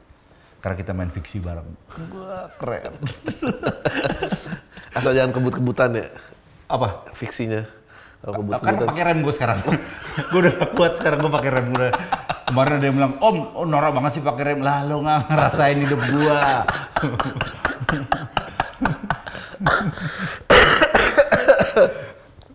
Karena 0.58 0.76
kita 0.80 0.92
main 0.96 1.12
fiksi 1.12 1.38
bareng. 1.44 1.68
Gue 2.08 2.36
keren. 2.58 2.94
Asal 4.96 5.12
jangan 5.12 5.32
kebut-kebutan 5.36 5.92
ya? 5.94 6.08
Apa? 6.66 7.04
Fiksinya. 7.12 7.68
Kalau 8.24 8.40
kan 8.40 8.56
kebut-kebutan. 8.58 8.88
pakai 8.88 9.04
rem 9.04 9.18
gue 9.20 9.34
sekarang. 9.36 9.58
Gue 10.30 10.40
udah 10.46 10.54
kuat 10.72 10.96
sekarang 10.96 11.18
gue 11.20 11.28
pakai 11.28 11.50
rem 11.52 11.74
udah 11.74 11.90
kemarin 12.46 12.78
ada 12.78 12.86
yang 12.86 12.96
bilang 12.96 13.18
om 13.18 13.50
oh 13.58 13.66
norak 13.66 13.92
banget 13.92 14.16
sih 14.16 14.22
pakai 14.24 14.44
rem. 14.54 14.64
Lah 14.64 14.80
lo 14.86 15.02
nggak 15.04 15.28
ngerasain 15.28 15.76
hidup 15.76 16.00
gue 16.00 16.38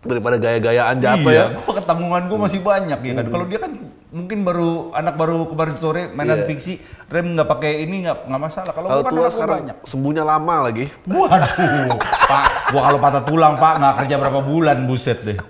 Daripada 0.00 0.40
gaya-gayaan 0.40 0.96
jatuh 0.98 1.30
iya, 1.30 1.52
ya. 1.52 1.60
gue 1.60 1.74
ketanggungan 1.76 2.26
gue 2.26 2.38
masih 2.40 2.64
banyak 2.64 2.98
ya 2.98 3.12
kan? 3.20 3.26
Kalau 3.28 3.44
dia 3.46 3.60
kan 3.60 3.72
mungkin 4.10 4.42
baru 4.42 4.90
anak 4.90 5.14
baru 5.14 5.46
kemarin 5.46 5.78
sore 5.78 6.10
mainan 6.10 6.42
Iya. 6.42 6.46
fiksi 6.50 6.82
rem 7.06 7.38
nggak 7.38 7.46
pakai 7.46 7.86
ini 7.86 8.02
nggak 8.02 8.26
nggak 8.26 8.42
masalah 8.42 8.72
kalau 8.74 8.90
Kalau 8.90 9.02
gue 9.02 9.06
kan 9.06 9.14
tua 9.14 9.30
sekarang 9.30 9.56
banyak 9.62 9.76
sembuhnya 9.86 10.24
lama 10.26 10.54
lagi. 10.66 10.84
Waduh, 11.06 11.94
Pak, 12.26 12.74
gua 12.74 12.82
kalau 12.90 12.98
patah 12.98 13.22
tulang, 13.22 13.54
Pak, 13.54 13.74
nggak 13.78 13.94
kerja 14.02 14.14
berapa 14.18 14.40
bulan, 14.42 14.76
buset 14.90 15.18
deh. 15.22 15.38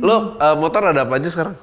Lo 0.00 0.34
eh, 0.40 0.56
motor 0.56 0.82
ada 0.90 1.06
apa 1.06 1.20
aja 1.20 1.28
sekarang? 1.30 1.54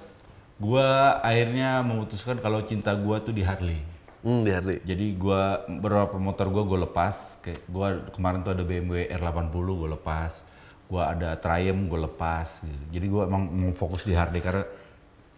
Gua 0.58 1.20
akhirnya 1.22 1.84
memutuskan 1.84 2.40
kalau 2.40 2.64
cinta 2.66 2.96
gua 2.96 3.20
tuh 3.20 3.34
di 3.34 3.44
Harley. 3.44 3.82
Hmm, 4.26 4.42
di 4.42 4.52
Harley. 4.54 4.80
Jadi 4.82 5.14
gua 5.14 5.62
beberapa 5.68 6.18
motor 6.18 6.50
gua 6.50 6.64
gua 6.66 6.80
lepas. 6.88 7.38
Kayak 7.44 7.62
gua 7.70 7.88
kemarin 8.14 8.42
tuh 8.42 8.56
ada 8.56 8.64
BMW 8.66 9.12
R80 9.12 9.68
gua 9.76 9.90
lepas. 9.94 10.42
Gua 10.88 11.12
ada 11.12 11.36
Triumph 11.36 11.92
gua 11.92 12.00
lepas. 12.08 12.64
gitu. 12.64 12.84
Jadi 12.96 13.06
gua 13.12 13.28
emang 13.28 13.44
mau 13.48 13.72
fokus 13.76 14.08
di 14.08 14.16
Harley 14.16 14.40
karena 14.40 14.64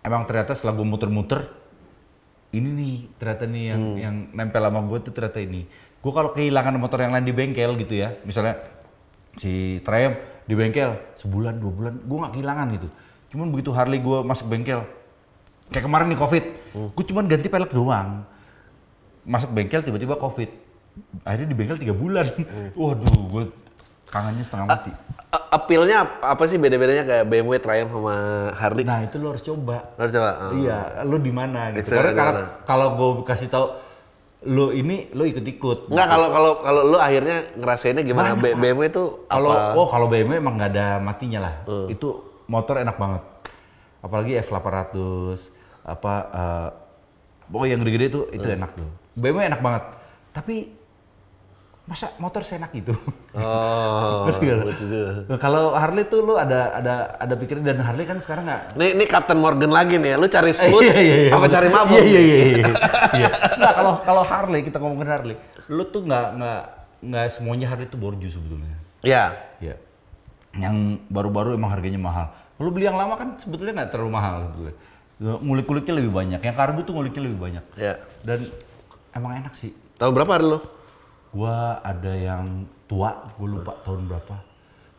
emang 0.06 0.24
ternyata 0.30 0.54
setelah 0.54 0.78
gua 0.78 0.88
muter-muter 0.88 1.60
ini 2.50 2.70
nih 2.74 2.96
ternyata 3.22 3.44
nih 3.46 3.64
yang 3.74 3.82
yang 3.98 4.16
nempel 4.34 4.62
sama 4.66 4.82
gue 4.82 4.98
tuh 5.06 5.14
ternyata 5.14 5.38
ini. 5.38 5.70
Gue 6.00 6.12
kalau 6.16 6.34
kehilangan 6.34 6.74
motor 6.82 6.98
yang 7.04 7.14
lain 7.14 7.28
di 7.28 7.36
bengkel 7.36 7.78
gitu 7.78 7.94
ya, 7.94 8.16
misalnya 8.26 8.58
si 9.38 9.84
Triumph 9.86 10.18
di 10.50 10.54
bengkel 10.58 10.98
sebulan 11.20 11.62
dua 11.62 11.72
bulan, 11.72 11.94
gue 12.02 12.18
nggak 12.18 12.34
kehilangan 12.34 12.68
gitu. 12.74 12.88
Cuman 13.36 13.54
begitu 13.54 13.70
Harley 13.70 14.02
gue 14.02 14.26
masuk 14.26 14.50
bengkel, 14.50 14.82
kayak 15.70 15.86
kemarin 15.86 16.10
nih 16.10 16.18
Covid, 16.18 16.46
gue 16.74 17.06
cuman 17.14 17.30
ganti 17.30 17.48
pelek 17.52 17.70
doang. 17.70 18.26
Masuk 19.30 19.54
bengkel 19.54 19.86
tiba-tiba 19.86 20.18
Covid, 20.18 20.50
akhirnya 21.22 21.48
di 21.54 21.58
bengkel 21.60 21.78
tiga 21.78 21.94
bulan. 21.94 22.26
Waduh, 22.80 23.22
gue 23.30 23.44
kangennya 24.10 24.44
setengah 24.44 24.66
mati. 24.68 24.92
A- 25.30 25.48
appeal-nya 25.54 26.02
ap- 26.02 26.26
apa 26.26 26.44
sih 26.50 26.58
beda-bedanya 26.58 27.06
kayak 27.06 27.26
BMW, 27.30 27.62
Triumph 27.62 27.94
sama 27.94 28.16
Harley? 28.58 28.82
Nah 28.82 29.06
itu 29.06 29.22
lo 29.22 29.30
harus 29.30 29.46
coba. 29.46 29.94
Harus 29.96 30.12
coba. 30.12 30.30
Oh. 30.42 30.52
Iya, 30.58 30.78
lo 31.06 31.18
di 31.18 31.30
mana 31.30 31.70
gitu. 31.72 31.94
Karena 31.94 32.12
kalau 32.12 32.34
kalau 32.66 32.88
gue 32.92 33.10
kasih 33.24 33.48
tahu 33.48 33.66
lo 34.50 34.72
ini 34.72 35.12
lo 35.12 35.24
ikut-ikut. 35.24 35.94
Enggak 35.94 36.08
kalau 36.08 36.28
kalau 36.32 36.52
kalau 36.60 36.82
lu 36.88 36.98
akhirnya 36.98 37.46
ngerasainnya 37.54 38.02
gimana? 38.02 38.34
Banyak. 38.34 38.58
BMW 38.58 38.84
itu 38.88 39.04
Kalau 39.28 39.52
apa? 39.52 39.76
oh 39.76 39.88
kalau 39.88 40.08
BMW 40.08 40.40
emang 40.40 40.58
nggak 40.58 40.72
ada 40.74 40.88
matinya 40.98 41.40
lah. 41.46 41.54
Itu 41.86 42.10
motor 42.48 42.82
enak 42.82 42.98
banget. 42.98 43.24
Apalagi 44.00 44.40
F800 44.40 44.98
apa 45.84 46.14
eh 46.32 46.68
pokoknya 47.50 47.72
yang 47.76 47.82
gede-gede 47.84 48.08
tuh 48.10 48.24
itu 48.32 48.48
enak 48.48 48.72
tuh. 48.74 48.88
BMW 49.14 49.46
enak 49.46 49.62
banget. 49.62 49.84
Tapi 50.32 50.56
masa 51.90 52.14
motor 52.22 52.46
seenak 52.46 52.70
itu? 52.78 52.94
Oh. 53.34 54.30
Nah, 55.30 55.38
Kalau 55.42 55.74
Harley 55.74 56.06
tuh 56.06 56.22
lu 56.22 56.38
ada 56.38 56.78
ada 56.78 57.18
ada 57.18 57.34
pikiran 57.34 57.66
dan 57.66 57.82
Harley 57.82 58.06
kan 58.06 58.22
sekarang 58.22 58.46
nggak 58.46 58.78
Ini, 58.78 58.88
ini 58.94 59.06
Captain 59.10 59.42
Morgan 59.42 59.74
lagi 59.74 59.98
nih 59.98 60.14
ya. 60.14 60.18
Lu 60.22 60.30
cari 60.30 60.54
smooth 60.54 60.86
Iya, 60.86 60.96
iya, 61.02 61.16
iya. 61.28 61.32
apa 61.34 61.46
cari 61.50 61.68
mabuk? 61.74 61.98
Iya 61.98 62.06
iya 62.06 62.22
iya. 62.22 62.46
iya. 62.46 62.66
Iya. 63.20 63.30
Nggak, 63.58 63.74
kalau 63.74 63.94
kalau 64.06 64.24
Harley 64.24 64.62
kita 64.62 64.78
ngomongin 64.78 65.10
Harley, 65.10 65.36
lu 65.66 65.84
tuh 65.90 66.06
nggak 66.06 66.28
nggak 66.38 66.62
nggak 67.10 67.26
semuanya 67.34 67.66
Harley 67.74 67.90
itu 67.90 67.98
borju 67.98 68.28
sebetulnya. 68.30 68.78
Iya. 69.02 69.24
Iya. 69.60 69.76
yang 70.50 70.98
baru-baru 71.10 71.54
emang 71.58 71.70
harganya 71.74 72.02
mahal. 72.02 72.34
Kalau 72.58 72.70
beli 72.74 72.86
yang 72.90 72.98
lama 72.98 73.14
kan 73.18 73.38
sebetulnya 73.38 73.82
nggak 73.82 73.90
terlalu 73.94 74.12
mahal 74.14 74.36
sebetulnya. 74.50 74.76
Ya, 75.20 75.34
Ngulik-nguliknya 75.42 75.94
lebih 76.00 76.12
banyak. 76.14 76.40
Yang 76.42 76.56
karbu 76.58 76.80
tuh 76.86 76.94
nguliknya 76.98 77.22
lebih 77.30 77.40
banyak. 77.40 77.64
Ya. 77.78 77.94
Dan 78.26 78.50
emang 79.14 79.38
enak 79.42 79.54
sih. 79.58 79.74
Tahun 79.98 80.10
berapa 80.14 80.32
hari 80.38 80.46
lo? 80.48 80.60
Gua 81.30 81.56
ada 81.80 82.10
yang 82.10 82.46
tua, 82.84 83.14
gue 83.32 83.48
lupa 83.48 83.78
tahun 83.82 84.10
berapa. 84.10 84.36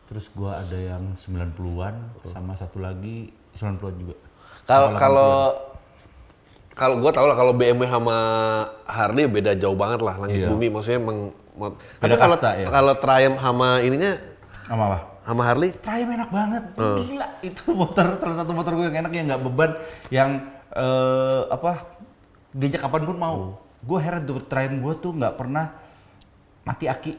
Terus 0.05 0.31
gua 0.31 0.57
ada 0.57 0.75
yang 0.75 1.11
90-an 1.13 1.95
sama 2.25 2.55
satu 2.55 2.79
lagi 2.79 3.29
90-an 3.53 3.95
juga. 3.95 4.15
Kalau 4.63 4.89
kalau 4.95 5.31
kalau 6.71 6.95
gue 6.97 7.11
tau 7.11 7.27
lah 7.27 7.35
kalau 7.35 7.51
BMW 7.51 7.83
sama 7.83 8.15
Harley 8.85 9.27
beda 9.27 9.51
jauh 9.53 9.75
banget 9.75 9.99
lah 9.99 10.15
langit 10.17 10.39
Iya. 10.39 10.47
bumi 10.47 10.71
maksudnya 10.71 11.03
mot- 11.03 11.75
Beda 11.99 12.15
tapi 12.15 12.15
kalau 12.17 12.35
ya. 12.39 12.67
kalau 12.71 12.93
Triumph 12.95 13.37
sama 13.37 13.67
ininya 13.81 14.15
Sama 14.63 14.83
apa? 14.87 14.99
sama 15.21 15.41
Harley 15.43 15.75
Triumph 15.75 16.15
enak 16.15 16.29
banget, 16.31 16.63
gila 16.73 17.27
itu 17.41 17.61
motor 17.71 18.15
salah 18.15 18.37
satu 18.39 18.55
motor 18.55 18.71
gue 18.73 18.87
yang 18.87 19.03
enak 19.03 19.11
yang 19.11 19.25
nggak 19.27 19.43
beban, 19.43 19.71
yang 20.07 20.29
eh, 20.71 21.41
apa 21.45 21.71
diajak 22.51 22.81
kapan 22.81 23.03
pun 23.03 23.17
mau. 23.19 23.35
Gue 23.81 23.99
heran 23.99 24.23
tuh 24.23 24.39
Triumph 24.41 24.79
gue 24.79 24.93
tuh 24.97 25.11
nggak 25.11 25.35
pernah 25.35 25.75
mati 26.65 26.85
aki. 26.85 27.13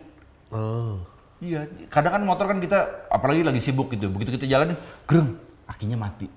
oh. 0.53 0.97
Iya, 1.43 1.67
kadang 1.91 2.13
kan 2.15 2.23
motor 2.23 2.47
kan 2.47 2.63
kita 2.63 3.11
apalagi 3.11 3.43
lagi 3.43 3.59
sibuk 3.59 3.91
gitu, 3.91 4.07
begitu 4.15 4.39
kita 4.39 4.47
jalanin, 4.47 4.79
greng, 5.11 5.35
akinya 5.67 5.99
mati. 5.99 6.31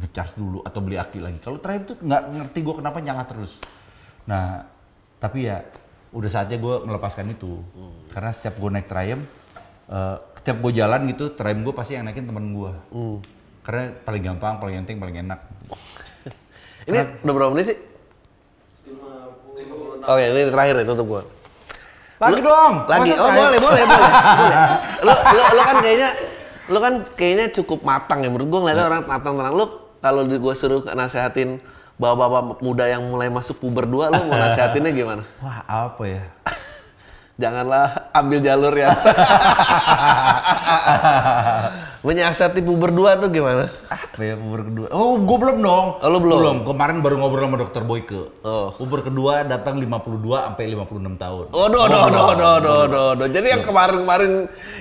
Ngecas 0.00 0.32
dulu 0.32 0.64
atau 0.64 0.80
beli 0.80 0.96
aki 0.96 1.20
lagi. 1.20 1.36
Kalau 1.44 1.60
Triumph 1.60 1.92
tuh 1.92 1.96
nggak 2.00 2.22
ngerti 2.32 2.58
gue 2.64 2.74
kenapa 2.80 2.98
nyala 3.04 3.28
terus. 3.28 3.60
Nah, 4.24 4.64
tapi 5.20 5.52
ya 5.52 5.60
udah 6.16 6.30
saatnya 6.32 6.56
gue 6.56 6.74
melepaskan 6.88 7.28
itu. 7.28 7.60
Karena 8.08 8.32
setiap 8.32 8.56
gue 8.56 8.68
naik 8.72 8.88
Triumph, 8.88 9.28
eh, 9.92 10.16
setiap 10.40 10.56
gue 10.64 10.72
jalan 10.72 11.00
gitu, 11.12 11.24
Triumph 11.36 11.62
gue 11.68 11.74
pasti 11.76 11.92
yang 12.00 12.08
naikin 12.08 12.24
temen 12.24 12.48
gue. 12.56 12.72
Karena 13.60 13.92
paling 14.00 14.22
gampang, 14.24 14.56
paling 14.56 14.80
enteng, 14.80 14.96
paling 14.96 15.28
enak. 15.28 15.40
ini 16.88 16.98
udah 17.20 17.34
berapa 17.36 17.52
menit 17.52 17.76
sih? 17.76 17.78
Oh 20.08 20.16
ya 20.16 20.32
ini 20.32 20.48
terakhir 20.48 20.74
nih 20.80 20.88
tutup 20.88 21.06
gue. 21.12 21.22
Lagi 22.18 22.40
Lu- 22.42 22.50
dong! 22.50 22.74
Lagi. 22.90 23.10
Oh 23.14 23.30
boleh 23.30 23.58
boleh 23.62 23.82
boleh. 23.86 24.10
boleh. 24.10 24.60
Lu, 25.06 25.12
lu 25.14 25.42
lu 25.54 25.62
kan 25.62 25.76
kayaknya 25.78 26.10
lu 26.68 26.78
kan 26.82 26.94
kayaknya 27.14 27.46
cukup 27.54 27.80
matang 27.86 28.20
ya 28.20 28.28
menurut 28.28 28.50
gue 28.50 28.60
ngeliatnya 28.66 28.84
orang 28.90 29.02
matang 29.06 29.34
tenang. 29.38 29.54
Lu 29.54 29.64
kalau 30.02 30.26
di 30.26 30.34
gue 30.34 30.54
suruh 30.54 30.82
nasehatin 30.92 31.62
bapak-bapak 31.98 32.62
muda 32.62 32.86
yang 32.86 33.02
mulai 33.06 33.26
masuk 33.30 33.58
puber 33.58 33.86
dua, 33.86 34.10
lu 34.10 34.22
mau 34.26 34.38
nasehatinnya 34.46 34.90
gimana? 34.90 35.22
Wah, 35.42 35.62
apa 35.66 36.02
ya? 36.06 36.22
Janganlah 37.38 38.10
ambil 38.10 38.42
jalur 38.42 38.74
yang 38.82 38.98
menyiasati 42.02 42.66
puber 42.66 42.90
dua 42.90 43.14
tuh 43.14 43.30
gimana? 43.30 43.70
Apa 43.86 44.18
ya 44.18 44.34
puber 44.34 44.66
kedua? 44.66 44.86
Oh, 44.90 45.22
gue 45.22 45.38
belum 45.38 45.62
dong. 45.62 45.86
Oh, 46.02 46.08
lu 46.10 46.18
belum? 46.18 46.66
Kemarin 46.66 46.98
baru 46.98 47.22
ngobrol 47.22 47.46
sama 47.46 47.56
dokter 47.62 47.82
Boyke. 47.86 48.42
Oh. 48.42 48.74
Puber 48.74 49.06
kedua 49.06 49.46
datang 49.46 49.78
52 49.78 50.18
sampai 50.34 50.64
56 50.74 51.14
tahun. 51.14 51.44
Oh, 51.54 51.66
do, 51.70 51.80
do, 51.86 52.00
do, 52.10 52.22
do, 52.34 52.50
do, 52.58 52.74
do, 52.90 53.02
do. 53.22 53.24
Jadi 53.30 53.46
yang 53.54 53.62
kemarin-kemarin 53.62 54.30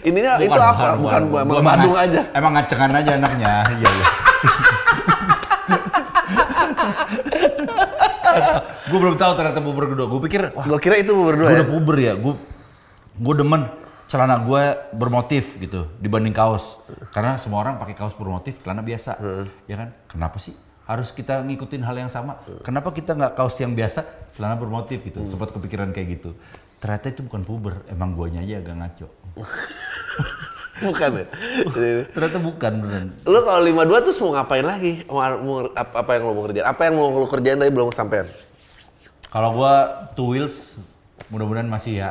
ininya 0.02 0.34
itu 0.42 0.58
apa? 0.58 0.98
Bukan, 0.98 1.22
bukan, 1.30 1.44
Gua 1.46 1.62
Badung 1.62 1.94
emang- 1.94 2.06
aja. 2.10 2.22
Emang 2.34 2.52
ngacengan 2.58 2.90
aja 2.90 3.12
anaknya. 3.22 3.54
Iya, 3.70 3.90
iya. 3.90 4.06
gue 8.90 9.00
belum 9.00 9.16
tahu 9.16 9.32
ternyata 9.36 9.60
puber 9.60 9.86
kedua. 9.92 10.06
Gue 10.08 10.22
pikir, 10.26 10.40
wah, 10.54 10.66
Gue 10.66 10.80
kira 10.80 10.96
itu 10.98 11.12
puber 11.12 11.36
dua 11.36 11.48
gue 11.48 11.54
ya. 11.54 11.58
udah 11.62 11.70
puber 11.70 11.96
ya. 11.98 12.14
Gue 12.16 12.34
gue 13.18 13.34
demen 13.34 13.62
celana 14.08 14.40
gue 14.40 14.64
bermotif 14.96 15.60
gitu 15.60 15.90
dibanding 16.00 16.32
kaos. 16.32 16.80
Karena 17.12 17.36
semua 17.36 17.66
orang 17.66 17.76
pakai 17.82 17.96
kaos 17.98 18.16
bermotif, 18.16 18.62
celana 18.64 18.80
biasa. 18.82 19.20
Ya 19.68 19.76
kan? 19.76 19.90
Kenapa 20.08 20.38
sih 20.40 20.56
harus 20.88 21.12
kita 21.12 21.44
ngikutin 21.44 21.84
hal 21.84 22.00
yang 22.00 22.08
sama? 22.08 22.40
Kenapa 22.64 22.96
kita 22.96 23.12
nggak 23.12 23.36
kaos 23.36 23.60
yang 23.60 23.76
biasa, 23.76 24.08
celana 24.32 24.56
bermotif 24.56 25.04
gitu? 25.04 25.20
Sempat 25.28 25.52
kepikiran 25.52 25.92
kayak 25.92 26.08
gitu. 26.20 26.32
Ternyata 26.80 27.10
itu 27.12 27.26
bukan 27.26 27.42
puber, 27.44 27.84
emang 27.92 28.16
guanya 28.16 28.40
aja 28.46 28.62
agak 28.64 28.76
ngaco. 28.80 29.08
Bukan 30.78 31.10
ya? 31.16 31.26
Ternyata 32.08 32.38
bukan 32.38 32.72
beneran. 32.78 33.08
lu 33.24 33.40
kalau 33.42 33.62
52 33.62 34.06
terus 34.06 34.18
mau 34.20 34.32
ngapain 34.32 34.62
lagi? 34.62 35.02
Mau, 35.06 35.18
mau- 35.42 35.72
apa, 35.72 36.06
apa 36.06 36.10
yang 36.14 36.24
lu 36.24 36.34
mau 36.34 36.46
kerjain? 36.46 36.66
Apa 36.66 36.82
yang 36.86 36.94
mau 36.96 37.08
lu 37.10 37.26
kerjain 37.26 37.58
tapi 37.58 37.72
belum 37.72 37.90
kesampean? 37.90 38.28
Kalau 39.28 39.50
gua 39.54 39.74
two 40.14 40.32
wheels, 40.32 40.78
mudah-mudahan 41.28 41.66
masih 41.66 42.00
ya. 42.00 42.10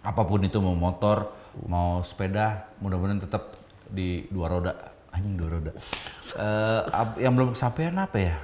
Apa 0.00 0.22
pun 0.22 0.38
itu 0.40 0.58
mau 0.58 0.74
motor, 0.74 1.30
mau 1.64 2.02
sepeda, 2.02 2.68
mudah-mudahan 2.78 3.18
tetap 3.18 3.54
di 3.86 4.26
dua 4.28 4.46
roda. 4.48 4.72
Anjing 5.10 5.34
dua 5.34 5.48
roda. 5.50 5.72
Eh, 6.34 6.80
ap- 6.86 7.16
yang 7.16 7.32
belum 7.32 7.54
kesampaian 7.54 7.96
apa 7.96 8.18
ya? 8.18 8.36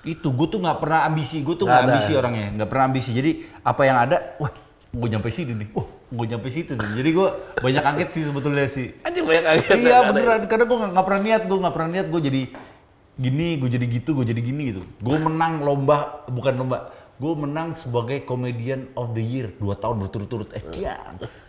Itu 0.00 0.32
gue 0.32 0.46
tuh 0.48 0.58
nggak 0.58 0.80
pernah 0.80 1.04
ambisi, 1.04 1.40
gue 1.40 1.54
tuh 1.54 1.64
Nggak 1.64 1.84
ambisi 1.86 2.12
orangnya, 2.14 2.46
nggak 2.54 2.68
pernah 2.68 2.84
ambisi. 2.86 3.10
Jadi 3.12 3.30
apa 3.60 3.82
yang 3.84 3.96
ada, 3.98 4.16
wah, 4.36 4.48
gue 4.90 5.08
nyampe 5.08 5.28
sini 5.28 5.52
nih, 5.54 5.68
wah, 5.72 5.84
gue 6.10 6.26
nyampe 6.26 6.48
situ 6.50 6.74
nih. 6.74 6.90
Jadi 6.98 7.10
gue 7.14 7.28
banyak 7.62 7.82
kaget 7.86 8.08
sih 8.10 8.22
sebetulnya 8.26 8.66
sih. 8.66 8.86
Anjing 9.06 9.24
banyak 9.24 9.44
kaget. 9.46 9.78
Iya 9.78 9.98
beneran, 10.10 10.42
karena 10.50 10.64
gue 10.66 10.78
nggak 10.90 11.06
pernah 11.06 11.22
niat, 11.22 11.42
gue 11.46 11.58
nggak 11.62 11.74
pernah 11.74 11.90
niat 11.94 12.06
gue 12.10 12.20
jadi 12.20 12.42
gini, 13.20 13.48
gue 13.62 13.68
jadi 13.70 13.86
gitu, 13.86 14.10
gue 14.18 14.26
jadi 14.26 14.40
gini 14.42 14.62
gitu. 14.74 14.82
Gue 14.98 15.16
menang 15.22 15.62
lomba, 15.62 16.26
bukan 16.26 16.54
lomba, 16.58 16.90
gue 17.14 17.32
menang 17.38 17.78
sebagai 17.78 18.26
comedian 18.26 18.90
of 18.98 19.14
the 19.14 19.22
year 19.22 19.54
dua 19.62 19.78
tahun 19.78 20.02
berturut-turut. 20.02 20.50
Eh 20.50 20.64
ya, 20.82 20.98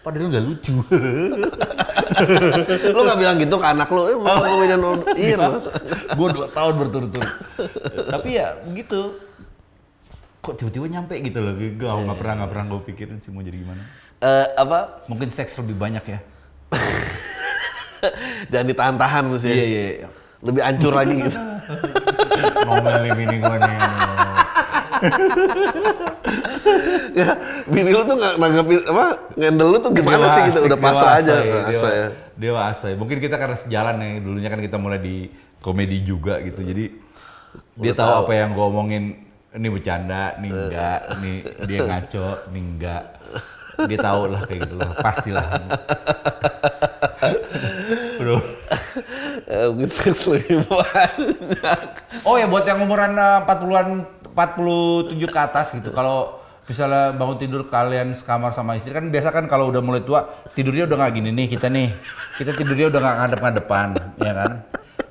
padahal 0.05 0.29
nggak 0.29 0.45
lucu. 0.45 0.77
lu 2.91 2.99
gak 3.07 3.17
bilang 3.17 3.39
gitu 3.39 3.55
ke 3.57 3.65
anak 3.65 3.89
lu, 3.89 4.01
eh 4.05 4.17
mau 4.19 4.45
komedian 4.45 4.81
of 4.85 5.01
the 5.09 5.13
year 5.17 5.41
gue 6.19 6.27
dua 6.37 6.47
tahun 6.53 6.73
berturut-turut. 6.85 7.33
Tapi 8.13 8.29
ya 8.37 8.61
begitu. 8.61 9.17
Kok 10.41 10.57
tiba-tiba 10.57 10.85
nyampe 10.89 11.17
gitu 11.21 11.37
loh, 11.41 11.53
gue 11.57 11.73
nggak 11.77 12.17
pernah 12.17 12.33
nggak 12.41 12.49
pernah 12.53 12.65
gue 12.69 12.81
pikirin 12.93 13.17
sih 13.21 13.33
mau 13.33 13.41
jadi 13.41 13.57
gimana. 13.57 14.00
Eh, 14.21 14.47
apa? 14.53 15.01
Mungkin 15.09 15.33
seks 15.33 15.57
lebih 15.57 15.73
banyak 15.73 16.05
ya. 16.05 16.19
Jangan 18.53 18.67
ditahan-tahan 18.69 19.23
terus 19.33 19.43
ya. 19.45 19.53
Iya 19.53 19.65
iya. 19.65 19.81
iya. 20.05 20.07
Lebih 20.41 20.61
hancur 20.61 20.93
lagi 20.93 21.15
gitu. 21.21 21.37
Ngomelin 22.69 23.17
ini 23.17 23.37
gue 23.41 23.57
nih. 23.57 23.77
ya, 27.17 27.33
bini 27.65 27.89
lu 27.89 28.05
tuh 28.05 28.15
gak 28.21 28.37
nanggepin, 28.37 28.85
apa, 28.85 29.05
ngendel 29.33 29.67
lu 29.73 29.77
tuh 29.81 29.91
gimana 29.97 30.25
sih 30.37 30.41
gitu, 30.53 30.59
udah 30.69 30.77
pasrah 30.77 31.13
aja. 31.17 31.33
asik, 31.41 31.49
Pasrah 31.49 31.73
dewa- 31.73 31.97
ya. 31.97 32.07
Dewa 32.37 32.61
asai. 32.69 32.93
Mungkin 32.93 33.17
kita 33.17 33.41
karena 33.41 33.57
sejalan 33.57 33.97
ya, 33.97 34.21
dulunya 34.21 34.49
kan 34.49 34.61
kita 34.61 34.77
mulai 34.77 35.01
di 35.01 35.25
komedi 35.57 36.05
juga 36.05 36.37
gitu. 36.41 36.61
Jadi 36.61 36.85
dia 37.77 37.93
tahu 37.93 38.25
apa 38.25 38.31
yang 38.33 38.53
gue 38.53 38.61
omongin 38.61 39.03
ini 39.51 39.67
bercanda, 39.67 40.37
nih 40.37 40.49
enggak, 40.49 40.99
nih 41.17 41.35
dia 41.65 41.79
ngaco, 41.83 42.27
nih 42.53 42.61
enggak. 42.61 43.03
Dia 43.89 43.99
tahu 44.01 44.21
lah 44.29 44.41
kayak 44.45 44.59
gitu 44.67 44.75
lah, 44.77 44.91
pastilah. 44.99 45.47
Bro. 48.21 48.37
Eh, 49.51 49.67
mungkin 49.67 49.89
seks 49.91 50.25
lebih 50.31 50.63
banyak. 50.63 51.87
Oh 52.23 52.37
ya 52.37 52.45
buat 52.47 52.63
yang 52.63 52.81
umuran 52.81 53.17
eh, 53.17 53.39
40-an 53.43 53.87
47 54.31 55.27
ke 55.27 55.39
atas 55.39 55.75
gitu. 55.75 55.91
Kalau 55.91 56.39
misalnya 56.69 57.11
bangun 57.11 57.35
tidur 57.35 57.67
kalian 57.67 58.15
sekamar 58.15 58.55
sama 58.55 58.79
istri 58.79 58.95
kan 58.95 59.03
biasa 59.11 59.33
kan 59.35 59.43
kalau 59.51 59.67
udah 59.67 59.83
mulai 59.83 60.05
tua 60.07 60.23
tidurnya 60.55 60.87
udah 60.87 60.97
nggak 61.03 61.13
gini 61.19 61.29
nih 61.35 61.47
kita 61.51 61.67
nih. 61.67 61.89
Kita 62.39 62.55
tidurnya 62.55 62.87
udah 62.87 62.99
nggak 63.03 63.17
ngadep-ngadepan, 63.19 63.87
ya 64.23 64.33
kan? 64.33 64.51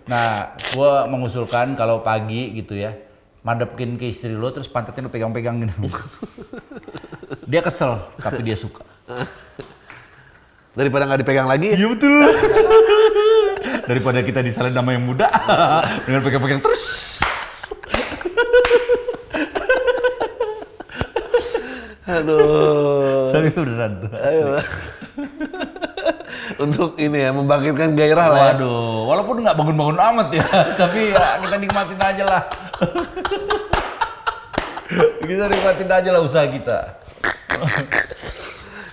Nah, 0.08 0.56
gua 0.74 1.04
mengusulkan 1.06 1.76
kalau 1.78 2.02
pagi 2.02 2.50
gitu 2.56 2.74
ya, 2.74 2.96
madepkin 3.44 3.94
ke 4.00 4.10
istri 4.10 4.34
lo 4.34 4.50
terus 4.50 4.66
pantatnya 4.66 5.06
lo 5.06 5.10
pegang-pegang 5.12 5.62
gitu. 5.68 5.86
Dia 7.50 7.60
kesel, 7.66 7.98
tapi 8.22 8.46
dia 8.46 8.54
suka. 8.54 8.86
Daripada 10.78 11.02
nggak 11.02 11.26
dipegang 11.26 11.50
lagi, 11.50 11.74
Iya 11.74 11.90
betul. 11.90 12.14
Daripada 13.90 14.22
kita 14.22 14.38
disalin 14.38 14.70
nama 14.70 14.94
yang 14.94 15.02
muda 15.02 15.26
dengan 16.06 16.22
pegang-pegang 16.22 16.62
terus. 16.62 17.18
aduh. 22.10 23.30
Tapi 23.30 23.54
beneran 23.54 23.92
tuh. 24.02 24.10
Ayo. 24.14 24.46
Untuk 26.58 26.98
ini 27.02 27.22
ya, 27.22 27.30
membangkitkan 27.34 27.94
gairah 27.98 28.26
lah 28.30 28.38
ya. 28.38 28.46
Waduh, 28.54 29.10
walaupun 29.10 29.42
nggak 29.42 29.56
bangun-bangun 29.58 29.98
amat 29.98 30.28
ya, 30.34 30.46
tapi 30.74 31.14
ya 31.14 31.38
kita 31.38 31.56
nikmatin 31.58 31.98
aja 31.98 32.24
lah. 32.26 32.42
kita 35.22 35.44
nikmatin 35.50 35.88
aja 35.90 36.10
lah 36.10 36.20
usaha 36.22 36.46
kita. 36.50 36.78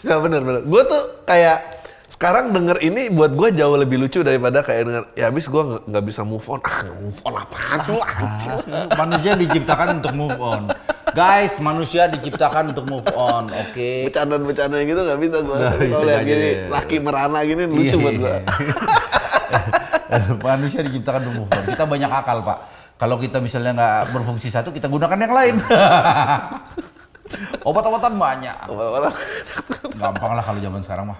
Gak 0.03 0.19
bener 0.23 0.41
bener. 0.41 0.61
Gue 0.63 0.81
tuh 0.85 1.03
kayak 1.23 1.77
sekarang 2.07 2.49
denger 2.49 2.81
ini 2.81 3.13
buat 3.13 3.35
gue 3.37 3.53
jauh 3.53 3.77
lebih 3.77 4.01
lucu 4.01 4.25
daripada 4.25 4.65
kayak 4.65 4.83
denger 4.89 5.03
ya 5.13 5.29
habis 5.29 5.45
gue 5.45 5.63
nggak 5.85 6.03
bisa 6.07 6.25
move 6.25 6.41
on. 6.49 6.57
Ah 6.65 6.81
move 6.87 7.19
on 7.21 7.33
apaan 7.35 7.79
sih 7.83 7.93
anjing. 7.93 8.57
Manusia 8.95 9.31
diciptakan 9.37 10.01
untuk 10.01 10.13
move 10.15 10.39
on. 10.39 10.61
Guys, 11.13 11.57
manusia 11.57 12.05
diciptakan 12.05 12.77
untuk 12.77 12.85
move 12.85 13.09
on, 13.17 13.49
oke? 13.49 13.89
Bercandaan-bercandaan 14.05 14.85
gitu 14.85 15.01
nggak 15.01 15.19
bisa 15.23 15.37
gue. 15.41 15.57
Bisa 15.81 15.97
kalau 15.97 16.05
lihat 16.05 16.21
gini, 16.21 16.49
ya. 16.49 16.65
laki 16.69 16.95
merana 17.01 17.39
gini 17.41 17.63
lucu 17.65 17.97
Iya, 17.97 18.03
buat 18.05 18.15
gue. 18.21 18.27
iya. 18.27 18.39
manusia 20.45 20.79
diciptakan 20.85 21.19
untuk 21.25 21.35
move 21.41 21.51
on. 21.57 21.63
Kita 21.65 21.83
banyak 21.89 22.11
akal, 22.11 22.37
Pak. 22.45 22.57
Kalau 22.97 23.17
kita 23.17 23.37
misalnya 23.41 23.71
nggak 23.73 23.97
berfungsi 24.13 24.49
satu, 24.49 24.69
kita 24.69 24.85
gunakan 24.89 25.17
yang 25.17 25.33
lain. 25.33 25.55
Obat-obatan 27.63 28.13
banyak. 28.15 28.55
Gampang 29.97 30.31
lah 30.35 30.43
kalau 30.43 30.59
zaman 30.59 30.81
sekarang 30.83 31.05
mah. 31.11 31.19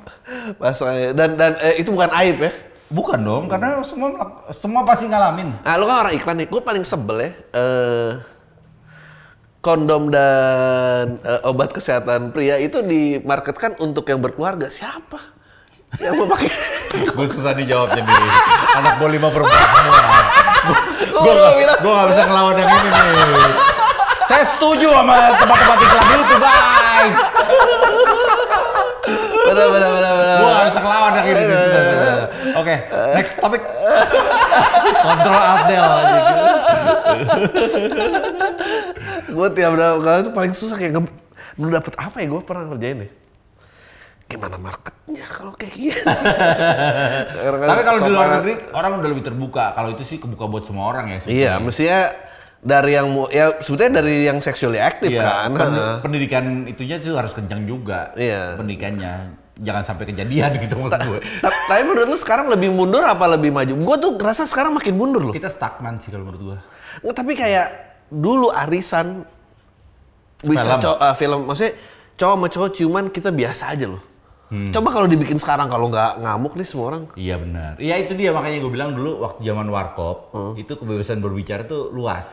Bahasa 0.58 1.14
dan 1.14 1.36
dan 1.36 1.56
eh, 1.60 1.82
itu 1.82 1.92
bukan 1.92 2.10
aib 2.24 2.38
ya. 2.42 2.52
Bukan 2.88 3.20
dong, 3.20 3.52
karena 3.52 3.84
semua 3.84 4.16
semua 4.56 4.82
pasti 4.88 5.12
ngalamin. 5.12 5.52
Ah, 5.68 5.76
lu 5.76 5.84
kan 5.84 6.08
orang 6.08 6.16
iklan 6.16 6.40
nih. 6.40 6.48
Gue 6.48 6.64
paling 6.64 6.88
sebel 6.88 7.20
ya. 7.20 7.32
eh, 7.52 8.12
kondom 9.60 10.08
dan 10.08 11.20
eh, 11.20 11.42
obat 11.44 11.76
kesehatan 11.76 12.32
pria 12.32 12.56
itu 12.56 12.80
dimarketkan 12.80 13.76
untuk 13.84 14.08
yang 14.08 14.24
berkeluarga. 14.24 14.72
Siapa? 14.72 15.20
Yang 16.00 16.14
mau 16.16 16.28
pakai? 16.32 16.52
Gue 17.16 17.28
susah 17.28 17.52
dijawabnya 17.52 18.00
nih. 18.04 18.32
Anak 18.80 18.94
gue 19.04 19.10
lima 19.12 19.28
perempuan 19.28 19.68
semua. 19.68 20.24
Gue 21.84 21.92
gak 21.92 22.08
bisa 22.12 22.24
ngelawan 22.28 22.56
yang 22.56 22.70
ini 22.72 22.90
nih. 22.96 23.52
Saya 24.28 24.44
setuju 24.56 24.88
sama 24.92 25.16
tempat-tempat 25.40 25.78
iklan 25.80 26.20
itu 26.20 26.36
guys. 26.36 27.20
Benar, 29.48 29.68
benar, 29.72 29.90
benar, 29.96 30.14
benar. 30.20 30.38
Gak 30.44 30.66
bisa 30.68 30.80
ngelawan 30.84 31.12
yang 31.16 31.28
ini. 31.32 31.44
Oke, 32.60 32.76
next 33.16 33.34
topic. 33.40 33.62
Kontrol 35.00 35.42
Abdel 35.42 35.86
aja. 35.88 36.20
gue 39.28 39.48
tiap 39.54 39.74
kali 39.76 40.20
itu 40.24 40.32
paling 40.36 40.54
susah 40.56 40.76
kayak 40.76 40.92
lu 41.58 41.68
dapet 41.72 41.94
apa 41.98 42.22
ya 42.22 42.28
gue 42.30 42.42
pernah 42.46 42.64
ngerjain 42.70 43.06
deh 43.06 43.12
gimana 44.28 44.60
marketnya 44.60 45.24
kalau 45.24 45.56
kayak 45.56 45.74
gini 45.74 45.96
Tapi 47.64 47.82
kalau 47.88 48.00
di 48.04 48.12
luar 48.12 48.28
negeri 48.40 48.54
orang 48.76 49.00
udah 49.00 49.10
lebih 49.10 49.24
terbuka. 49.24 49.72
Kalau 49.72 49.96
itu 49.96 50.04
sih 50.04 50.18
kebuka 50.20 50.52
buat 50.52 50.68
semua 50.68 50.92
orang 50.92 51.08
ya. 51.08 51.20
iya 51.32 51.52
mestinya 51.64 52.12
dari 52.68 52.92
yang 52.94 53.08
ya 53.30 53.56
sebetulnya 53.58 54.04
dari 54.04 54.28
yang 54.28 54.38
sexually 54.38 54.76
aktif 54.78 55.08
Iya, 55.10 55.48
kan 55.48 55.56
pen- 55.56 56.00
pendidikan 56.04 56.44
itunya 56.66 57.00
tuh 57.00 57.16
harus 57.16 57.32
kencang 57.32 57.64
juga. 57.64 58.12
Iya. 58.14 58.60
Pendidikannya. 58.60 59.14
Jangan 59.58 59.84
sampai 59.86 60.06
kejadian 60.06 60.52
gitu 60.60 60.78
maksud 60.78 61.02
gue. 61.02 61.20
Ta- 61.40 61.50
tapi 61.66 61.82
menurut 61.82 62.06
lu 62.06 62.18
sekarang 62.18 62.46
lebih 62.46 62.70
mundur 62.70 63.02
apa 63.02 63.26
lebih 63.26 63.50
maju 63.50 63.74
gue 63.74 63.96
tuh 63.98 64.12
ngerasa 64.14 64.46
sekarang 64.46 64.70
makin 64.72 64.94
mundur 64.94 65.24
loh 65.24 65.34
Kita 65.34 65.48
stagnan 65.48 65.98
sih 65.98 66.12
kalau 66.12 66.28
menurut 66.28 66.42
gue. 66.44 66.58
Nggak, 67.02 67.16
tapi 67.16 67.34
kayak 67.34 67.68
dulu 68.08 68.48
arisan 68.50 69.24
bisa 70.40 70.62
Film. 70.70 70.82
cowok 70.84 71.00
film 71.14 71.40
maksudnya 71.44 71.74
cowok 72.14 72.34
sama 72.36 72.48
cowok 72.48 72.70
ciuman 72.72 73.06
kita 73.10 73.30
biasa 73.32 73.74
aja 73.74 73.86
loh 73.88 74.02
coba 74.48 74.90
kalau 74.96 75.08
dibikin 75.12 75.36
sekarang 75.36 75.68
kalau 75.68 75.92
nggak 75.92 76.24
ngamuk 76.24 76.56
nih 76.56 76.64
semua 76.64 76.86
orang 76.96 77.04
Iya 77.20 77.36
benar. 77.36 77.76
Iya 77.84 77.96
itu 78.00 78.16
dia 78.16 78.32
makanya 78.32 78.64
gue 78.64 78.72
bilang 78.72 78.96
dulu 78.96 79.20
waktu 79.28 79.44
zaman 79.44 79.68
warkop 79.68 80.32
itu 80.56 80.72
kebebasan 80.72 81.20
berbicara 81.20 81.68
tuh 81.68 81.92
luas. 81.92 82.32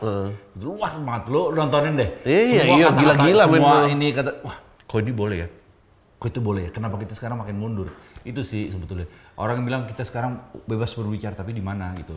Itu 0.55 0.79
luas 0.79 0.95
banget 1.03 1.27
lo 1.35 1.51
nontonin 1.51 1.99
deh. 1.99 2.11
Iya, 2.23 2.41
iya, 2.47 2.61
Semua 2.63 2.77
iya, 2.79 2.89
gila-gila. 2.95 3.45
Semua 3.51 3.79
ini 3.91 4.07
kata 4.15 4.31
wah 4.47 4.57
kok 4.63 4.99
ini 5.03 5.11
boleh 5.11 5.37
ya? 5.43 5.49
Kok 6.23 6.29
itu 6.31 6.41
boleh 6.41 6.63
ya? 6.67 6.71
Kenapa 6.71 6.97
kita 7.03 7.19
sekarang 7.19 7.43
makin 7.43 7.59
mundur? 7.59 7.91
Itu 8.23 8.47
sih 8.47 8.71
sebetulnya. 8.71 9.11
Orang 9.35 9.67
bilang 9.67 9.85
kita 9.85 10.07
sekarang 10.07 10.39
bebas 10.71 10.95
berbicara 10.95 11.35
tapi 11.35 11.51
di 11.51 11.61
mana 11.61 11.91
gitu. 11.99 12.15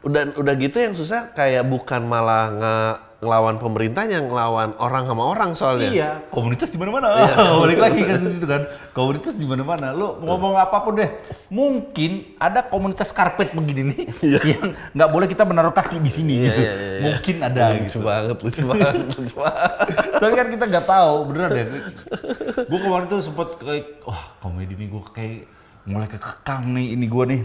Udah 0.00 0.32
udah 0.34 0.54
gitu 0.56 0.80
yang 0.80 0.96
susah 0.96 1.28
kayak 1.30 1.60
bukan 1.62 2.00
malah 2.02 2.44
nge- 2.50 2.98
ngelawan 3.20 3.60
pemerintahnya 3.60 4.24
ngelawan 4.24 4.72
orang 4.80 5.04
sama 5.04 5.28
orang 5.28 5.50
soalnya 5.52 5.92
Iya, 5.92 6.10
komunitas 6.32 6.72
di 6.72 6.80
mana-mana. 6.80 7.12
Balik 7.60 7.76
lagi 7.76 8.00
kan 8.00 8.16
situ 8.24 8.48
kan. 8.48 8.64
Komunitas 8.96 9.36
di 9.36 9.44
mana-mana. 9.44 9.92
Lo 9.92 10.16
ngomong 10.16 10.56
apa 10.56 10.80
pun 10.80 10.96
deh. 10.96 11.20
Mungkin 11.52 12.40
ada 12.40 12.64
komunitas 12.64 13.12
karpet 13.12 13.52
begini 13.52 13.92
nih 13.92 14.04
yang 14.56 14.72
nggak 14.72 15.10
boleh 15.12 15.28
kita 15.28 15.44
menaruh 15.44 15.68
kaki 15.70 16.00
di 16.00 16.08
sini 16.08 16.48
gitu. 16.48 16.64
iya, 16.64 16.72
iya, 16.72 16.90
iya. 16.96 17.00
Mungkin 17.04 17.36
ada 17.44 17.60
lucu 17.70 17.84
gitu. 17.84 17.98
banget 18.00 18.36
lucu 18.40 18.60
banget 18.64 18.94
lucu 19.20 19.34
banget 19.36 19.68
Tapi 20.16 20.32
kan 20.32 20.46
kita 20.48 20.64
nggak 20.64 20.86
tahu, 20.88 21.14
beneran 21.28 21.50
deh. 21.52 21.66
Gue 22.64 22.78
kemarin 22.80 23.04
tuh 23.04 23.20
sempet 23.20 23.48
kayak, 23.60 24.00
wah 24.00 24.32
komedi 24.40 24.72
nih 24.72 24.88
gue 24.88 25.02
kayak 25.12 25.44
mulai 25.84 26.08
kekekang 26.08 26.72
nih 26.72 26.96
ini 26.96 27.04
gue 27.04 27.24
nih 27.26 27.40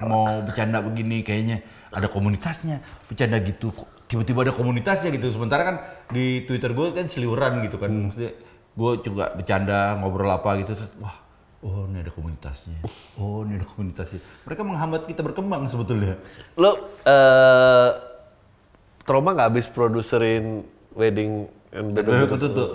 mau 0.00 0.40
bercanda 0.40 0.80
begini 0.80 1.20
kayaknya 1.20 1.60
ada 1.92 2.08
komunitasnya 2.08 2.80
bercanda 3.10 3.36
gitu. 3.44 3.74
Tiba-tiba 4.08 4.48
ada 4.48 4.54
komunitasnya 4.56 5.12
gitu. 5.12 5.28
Sementara 5.32 5.62
kan 5.64 5.76
di 6.08 6.44
twitter 6.48 6.72
gue 6.72 6.96
kan 6.96 7.06
seliuran 7.08 7.64
gitu 7.68 7.76
kan. 7.76 7.90
Maksudnya 7.92 8.32
gue 8.72 8.92
juga 9.04 9.24
bercanda 9.36 10.00
ngobrol 10.00 10.32
apa 10.32 10.56
gitu 10.64 10.72
terus, 10.72 10.88
wah 10.96 11.20
oh 11.60 11.84
ini 11.92 12.00
ada 12.00 12.08
komunitasnya. 12.08 12.80
Oh 13.20 13.44
ini 13.44 13.60
ada 13.60 13.68
komunitasnya. 13.68 14.20
Mereka 14.48 14.62
menghambat 14.64 15.04
kita 15.04 15.20
berkembang 15.20 15.68
sebetulnya. 15.68 16.16
Lo 16.56 16.72
eh 17.04 17.90
trauma 19.04 19.34
nggak 19.34 19.48
habis 19.52 19.66
produserin 19.68 20.64
wedding 20.96 21.50
and 21.74 21.92
betul 21.96 22.14
betul 22.28 22.50
tuh 22.52 22.68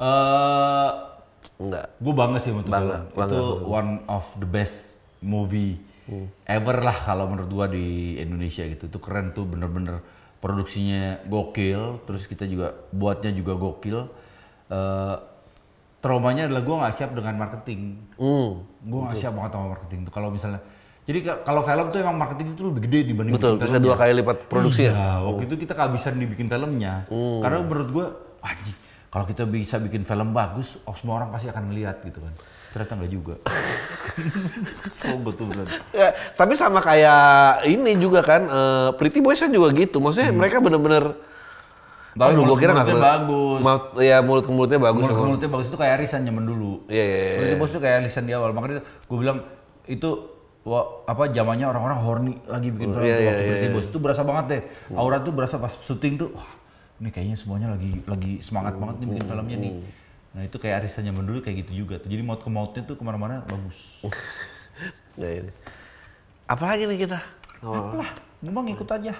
Eh, 0.00 0.90
enggak 1.60 1.86
Gue 2.02 2.14
bangga 2.14 2.38
sih 2.40 2.50
tuh 2.50 2.66
Bangga, 2.66 3.06
bangga. 3.14 3.34
Itu 3.34 3.44
one 3.66 3.90
of 4.10 4.24
the 4.40 4.48
best 4.48 4.98
movie 5.22 5.78
ever 6.44 6.76
lah 6.78 6.96
kalau 7.02 7.26
menurut 7.26 7.48
gua 7.48 7.66
di 7.66 8.16
Indonesia 8.16 8.62
gitu. 8.62 8.86
Itu 8.86 8.98
keren 8.98 9.32
tuh 9.32 9.44
bener-bener 9.44 10.04
produksinya 10.38 11.24
gokil. 11.24 12.04
Terus 12.04 12.24
kita 12.24 12.44
juga 12.44 12.72
buatnya 12.90 13.30
juga 13.30 13.54
gokil. 13.54 13.98
Eh, 14.68 15.16
traumanya 15.98 16.44
adalah 16.44 16.62
gua 16.62 16.76
nggak 16.84 16.94
siap 16.94 17.10
dengan 17.12 17.34
marketing. 17.38 17.80
hmm. 18.14 18.50
Gue 18.84 19.00
nggak 19.02 19.16
siap 19.16 19.32
banget 19.32 19.52
sama 19.52 19.66
marketing 19.72 20.00
tuh. 20.04 20.12
Kalau 20.12 20.28
misalnya 20.28 20.60
jadi 21.04 21.18
ka- 21.20 21.40
kalau 21.42 21.60
film 21.60 21.86
tuh 21.88 22.00
emang 22.00 22.16
marketing 22.16 22.48
itu 22.52 22.62
lebih 22.64 22.82
gede 22.84 22.98
dibanding 23.06 23.36
betul 23.36 23.56
bisa 23.56 23.68
filmnya. 23.70 23.84
dua 23.84 23.96
kali 23.96 24.12
lipat 24.16 24.36
produksinya 24.44 24.92
Iya, 24.92 25.08
waktu 25.22 25.42
itu 25.44 25.54
kita 25.58 25.72
kehabisan 25.72 26.16
dibikin 26.16 26.48
filmnya. 26.48 27.04
Karena 27.40 27.58
menurut 27.60 27.88
gua, 27.88 28.06
anjing, 28.40 28.76
kalau 29.08 29.24
kita 29.24 29.44
bisa 29.44 29.76
bikin 29.78 30.04
film 30.04 30.32
bagus, 30.32 30.76
oh 30.84 30.92
semua 30.92 31.20
orang 31.20 31.28
pasti 31.28 31.48
akan 31.48 31.64
melihat 31.68 32.00
gitu 32.00 32.20
kan. 32.20 32.32
Ternyata 32.74 32.92
enggak 32.98 33.12
juga. 33.14 33.34
Kesel 34.82 35.14
gue 35.22 35.34
tuh 35.38 35.46
bener. 35.46 35.66
Ya, 35.94 36.10
tapi 36.34 36.58
sama 36.58 36.82
kayak 36.82 37.62
ini 37.70 37.94
juga 37.94 38.26
kan, 38.26 38.42
eh, 38.50 38.88
Pretty 38.98 39.22
Boys 39.22 39.38
kan 39.38 39.54
juga 39.54 39.70
gitu. 39.70 40.02
Maksudnya 40.02 40.34
mereka 40.34 40.58
bener-bener, 40.58 41.14
Tapi 42.18 42.34
aduh 42.34 42.42
gue 42.46 42.58
kira 42.58 42.74
nggak 42.74 42.98
bagus. 42.98 43.58
Ya 44.02 44.18
mulut 44.26 44.42
ke 44.42 44.50
mulutnya 44.50 44.82
bagus. 44.82 45.06
Mulut 45.06 45.14
emang. 45.14 45.26
mulutnya 45.30 45.50
bagus 45.54 45.66
itu 45.70 45.78
kayak 45.78 46.02
Arisan 46.02 46.26
zaman 46.26 46.42
dulu. 46.42 46.82
Iya, 46.90 47.04
iya, 47.06 47.18
iya. 47.22 47.38
Pretty 47.38 47.56
Boys 47.62 47.70
tuh 47.70 47.82
kayak 47.82 47.96
Arisan 48.02 48.26
di 48.26 48.34
awal. 48.34 48.50
Makanya 48.50 48.82
gue 48.82 49.18
bilang 49.22 49.38
itu 49.86 50.10
wah, 50.66 51.06
apa 51.06 51.30
zamannya 51.30 51.66
orang-orang 51.70 51.98
horny 52.02 52.34
lagi 52.50 52.74
bikin 52.74 52.90
film 52.90 53.06
iya, 53.06 53.18
iya, 53.22 53.30
waktu 53.30 53.38
iya, 53.38 53.50
Pretty 53.54 53.68
iya. 53.70 53.74
Boys 53.78 53.86
itu 53.86 53.98
berasa 54.02 54.22
banget 54.26 54.44
deh. 54.50 54.62
Aura 54.98 55.22
tuh 55.22 55.30
berasa 55.30 55.62
pas 55.62 55.70
syuting 55.70 56.14
tuh, 56.18 56.34
wah 56.34 56.50
ini 56.98 57.10
kayaknya 57.14 57.38
semuanya 57.38 57.68
lagi 57.70 58.02
lagi 58.02 58.42
semangat 58.42 58.74
banget 58.78 58.98
nih 58.98 59.06
bikin 59.14 59.24
filmnya 59.30 59.58
nih. 59.62 59.72
Nah 60.34 60.42
itu 60.42 60.56
kayak 60.58 60.82
Arisan 60.82 61.06
zaman 61.06 61.22
dulu 61.22 61.38
kayak 61.40 61.62
gitu 61.64 61.86
juga 61.86 62.02
tuh. 62.02 62.10
Jadi 62.10 62.22
maut 62.26 62.42
ke 62.42 62.50
mautnya 62.50 62.82
tuh 62.82 62.98
ke 62.98 63.02
mana-mana 63.06 63.46
bagus. 63.46 64.02
Ya, 65.14 65.30
ini. 65.40 65.52
Apalagi 66.44 66.84
nih 66.84 67.06
kita? 67.06 67.18
Oh. 67.62 67.96
Lah, 67.96 68.10
gue 68.42 68.62
ngikut 68.68 68.88
aja. 68.90 69.14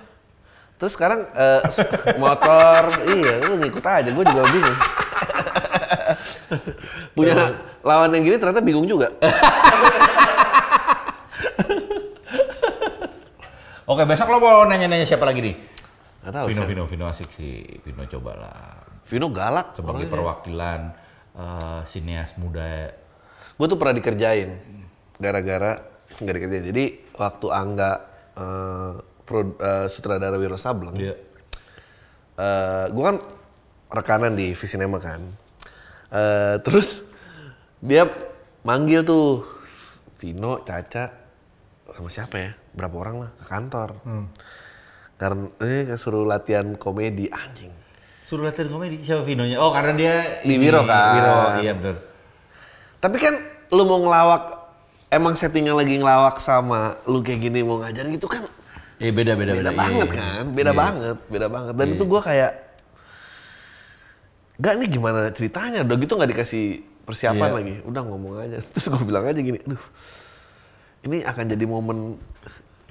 Terus 0.75 0.93
sekarang 0.93 1.31
s- 1.65 1.87
motor, 2.23 2.83
iya 3.07 3.41
lu 3.41 3.62
ngikut 3.62 3.81
aja, 3.81 4.11
gue 4.11 4.25
juga 4.27 4.43
bingung. 4.51 4.79
Punya 7.17 7.55
lawan 7.81 8.11
yang 8.11 8.27
gini 8.27 8.37
ternyata 8.37 8.59
bingung 8.61 8.85
juga. 8.85 9.07
Oke, 13.85 14.03
besok 14.03 14.29
lo 14.33 14.41
mau 14.41 14.65
nanya-nanya 14.65 15.05
siapa 15.05 15.29
lagi 15.29 15.45
nih? 15.45 15.55
Gak 16.25 16.33
tahu 16.33 16.47
Vino, 16.49 16.57
siapa. 16.65 16.71
Vino, 16.73 16.83
Vino 16.89 17.05
asik 17.05 17.29
sih. 17.37 17.62
Vino 17.85 18.03
cobalah. 18.09 18.81
Vino 19.05 19.29
galak. 19.29 19.77
Sebagai 19.77 20.09
perwakilan 20.09 21.03
eh, 21.35 21.82
sineas 21.87 22.35
muda. 22.39 22.95
Gue 23.55 23.66
tuh 23.70 23.78
pernah 23.78 23.95
dikerjain 23.95 24.51
gara-gara 25.18 25.78
nggak 26.18 26.35
dikerjain. 26.35 26.64
Jadi 26.70 26.85
waktu 27.14 27.47
Angga 27.51 27.93
eh, 28.35 28.93
pro- 29.22 29.59
eh, 29.59 29.87
sutradara 29.91 30.35
Wiro 30.39 30.59
Sableng, 30.59 30.97
Dia 30.99 31.14
eh 32.35 32.87
gue 32.91 33.05
kan 33.05 33.18
rekanan 33.95 34.35
di 34.35 34.59
Visinema 34.59 34.99
kan. 34.99 35.22
Eh, 36.11 36.57
terus 36.66 37.07
dia 37.78 38.07
manggil 38.66 39.07
tuh 39.07 39.47
Vino, 40.18 40.64
Caca, 40.64 41.12
sama 41.93 42.09
siapa 42.09 42.37
ya? 42.41 42.51
Berapa 42.72 42.97
orang 42.97 43.16
lah 43.22 43.30
ke 43.37 43.45
kantor. 43.45 43.91
Karena 45.14 45.47
eh 45.62 45.95
suruh 45.95 46.26
latihan 46.26 46.74
komedi 46.74 47.30
anjing. 47.30 47.70
Suruh 48.25 48.43
latihan 48.43 48.66
komedi 48.66 48.99
siapa 48.99 49.20
Vinonya? 49.20 49.61
Oh 49.61 49.68
karena 49.68 49.93
dia 49.93 50.14
Di 50.41 50.57
Wiro 50.57 50.81
kan. 50.83 51.12
Wiro, 51.14 51.37
iya 51.61 51.72
benar. 51.72 52.01
Tapi 52.97 53.16
kan 53.18 53.35
lu 53.68 53.85
mau 53.85 54.01
ngelawak, 54.01 54.43
emang 55.09 55.35
settingnya 55.35 55.72
lagi 55.72 55.95
ngelawak 55.95 56.41
sama 56.41 56.97
lu 57.05 57.20
kayak 57.20 57.41
gini 57.43 57.61
mau 57.61 57.77
ngajarin 57.79 58.11
gitu 58.11 58.25
kan 58.25 58.49
Eh 58.97 59.11
beda 59.11 59.35
beda 59.35 59.53
beda 59.53 59.68
beda. 59.68 59.72
banget 59.75 60.09
iya. 60.09 60.16
kan, 60.16 60.45
beda 60.49 60.70
Iya. 60.70 60.79
banget, 60.79 61.16
beda 61.29 61.47
banget. 61.49 61.72
Dan 61.75 61.87
itu 61.93 62.05
gua 62.05 62.20
kayak 62.20 62.53
Enggak 64.55 64.75
nih 64.79 64.89
gimana 64.89 65.18
ceritanya? 65.29 65.83
Udah 65.83 65.97
gitu 65.99 66.12
nggak 66.14 66.31
dikasih 66.31 66.64
persiapan 67.03 67.43
Iya. 67.45 67.57
lagi. 67.59 67.75
Udah 67.85 68.03
ngomong 68.07 68.33
aja. 68.39 68.62
Terus 68.62 68.87
gue 68.87 69.03
bilang 69.03 69.27
aja 69.27 69.37
gini, 69.37 69.59
aduh, 69.59 69.83
ini 71.03 71.20
akan 71.20 71.45
jadi 71.51 71.64
momen 71.66 71.99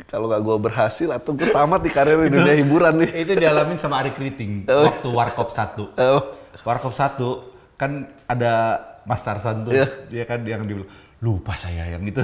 kalau 0.03 0.25
nggak 0.25 0.41
gue 0.41 0.57
berhasil 0.59 1.09
atau 1.09 1.31
gue 1.31 1.47
tamat 1.47 1.81
di 1.81 1.89
karir 1.89 2.17
di 2.23 2.33
dunia 2.33 2.55
hiburan 2.55 2.97
nih. 2.97 3.09
Itu 3.23 3.33
dialamin 3.35 3.77
sama 3.77 4.01
Ari 4.01 4.11
Kriting 4.11 4.65
Oh. 4.65 4.89
waktu 4.89 5.07
Warkop 5.07 5.49
1. 5.49 5.93
Oh. 5.93 6.21
Warkop 6.61 6.91
1 6.91 7.19
kan 7.75 7.91
ada 8.25 8.53
Mas 9.03 9.19
Tarsan 9.19 9.67
tuh, 9.67 9.75
Iya. 9.75 9.85
dia 10.07 10.23
kan 10.23 10.39
yang 10.41 10.63
dibilang 10.63 10.87
lupa 11.19 11.53
saya 11.53 11.87
yang 11.87 12.03
itu. 12.03 12.23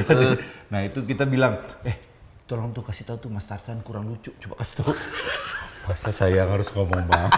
nah 0.67 0.79
itu 0.79 1.03
kita 1.03 1.23
bilang, 1.23 1.59
eh 1.83 1.95
tolong 2.43 2.71
tuh 2.71 2.81
kasih 2.81 3.03
tahu 3.05 3.17
tuh 3.19 3.29
Mas 3.29 3.43
Tarsan 3.43 3.79
kurang 3.79 4.07
lucu, 4.07 4.31
coba 4.39 4.59
kasih 4.59 4.75
tahu. 4.79 4.91
Masa 5.89 6.13
saya 6.13 6.45
harus 6.45 6.69
ngomong 6.69 7.01
bang? 7.03 7.29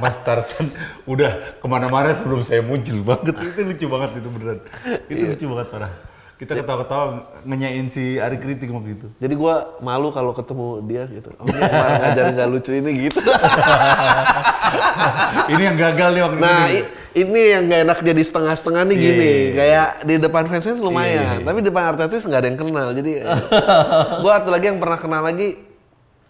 Mas 0.00 0.16
Tarsan 0.18 0.66
udah 1.04 1.60
ke 1.60 1.66
mana-mana 1.66 2.10
sebelum 2.10 2.40
saya 2.40 2.58
muncul 2.60 3.04
banget, 3.04 3.36
itu 3.36 3.60
lucu 3.62 3.86
banget 3.86 4.10
itu 4.16 4.28
beneran. 4.28 4.58
Itu 5.06 5.12
Iya. 5.14 5.28
lucu 5.36 5.46
banget 5.46 5.68
parah. 5.70 5.92
Kita 6.36 6.52
ketawa-ketawa 6.52 7.04
ngenyain 7.42 7.88
si 7.88 8.16
Ari 8.16 8.36
Kriting 8.36 8.68
waktu 8.70 8.92
itu. 8.92 9.08
Jadi 9.16 9.34
gue 9.34 9.54
malu 9.80 10.08
kalau 10.10 10.30
ketemu 10.30 10.84
dia 10.84 11.08
gitu. 11.08 11.32
Oh 11.34 11.46
dia 11.46 11.64
kemarin 11.64 11.96
ngajar 11.98 12.24
nggak 12.30 12.48
lucu 12.50 12.72
ini 12.72 12.90
gitu. 13.02 13.20
Ini 15.46 15.62
yang 15.64 15.76
gagal 15.78 16.08
nih 16.12 16.22
waktu 16.22 16.36
Nah 16.36 16.62
itu. 16.66 16.76
i- 16.76 16.88
ini 17.16 17.40
yang 17.48 17.62
gak 17.64 17.80
enak 17.82 17.98
jadi 18.02 18.22
setengah-setengah 18.22 18.82
nih 18.84 18.92
Iya, 18.92 19.00
gini. 19.00 19.16
iya, 19.22 19.32
iya. 19.32 19.52
Kayak 19.54 19.88
di 20.04 20.14
depan 20.18 20.42
fans-fans 20.44 20.80
lumayan. 20.80 21.08
Iya, 21.16 21.32
iya. 21.34 21.46
Tapi 21.46 21.58
di 21.58 21.66
depan 21.66 21.84
artis 21.88 22.22
nggak 22.22 22.40
ada 22.42 22.48
yang 22.50 22.58
kenal. 22.58 22.88
Jadi 22.92 23.12
gue 24.22 24.32
satu 24.34 24.50
lagi 24.50 24.66
yang 24.66 24.76
pernah 24.76 24.98
kenal 24.98 25.22
lagi 25.22 25.48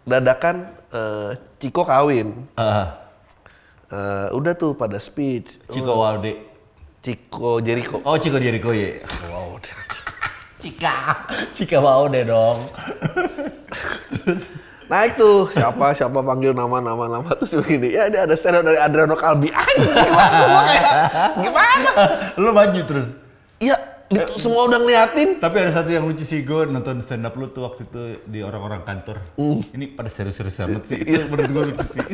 dadakan 0.03 0.57
eh, 0.89 1.31
Ciko 1.57 1.83
kawin. 1.83 2.47
Ah, 2.55 3.03
Eh, 3.87 4.29
udah 4.33 4.51
tuh 4.53 4.75
pada 4.75 4.99
speech. 4.99 5.63
Ciko 5.67 5.95
Walde. 5.97 6.43
Ciko 7.07 7.63
Jericho. 7.63 8.03
Oh, 8.03 8.19
Ciko 8.19 8.43
Jericho 8.43 8.75
ya. 8.75 8.99
Wow. 9.31 9.63
Cika. 10.59 11.23
Cika 11.55 11.79
Walde 11.79 12.27
dong. 12.27 12.67
Naik 14.91 15.15
tuh 15.15 15.47
siapa 15.55 15.95
siapa 15.95 16.19
panggil 16.19 16.51
nama 16.51 16.83
nama 16.83 17.07
nama 17.07 17.31
terus 17.39 17.63
begini 17.63 17.95
ya 17.95 18.11
dia 18.11 18.27
ada 18.27 18.35
stand 18.35 18.59
up 18.59 18.63
dari 18.67 18.79
Adriano 18.79 19.19
Kalbi 19.19 19.51
anjing 19.51 19.91
gua 20.15 20.63
kayak 20.63 20.85
gimana 21.43 21.91
Lu 22.39 22.51
maju 22.51 22.81
terus. 22.83 23.15
Iya 23.63 23.75
itu 24.07 24.39
semua 24.39 24.71
udah 24.71 24.79
ngeliatin 24.79 25.43
Tapi 25.43 25.57
ada 25.59 25.75
satu 25.75 25.91
yang 25.91 26.07
lucu 26.07 26.23
sih 26.23 26.47
gue 26.47 26.71
nonton 26.71 27.03
stand 27.03 27.27
up 27.27 27.35
lu 27.35 27.51
tuh 27.51 27.71
waktu 27.71 27.87
itu 27.87 28.03
di 28.27 28.43
orang-orang 28.43 28.83
kantor. 28.83 29.23
Ini 29.75 29.95
pada 29.95 30.11
serius-serius 30.11 30.59
amat 30.67 30.83
sih. 30.91 31.03
Itu 31.03 31.31
menurut 31.31 31.51
gue 31.51 31.63
lucu 31.71 31.87
sih. 31.87 32.07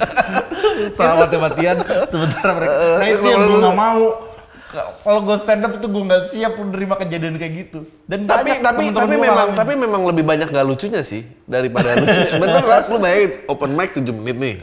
Sama 0.96 1.28
mati-matian 1.28 1.80
sementara 2.12 2.56
mereka. 2.56 2.76
Nah 3.00 3.08
itu 3.08 3.24
yang 3.24 3.40
gue 3.48 3.58
gak 3.60 3.76
mau. 3.76 4.31
Kalau 4.72 5.20
gue 5.22 5.36
stand 5.44 5.62
up 5.68 5.72
tuh 5.76 5.88
gue 5.92 6.02
gak 6.08 6.22
siap 6.32 6.52
menerima 6.56 6.94
kejadian 7.04 7.34
kayak 7.36 7.52
gitu. 7.68 7.78
Dan 8.08 8.24
tapi 8.24 8.56
tapi 8.58 8.88
tapi 8.90 9.14
memang 9.20 9.52
ngalamin. 9.52 9.58
tapi 9.58 9.72
memang 9.76 10.02
lebih 10.08 10.24
banyak 10.24 10.48
gak 10.48 10.66
lucunya 10.66 11.04
sih 11.04 11.28
daripada 11.44 11.92
lucunya. 12.00 12.32
Bener 12.40 12.62
kan 12.64 12.82
lu 12.88 12.96
bayangin 12.98 13.30
open 13.46 13.70
mic 13.76 13.90
7 13.92 14.08
menit 14.10 14.36
nih. 14.40 14.56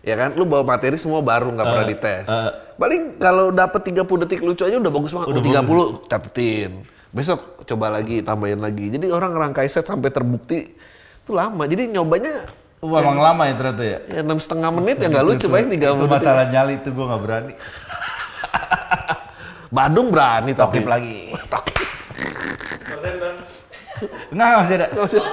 Ya 0.00 0.14
kan? 0.16 0.30
Lu 0.32 0.48
bawa 0.48 0.64
materi 0.64 0.96
semua 0.96 1.20
baru 1.20 1.52
nggak 1.52 1.66
pernah 1.68 1.86
dites. 1.86 2.28
paling 2.78 3.18
kalau 3.18 3.50
dapet 3.50 3.90
30 3.90 4.22
detik 4.24 4.40
lucu 4.40 4.62
aja 4.62 4.78
udah 4.78 4.92
bagus 4.94 5.10
banget. 5.12 5.28
Udah 5.34 5.42
oh, 5.42 6.06
30 6.06 6.10
catetin 6.10 6.72
besok 7.08 7.64
coba 7.64 7.88
lagi 7.92 8.20
tambahin 8.20 8.60
lagi. 8.60 8.92
Jadi 8.92 9.08
orang 9.08 9.32
ngerangkai 9.34 9.68
set 9.68 9.88
sampai 9.88 10.12
terbukti 10.12 10.76
itu 11.24 11.32
lama. 11.32 11.64
Jadi 11.64 11.88
nyobanya 11.92 12.32
Wah, 12.78 13.02
emang 13.02 13.18
lama 13.18 13.42
ya 13.50 13.54
ternyata 13.58 13.82
ya. 13.82 13.98
ya 14.06 14.20
enam 14.22 14.38
setengah 14.38 14.70
menit 14.70 15.02
ya 15.02 15.08
nggak 15.12 15.26
lucu 15.26 15.46
30 15.50 15.66
Itu 15.66 15.82
detik. 15.82 16.06
masalah 16.06 16.46
nyali 16.46 16.74
itu 16.78 16.88
gue 16.94 17.04
gak 17.04 17.20
berani. 17.20 17.54
Badung 19.68 20.08
berani 20.08 20.56
tapi 20.56 20.80
Tokip 20.80 20.88
lagi. 20.88 21.36
Tokip. 21.48 21.76
Enggak, 24.32 24.48
masih 24.62 24.74
ada. 24.78 24.86
Usah. 24.94 25.24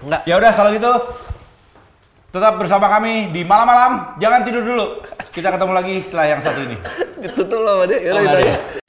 Enggak. 0.00 0.22
Ya 0.24 0.34
udah 0.40 0.52
kalau 0.56 0.72
gitu 0.72 0.92
tetap 2.30 2.62
bersama 2.62 2.86
kami 2.90 3.30
di 3.30 3.44
malam-malam. 3.46 4.18
Jangan 4.18 4.44
tidur 4.46 4.64
dulu. 4.64 4.86
Kita 5.30 5.54
ketemu 5.54 5.72
lagi 5.74 5.94
setelah 6.02 6.26
yang 6.26 6.40
satu 6.42 6.60
ini. 6.66 6.76
ditutup 7.20 7.60
loh 7.60 7.74
sama 7.76 7.84
dia 7.86 7.98
Oh, 8.00 8.04
yaudah 8.08 8.22
nggak 8.24 8.32
itu 8.32 8.48
aja 8.48 8.79